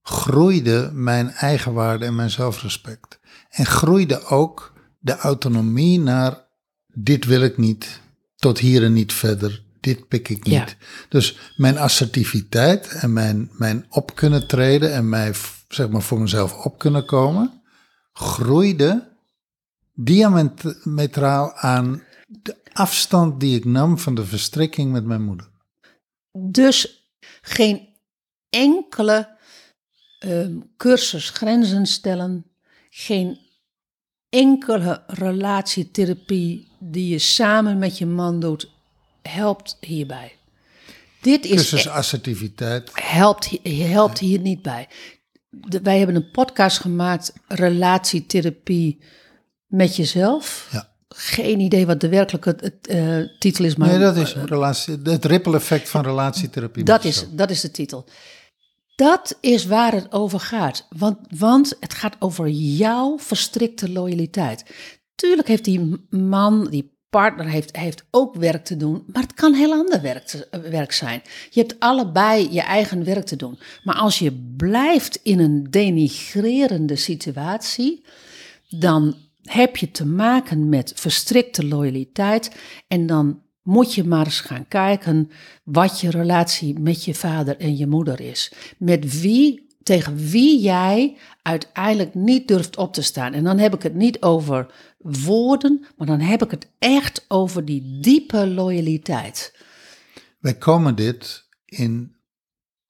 groeide 0.01 0.89
mijn 0.93 1.29
eigenwaarde 1.29 2.05
en 2.05 2.15
mijn 2.15 2.29
zelfrespect. 2.29 3.19
En 3.49 3.65
groeide 3.65 4.25
ook 4.25 4.73
de 4.99 5.17
autonomie 5.17 5.99
naar 5.99 6.47
dit 6.93 7.25
wil 7.25 7.41
ik 7.41 7.57
niet, 7.57 8.01
tot 8.35 8.59
hier 8.59 8.83
en 8.83 8.93
niet 8.93 9.13
verder, 9.13 9.63
dit 9.79 10.07
pik 10.07 10.29
ik 10.29 10.43
niet. 10.43 10.53
Ja. 10.53 10.67
Dus 11.09 11.53
mijn 11.55 11.77
assertiviteit 11.77 12.87
en 12.87 13.13
mijn, 13.13 13.49
mijn 13.53 13.85
op 13.89 14.15
kunnen 14.15 14.47
treden 14.47 14.93
en 14.93 15.09
mij 15.09 15.33
zeg 15.67 15.89
maar 15.89 16.01
voor 16.01 16.21
mezelf 16.21 16.65
op 16.65 16.79
kunnen 16.79 17.05
komen, 17.05 17.61
groeide 18.13 19.08
diametraal 20.03 21.53
aan 21.53 22.03
de 22.27 22.55
afstand 22.73 23.39
die 23.39 23.55
ik 23.57 23.65
nam 23.65 23.97
van 23.97 24.15
de 24.15 24.25
verstrikking 24.25 24.91
met 24.91 25.05
mijn 25.05 25.23
moeder. 25.23 25.49
Dus 26.31 27.07
geen 27.41 27.87
enkele 28.49 29.37
ehm, 30.19 30.59
cursus 30.77 31.29
grenzen 31.29 31.85
stellen, 31.85 32.45
geen 32.89 33.39
enkele 34.29 35.03
relatietherapie 35.07 36.67
die 36.79 37.07
je 37.09 37.19
samen 37.19 37.77
met 37.77 37.97
je 37.97 38.05
man 38.05 38.39
doet, 38.39 38.71
helpt 39.21 39.77
hierbij. 39.79 40.37
Dit 41.21 41.45
is 41.45 41.51
Cursus-assertiviteit. 41.51 42.89
helpt, 42.93 43.45
hi- 43.45 43.83
helpt 43.83 44.19
hier 44.19 44.39
niet 44.39 44.61
bij. 44.61 44.87
De- 45.49 45.81
wij 45.81 45.97
hebben 45.97 46.15
een 46.15 46.31
podcast 46.31 46.77
gemaakt, 46.79 47.33
relatietherapie 47.47 49.01
met 49.69 49.95
jezelf. 49.95 50.67
Ja. 50.71 50.89
Geen 51.09 51.59
idee 51.59 51.85
wat 51.85 52.01
de 52.01 52.09
werkelijke 52.09 52.73
eh, 52.81 53.17
titel 53.39 53.65
is, 53.65 53.75
maar 53.75 53.87
Nee, 53.89 53.99
dat 53.99 54.15
is 54.15 54.35
relatie, 54.35 54.97
het 55.03 55.25
ripple 55.25 55.55
effect 55.55 55.89
van 55.89 56.03
relatietherapie. 56.03 56.83
dat 56.83 57.03
is, 57.03 57.25
dat 57.31 57.49
is 57.49 57.61
de 57.61 57.71
titel. 57.71 58.05
Dat 58.95 59.37
is 59.41 59.65
waar 59.65 59.91
het 59.93 60.11
over 60.11 60.39
gaat. 60.39 60.87
Want, 60.97 61.17
want 61.37 61.77
het 61.79 61.93
gaat 61.93 62.15
over 62.19 62.47
jouw 62.49 63.19
verstrikte 63.19 63.91
loyaliteit. 63.91 64.63
Tuurlijk 65.15 65.47
heeft 65.47 65.63
die 65.65 66.05
man, 66.09 66.67
die 66.69 66.97
partner, 67.09 67.45
heeft, 67.47 67.77
heeft 67.77 68.03
ook 68.11 68.35
werk 68.35 68.65
te 68.65 68.77
doen. 68.77 69.03
Maar 69.07 69.21
het 69.21 69.33
kan 69.33 69.53
heel 69.53 69.71
ander 69.71 70.01
werk, 70.01 70.25
te- 70.25 70.47
werk 70.69 70.91
zijn. 70.91 71.21
Je 71.49 71.59
hebt 71.59 71.75
allebei 71.79 72.53
je 72.53 72.61
eigen 72.61 73.03
werk 73.03 73.25
te 73.25 73.35
doen. 73.35 73.59
Maar 73.83 73.95
als 73.95 74.19
je 74.19 74.53
blijft 74.57 75.19
in 75.23 75.39
een 75.39 75.67
denigrerende 75.69 76.95
situatie, 76.95 78.05
dan 78.69 79.15
heb 79.51 79.77
je 79.77 79.91
te 79.91 80.05
maken 80.05 80.69
met 80.69 80.91
verstrikte 80.95 81.67
loyaliteit. 81.67 82.51
En 82.87 83.05
dan 83.05 83.41
moet 83.61 83.93
je 83.93 84.03
maar 84.03 84.25
eens 84.25 84.41
gaan 84.41 84.67
kijken 84.67 85.31
wat 85.63 85.99
je 85.99 86.09
relatie 86.09 86.79
met 86.79 87.05
je 87.05 87.15
vader 87.15 87.57
en 87.57 87.77
je 87.77 87.87
moeder 87.87 88.21
is. 88.21 88.51
Met 88.77 89.21
wie, 89.21 89.67
tegen 89.83 90.15
wie 90.15 90.59
jij 90.59 91.17
uiteindelijk 91.41 92.13
niet 92.13 92.47
durft 92.47 92.77
op 92.77 92.93
te 92.93 93.01
staan. 93.01 93.33
En 93.33 93.43
dan 93.43 93.57
heb 93.57 93.73
ik 93.73 93.83
het 93.83 93.95
niet 93.95 94.21
over 94.21 94.73
woorden, 94.97 95.85
maar 95.97 96.07
dan 96.07 96.19
heb 96.19 96.43
ik 96.43 96.51
het 96.51 96.67
echt 96.79 97.25
over 97.27 97.65
die 97.65 97.99
diepe 98.01 98.47
loyaliteit. 98.47 99.57
Wij 100.39 100.55
komen 100.55 100.95
dit 100.95 101.47
in 101.65 102.15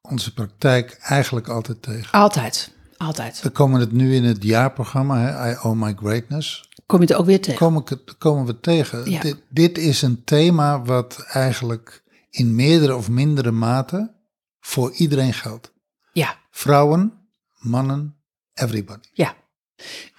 onze 0.02 0.34
praktijk 0.34 0.98
eigenlijk 1.02 1.48
altijd 1.48 1.82
tegen. 1.82 2.12
Altijd, 2.12 2.72
altijd. 3.00 3.42
We 3.42 3.50
komen 3.50 3.80
het 3.80 3.92
nu 3.92 4.16
in 4.16 4.24
het 4.24 4.44
jaarprogramma, 4.44 5.20
hè, 5.20 5.52
I 5.52 5.56
Owe 5.64 5.76
My 5.76 5.94
Greatness. 6.00 6.70
Kom 6.86 7.02
je 7.02 7.06
het 7.08 7.16
ook 7.16 7.26
weer 7.26 7.42
tegen? 7.42 7.74
We- 7.84 8.14
komen 8.18 8.46
we 8.46 8.60
tegen. 8.60 9.10
Ja. 9.12 9.22
Dit, 9.22 9.38
dit 9.50 9.78
is 9.78 10.02
een 10.02 10.24
thema 10.24 10.82
wat 10.82 11.26
eigenlijk 11.28 12.04
in 12.30 12.56
meerdere 12.56 12.96
of 12.96 13.10
mindere 13.10 13.52
mate 13.52 14.14
voor 14.60 14.92
iedereen 14.94 15.34
geldt. 15.34 15.74
Ja, 16.14 16.38
Vrouwen, 16.52 17.14
mannen, 17.58 18.16
everybody. 18.54 19.08
ja. 19.14 19.36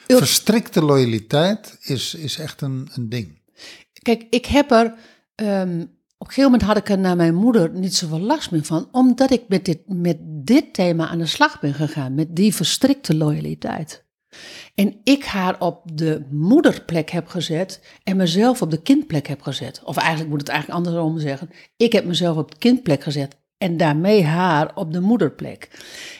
Ult- 0.06 0.18
Verstrikte 0.18 0.82
loyaliteit 0.84 1.76
is, 1.80 2.14
is 2.14 2.38
echt 2.38 2.60
een, 2.60 2.88
een 2.92 3.08
ding. 3.08 3.42
Kijk, 4.02 4.26
ik 4.30 4.46
heb 4.46 4.70
er. 4.70 4.94
ehm, 5.34 5.84
op 6.20 6.26
een 6.26 6.32
gegeven 6.32 6.50
moment 6.50 6.62
had 6.62 6.76
ik 6.76 6.88
er 6.88 6.98
naar 6.98 7.16
mijn 7.16 7.34
moeder 7.34 7.70
niet 7.70 7.94
zoveel 7.94 8.20
last 8.20 8.50
meer 8.50 8.64
van, 8.64 8.88
omdat 8.92 9.30
ik 9.30 9.42
met 9.48 9.64
dit, 9.64 9.78
met 9.86 10.16
dit 10.22 10.74
thema 10.74 11.08
aan 11.08 11.18
de 11.18 11.26
slag 11.26 11.60
ben 11.60 11.74
gegaan, 11.74 12.14
met 12.14 12.36
die 12.36 12.54
verstrikte 12.54 13.16
loyaliteit. 13.16 14.04
En 14.74 15.00
ik 15.04 15.24
haar 15.24 15.60
op 15.60 15.82
de 15.94 16.26
moederplek 16.30 17.10
heb 17.10 17.26
gezet 17.26 17.80
en 18.04 18.16
mezelf 18.16 18.62
op 18.62 18.70
de 18.70 18.82
kindplek 18.82 19.26
heb 19.26 19.42
gezet. 19.42 19.80
Of 19.84 19.96
eigenlijk 19.96 20.30
moet 20.30 20.40
het 20.40 20.48
eigenlijk 20.48 20.78
andersom 20.78 21.18
zeggen. 21.18 21.50
Ik 21.76 21.92
heb 21.92 22.04
mezelf 22.04 22.36
op 22.36 22.50
de 22.50 22.58
kindplek 22.58 23.02
gezet 23.02 23.36
en 23.58 23.76
daarmee 23.76 24.24
haar 24.24 24.70
op 24.74 24.92
de 24.92 25.00
moederplek. 25.00 25.70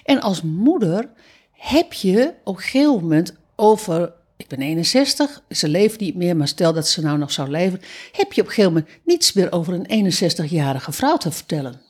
En 0.04 0.20
als 0.20 0.42
moeder 0.42 1.10
heb 1.52 1.92
je 1.92 2.34
op 2.44 2.56
een 2.56 2.62
gegeven 2.62 2.92
moment 2.92 3.36
over, 3.56 4.12
ik 4.40 4.48
ben 4.48 4.60
61, 4.60 5.42
ze 5.48 5.68
leeft 5.68 6.00
niet 6.00 6.14
meer, 6.14 6.36
maar 6.36 6.48
stel 6.48 6.72
dat 6.72 6.88
ze 6.88 7.00
nou 7.02 7.18
nog 7.18 7.32
zou 7.32 7.48
leven, 7.50 7.80
heb 8.12 8.32
je 8.32 8.40
op 8.40 8.46
een 8.46 8.52
gegeven 8.52 8.72
moment 8.72 8.90
niets 9.04 9.32
meer 9.32 9.52
over 9.52 9.74
een 9.88 10.12
61-jarige 10.12 10.92
vrouw 10.92 11.16
te 11.16 11.30
vertellen. 11.30 11.80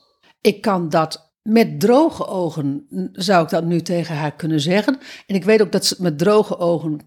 Ik 0.41 0.61
kan 0.61 0.89
dat 0.89 1.33
met 1.41 1.79
droge 1.79 2.27
ogen, 2.27 2.87
zou 3.13 3.43
ik 3.43 3.49
dat 3.49 3.63
nu 3.65 3.81
tegen 3.81 4.15
haar 4.15 4.35
kunnen 4.35 4.59
zeggen. 4.59 4.97
En 5.27 5.35
ik 5.35 5.43
weet 5.43 5.61
ook 5.61 5.71
dat 5.71 5.85
ze 5.85 5.93
het 5.93 6.03
met 6.03 6.17
droge 6.17 6.57
ogen 6.57 6.99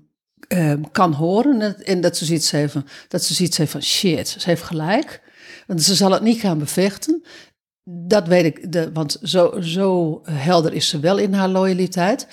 eh, 0.49 0.75
kan 0.93 1.13
horen. 1.13 1.61
En- 1.61 1.85
En 1.85 2.01
dat 2.01 2.17
ze 2.17 2.25
zoiets 2.25 2.51
heeft 2.51 2.73
van, 2.73 2.87
dat 3.09 3.23
ze 3.23 3.35
zoiets 3.35 3.57
heeft 3.57 3.71
van 3.71 3.83
shit, 3.83 4.29
ze 4.29 4.39
heeft 4.49 4.63
gelijk. 4.63 5.23
Want 5.67 5.83
ze 5.83 5.95
zal 5.95 6.11
het 6.11 6.23
niet 6.23 6.41
gaan 6.41 6.59
bevechten. 6.59 7.23
Dat 7.85 8.29
weet 8.29 8.45
ik, 8.45 8.73
de, 8.73 8.93
want 8.93 9.19
zo, 9.23 9.61
zo 9.61 10.21
helder 10.31 10.73
is 10.73 10.89
ze 10.89 11.01
wel 11.01 11.19
in 11.19 11.33
haar 11.33 11.49
loyaliteit. 11.49 12.27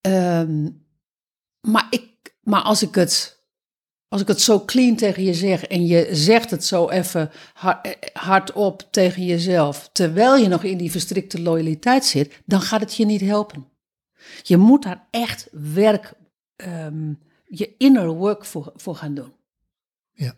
Ehm, 0.00 0.68
maar, 1.60 1.86
ik, 1.90 2.02
maar 2.44 2.62
als 2.62 2.82
ik 2.82 2.94
het 2.94 3.34
als 4.14 4.22
ik 4.22 4.28
het 4.28 4.40
zo 4.40 4.64
clean 4.64 4.96
tegen 4.96 5.22
je 5.22 5.34
zeg 5.34 5.64
en 5.64 5.86
je 5.86 6.08
zegt 6.12 6.50
het 6.50 6.64
zo 6.64 6.88
even 6.88 7.30
eh, 7.54 7.74
hardop 8.12 8.88
tegen 8.90 9.24
jezelf, 9.24 9.90
terwijl 9.92 10.36
je 10.36 10.48
nog 10.48 10.62
in 10.62 10.78
die 10.78 10.90
verstrikte 10.90 11.42
loyaliteit 11.42 12.04
zit, 12.04 12.42
dan 12.46 12.60
gaat 12.60 12.80
het 12.80 12.94
je 12.94 13.06
niet 13.06 13.20
helpen. 13.20 13.68
Je 14.42 14.56
moet 14.56 14.82
daar 14.82 15.06
echt 15.10 15.48
werk, 15.52 16.12
ehm, 16.56 17.12
je 17.44 17.74
inner 17.78 18.08
work 18.08 18.44
voor, 18.44 18.72
voor 18.76 18.96
gaan 18.96 19.14
doen. 19.14 19.32
Ja, 20.12 20.34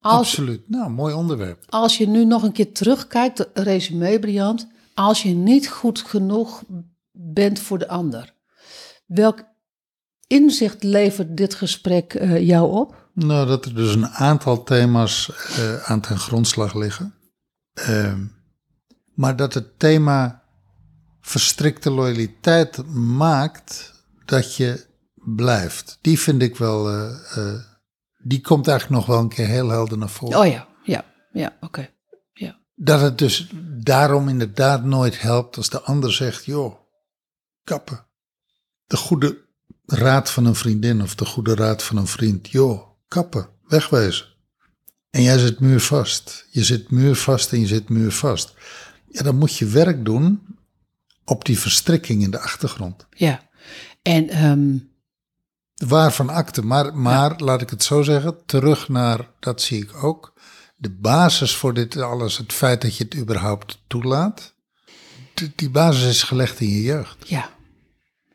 Als, 0.00 0.18
absoluut. 0.18 0.68
Nou, 0.68 0.90
mooi 0.90 1.14
onderwerp. 1.14 1.64
als 1.68 1.98
je 1.98 2.08
nu 2.08 2.24
nog 2.24 2.42
een 2.42 2.52
keer 2.52 2.72
terugkijkt, 2.72 3.48
resume 3.54 4.18
Briant, 4.18 4.68
als 4.94 5.22
je 5.22 5.34
niet 5.34 5.68
goed 5.68 6.00
genoeg 6.00 6.62
bent 7.12 7.58
voor 7.58 7.78
de 7.78 7.88
ander, 7.88 8.34
welk 9.06 9.44
inzicht 10.30 10.82
levert 10.82 11.36
dit 11.36 11.54
gesprek 11.54 12.14
eh, 12.14 12.46
jou 12.46 12.72
op? 12.72 13.08
Nou, 13.14 13.46
dat 13.46 13.64
er 13.64 13.74
dus 13.74 13.94
een 13.94 14.08
aantal 14.08 14.62
thema's 14.62 15.30
eh, 15.56 15.82
aan 15.82 16.00
ten 16.00 16.18
grondslag 16.18 16.74
liggen. 16.74 17.14
Ehm, 17.72 18.24
maar 19.14 19.36
dat 19.36 19.54
het 19.54 19.78
thema 19.78 20.42
verstrikte 21.20 21.90
loyaliteit 21.90 22.86
maakt 22.94 23.92
dat 24.24 24.56
je 24.56 24.86
blijft. 25.14 25.98
Die 26.00 26.20
vind 26.20 26.42
ik 26.42 26.56
wel, 26.56 26.90
eh, 26.90 27.54
die 28.22 28.40
komt 28.40 28.68
eigenlijk 28.68 29.00
nog 29.00 29.06
wel 29.06 29.18
een 29.22 29.28
keer 29.28 29.46
heel 29.46 29.68
helder 29.68 29.98
naar 29.98 30.08
voren. 30.08 30.38
Oh 30.38 30.46
ja, 30.46 30.68
ja, 30.84 31.04
ja, 31.32 31.56
oké. 31.60 31.88
Ja. 32.32 32.60
Dat 32.74 33.00
het 33.00 33.18
dus 33.18 33.50
daarom 33.82 34.28
inderdaad 34.28 34.84
nooit 34.84 35.20
helpt 35.20 35.56
als 35.56 35.70
de 35.70 35.80
ander 35.80 36.12
zegt, 36.12 36.44
joh, 36.44 36.74
kappen. 37.64 38.06
De 38.86 38.96
goede 38.96 39.48
raad 39.90 40.30
van 40.30 40.44
een 40.44 40.54
vriendin 40.54 41.02
of 41.02 41.14
de 41.14 41.24
goede 41.24 41.54
raad 41.54 41.82
van 41.82 41.96
een 41.96 42.06
vriend, 42.06 42.48
joh, 42.48 42.82
kappen, 43.08 43.48
wegwezen. 43.68 44.26
En 45.10 45.22
jij 45.22 45.38
zit 45.38 45.60
muurvast. 45.60 46.46
Je 46.50 46.64
zit 46.64 46.90
muurvast 46.90 47.52
en 47.52 47.60
je 47.60 47.66
zit 47.66 47.88
muurvast. 47.88 48.54
Ja, 49.08 49.22
dan 49.22 49.36
moet 49.36 49.56
je 49.56 49.66
werk 49.66 50.04
doen 50.04 50.40
op 51.24 51.44
die 51.44 51.58
verstrikking 51.58 52.22
in 52.22 52.30
de 52.30 52.40
achtergrond. 52.40 53.06
Ja. 53.10 53.48
En 54.02 54.28
ehm, 54.28 54.76
Waarvan 55.86 56.28
akte, 56.28 56.62
maar, 56.62 56.96
maar 56.96 57.40
laat 57.40 57.62
ik 57.62 57.70
het 57.70 57.82
zo 57.82 58.02
zeggen, 58.02 58.36
terug 58.46 58.88
naar, 58.88 59.28
dat 59.38 59.62
zie 59.62 59.82
ik 59.82 60.04
ook, 60.04 60.32
de 60.76 60.90
basis 60.90 61.56
voor 61.56 61.74
dit 61.74 61.96
alles, 61.96 62.36
het 62.36 62.52
feit 62.52 62.82
dat 62.82 62.96
je 62.96 63.04
het 63.04 63.16
überhaupt 63.16 63.82
toelaat, 63.86 64.54
die, 65.34 65.52
die 65.56 65.70
basis 65.70 66.08
is 66.08 66.22
gelegd 66.22 66.60
in 66.60 66.68
je 66.68 66.82
jeugd. 66.82 67.28
ja. 67.28 67.58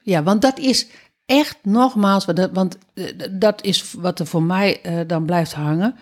Ja, 0.01 0.23
want 0.23 0.41
dat 0.41 0.59
is 0.59 0.87
echt 1.25 1.57
nogmaals, 1.61 2.25
want 2.25 2.77
eh, 2.93 3.05
dat 3.31 3.63
is 3.63 3.93
wat 3.93 4.19
er 4.19 4.25
voor 4.25 4.43
mij 4.43 4.81
eh, 4.81 4.99
dan 5.07 5.25
blijft 5.25 5.53
hangen. 5.53 5.95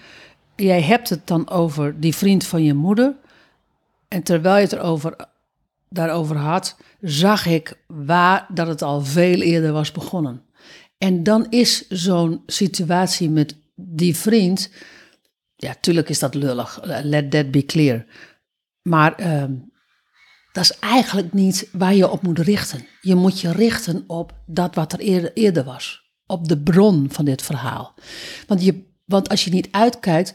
Jij 0.56 0.82
hebt 0.82 1.10
het 1.10 1.28
dan 1.28 1.50
over 1.50 2.00
die 2.00 2.16
vriend 2.16 2.46
van 2.46 2.64
je 2.64 2.74
moeder. 2.74 3.16
En 4.08 4.24
terwijl 4.24 4.56
je 4.56 4.62
het 4.62 4.74
erover, 4.74 5.16
daarover 5.90 6.38
had, 6.38 6.78
zag 7.02 7.46
ik 7.46 7.78
waar 7.88 8.46
dat 8.54 8.68
het 8.68 8.82
al 8.82 9.02
veel 9.02 9.42
eerder 9.42 9.72
was 9.72 9.92
begonnen. 9.92 10.42
En 10.98 11.24
dan 11.24 11.50
is 11.50 11.88
zo'n 11.88 12.44
situatie 12.46 13.30
met 13.30 13.56
die 13.76 14.18
vriend, 14.18 14.72
ja, 15.56 15.76
tuurlijk 15.82 16.10
is 16.10 16.20
dat 16.20 16.34
lullig, 16.34 16.80
let 16.84 17.32
that 17.32 17.52
be 17.52 17.66
clear. 17.66 18.06
Maar 18.82 19.16
ehm, 19.16 19.54
dat 20.54 20.64
is 20.64 20.80
eigenlijk 20.80 21.34
niet 21.34 21.68
waar 21.72 21.96
je 21.96 22.10
op 22.10 22.22
moet 22.22 22.40
richten. 22.40 22.86
Je 23.02 23.16
moet 23.16 23.40
je 23.42 23.52
richten 23.52 24.04
op 24.08 24.34
dat 24.46 24.76
wat 24.76 24.94
er 24.94 25.00
eerder, 25.00 25.32
eerder 25.34 25.64
was. 25.64 26.02
Op 26.26 26.48
de 26.48 26.58
bron 26.62 27.08
van 27.12 27.26
dit 27.26 27.42
verhaal. 27.42 27.94
Want, 28.48 28.64
je, 28.64 28.84
want 29.06 29.30
als 29.30 29.46
je 29.46 29.52
niet 29.52 29.68
uitkijkt, 29.72 30.34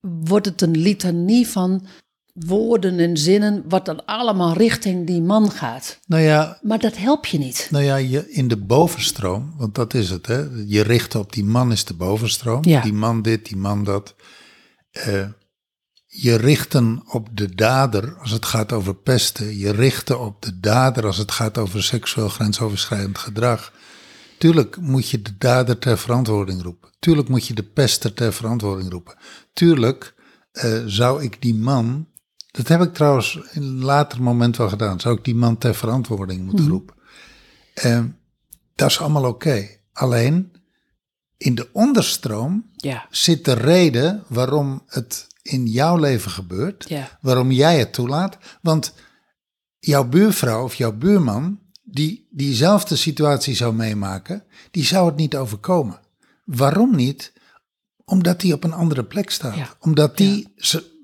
wordt 0.00 0.46
het 0.46 0.62
een 0.62 0.76
litanie 0.78 1.48
van 1.48 1.86
woorden 2.32 2.98
en 2.98 3.16
zinnen, 3.16 3.64
wat 3.68 3.84
dan 3.86 4.04
allemaal 4.04 4.52
richting 4.52 5.06
die 5.06 5.22
man 5.22 5.50
gaat. 5.50 5.98
Nou 6.06 6.22
ja, 6.22 6.58
Maar 6.62 6.78
dat 6.78 6.96
helpt 6.96 7.28
je 7.28 7.38
niet. 7.38 7.68
nou 7.70 7.84
ja 7.84 7.96
je, 7.96 8.30
in 8.32 8.48
de 8.48 8.56
bovenstroom, 8.56 9.54
want 9.56 9.74
dat 9.74 9.94
is 9.94 10.10
het, 10.10 10.26
hè? 10.26 10.38
je 10.66 10.82
richt 10.82 11.14
op 11.14 11.32
die 11.32 11.44
man 11.44 11.72
is 11.72 11.84
de 11.84 11.94
bovenstroom, 11.94 12.64
Ja. 12.64 12.80
die 12.82 12.92
man 12.92 13.22
dit, 13.22 13.46
die 13.46 13.56
man 13.56 13.84
dat. 13.84 14.14
Eh, 14.90 15.26
je 16.14 16.34
richten 16.36 17.02
op 17.06 17.28
de 17.32 17.54
dader 17.54 18.16
als 18.18 18.30
het 18.30 18.44
gaat 18.44 18.72
over 18.72 18.94
pesten, 18.94 19.58
je 19.58 19.70
richten 19.70 20.20
op 20.20 20.42
de 20.42 20.60
dader 20.60 21.06
als 21.06 21.16
het 21.16 21.30
gaat 21.30 21.58
over 21.58 21.82
seksueel 21.82 22.28
grensoverschrijdend 22.28 23.18
gedrag. 23.18 23.72
Tuurlijk 24.38 24.76
moet 24.76 25.08
je 25.08 25.22
de 25.22 25.38
dader 25.38 25.78
ter 25.78 25.98
verantwoording 25.98 26.62
roepen. 26.62 26.90
Tuurlijk 26.98 27.28
moet 27.28 27.46
je 27.46 27.54
de 27.54 27.62
pester 27.62 28.12
ter 28.14 28.32
verantwoording 28.32 28.90
roepen. 28.90 29.14
Tuurlijk 29.52 30.14
eh, 30.52 30.82
zou 30.86 31.22
ik 31.22 31.42
die 31.42 31.54
man, 31.54 32.06
dat 32.50 32.68
heb 32.68 32.80
ik 32.82 32.94
trouwens 32.94 33.38
in 33.52 33.62
een 33.62 33.84
later 33.84 34.22
moment 34.22 34.56
wel 34.56 34.68
gedaan, 34.68 35.00
zou 35.00 35.16
ik 35.16 35.24
die 35.24 35.34
man 35.34 35.58
ter 35.58 35.74
verantwoording 35.74 36.44
moeten 36.44 36.68
roepen. 36.68 36.94
Eh, 37.74 38.04
dat 38.74 38.90
is 38.90 39.00
allemaal 39.00 39.24
oké. 39.28 39.68
Alleen 39.92 40.52
in 41.36 41.54
de 41.54 41.68
onderstroom 41.72 42.70
Ja. 42.76 43.06
zit 43.10 43.44
de 43.44 43.52
reden 43.52 44.24
waarom 44.28 44.82
het 44.86 45.30
in 45.42 45.66
jouw 45.66 45.96
leven 45.96 46.30
gebeurt, 46.30 46.88
Ja. 46.88 47.18
waarom 47.20 47.50
jij 47.50 47.78
het 47.78 47.92
toelaat. 47.92 48.38
Want 48.62 48.94
jouw 49.78 50.04
buurvrouw 50.08 50.64
of 50.64 50.74
jouw 50.74 50.92
buurman, 50.92 51.60
die 51.82 52.28
diezelfde 52.30 52.96
situatie 52.96 53.54
zou 53.54 53.74
meemaken, 53.74 54.44
die 54.70 54.84
zou 54.84 55.06
het 55.06 55.16
niet 55.16 55.36
overkomen. 55.36 56.00
Waarom 56.44 56.96
niet? 56.96 57.32
Omdat 58.04 58.40
die 58.40 58.52
op 58.54 58.64
een 58.64 58.72
andere 58.72 59.04
plek 59.04 59.30
staat. 59.30 59.56
Ja. 59.56 59.74
Omdat 59.78 60.16
die 60.16 60.54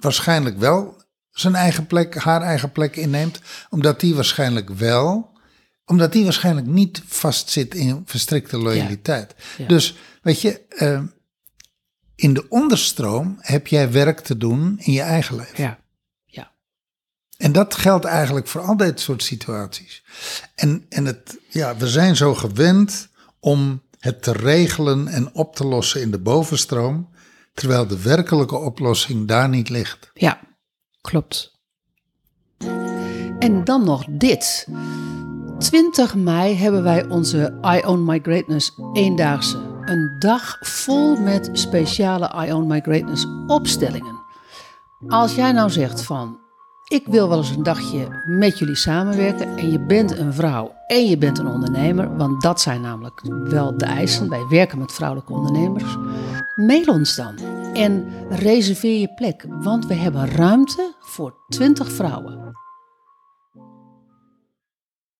waarschijnlijk 0.00 0.58
wel 0.58 1.02
zijn 1.30 1.54
eigen 1.54 1.86
plek, 1.86 2.14
haar 2.14 2.42
eigen 2.42 2.72
plek 2.72 2.96
inneemt. 2.96 3.40
Omdat 3.70 4.00
die 4.00 4.14
waarschijnlijk 4.14 4.70
wel, 4.70 5.38
omdat 5.84 6.12
die 6.12 6.24
waarschijnlijk 6.24 6.66
niet 6.66 7.02
vastzit 7.06 7.74
in 7.74 8.02
verstrikte 8.04 8.58
loyaliteit. 8.58 9.34
Dus 9.66 9.96
weet 10.22 10.40
je, 10.40 10.66
eh, 10.68 11.00
in 12.18 12.34
de 12.34 12.48
onderstroom 12.48 13.36
heb 13.40 13.66
jij 13.66 13.92
werk 13.92 14.20
te 14.20 14.36
doen 14.36 14.78
in 14.78 14.92
je 14.92 15.00
eigen 15.00 15.36
leven. 15.36 15.62
Ja. 15.62 15.78
Ja. 16.24 16.50
En 17.36 17.52
dat 17.52 17.74
geldt 17.74 18.04
eigenlijk 18.04 18.46
voor 18.48 18.60
al 18.60 18.76
dit 18.76 19.00
soort 19.00 19.22
situaties. 19.22 20.04
En, 20.54 20.86
en 20.88 21.04
het, 21.04 21.38
ja, 21.48 21.76
we 21.76 21.88
zijn 21.88 22.16
zo 22.16 22.34
gewend 22.34 23.08
om 23.40 23.82
het 23.98 24.22
te 24.22 24.32
regelen 24.32 25.08
en 25.08 25.34
op 25.34 25.54
te 25.56 25.66
lossen 25.66 26.00
in 26.00 26.10
de 26.10 26.18
bovenstroom, 26.18 27.08
terwijl 27.54 27.86
de 27.86 28.02
werkelijke 28.02 28.56
oplossing 28.56 29.28
daar 29.28 29.48
niet 29.48 29.68
ligt. 29.68 30.10
Ja, 30.14 30.40
klopt. 31.00 31.60
En 33.38 33.64
dan 33.64 33.84
nog 33.84 34.04
dit. 34.10 34.66
20 35.58 36.14
mei 36.14 36.54
hebben 36.54 36.82
wij 36.82 37.06
onze 37.06 37.58
I 37.64 37.86
Own 37.86 38.04
My 38.04 38.20
Greatness 38.22 38.72
eendaagse. 38.92 39.67
Een 39.88 40.16
dag 40.18 40.56
vol 40.60 41.16
met 41.16 41.50
speciale 41.52 42.46
I 42.46 42.52
Own 42.52 42.66
My 42.66 42.80
Greatness 42.80 43.26
opstellingen. 43.46 44.20
Als 45.06 45.34
jij 45.34 45.52
nou 45.52 45.70
zegt 45.70 46.02
van, 46.02 46.38
ik 46.88 47.06
wil 47.06 47.28
wel 47.28 47.38
eens 47.38 47.50
een 47.50 47.62
dagje 47.62 48.22
met 48.26 48.58
jullie 48.58 48.76
samenwerken 48.76 49.56
en 49.56 49.70
je 49.70 49.80
bent 49.80 50.18
een 50.18 50.32
vrouw 50.32 50.74
en 50.86 51.06
je 51.06 51.18
bent 51.18 51.38
een 51.38 51.46
ondernemer, 51.46 52.16
want 52.16 52.42
dat 52.42 52.60
zijn 52.60 52.80
namelijk 52.80 53.20
wel 53.44 53.76
de 53.76 53.84
eisen. 53.84 54.28
Wij 54.28 54.46
werken 54.48 54.78
met 54.78 54.92
vrouwelijke 54.92 55.32
ondernemers. 55.32 55.96
Mail 56.54 56.84
ons 56.86 57.16
dan 57.16 57.38
en 57.72 58.08
reserveer 58.28 59.00
je 59.00 59.14
plek, 59.14 59.46
want 59.48 59.86
we 59.86 59.94
hebben 59.94 60.30
ruimte 60.30 60.94
voor 61.00 61.34
20 61.48 61.92
vrouwen. 61.92 62.56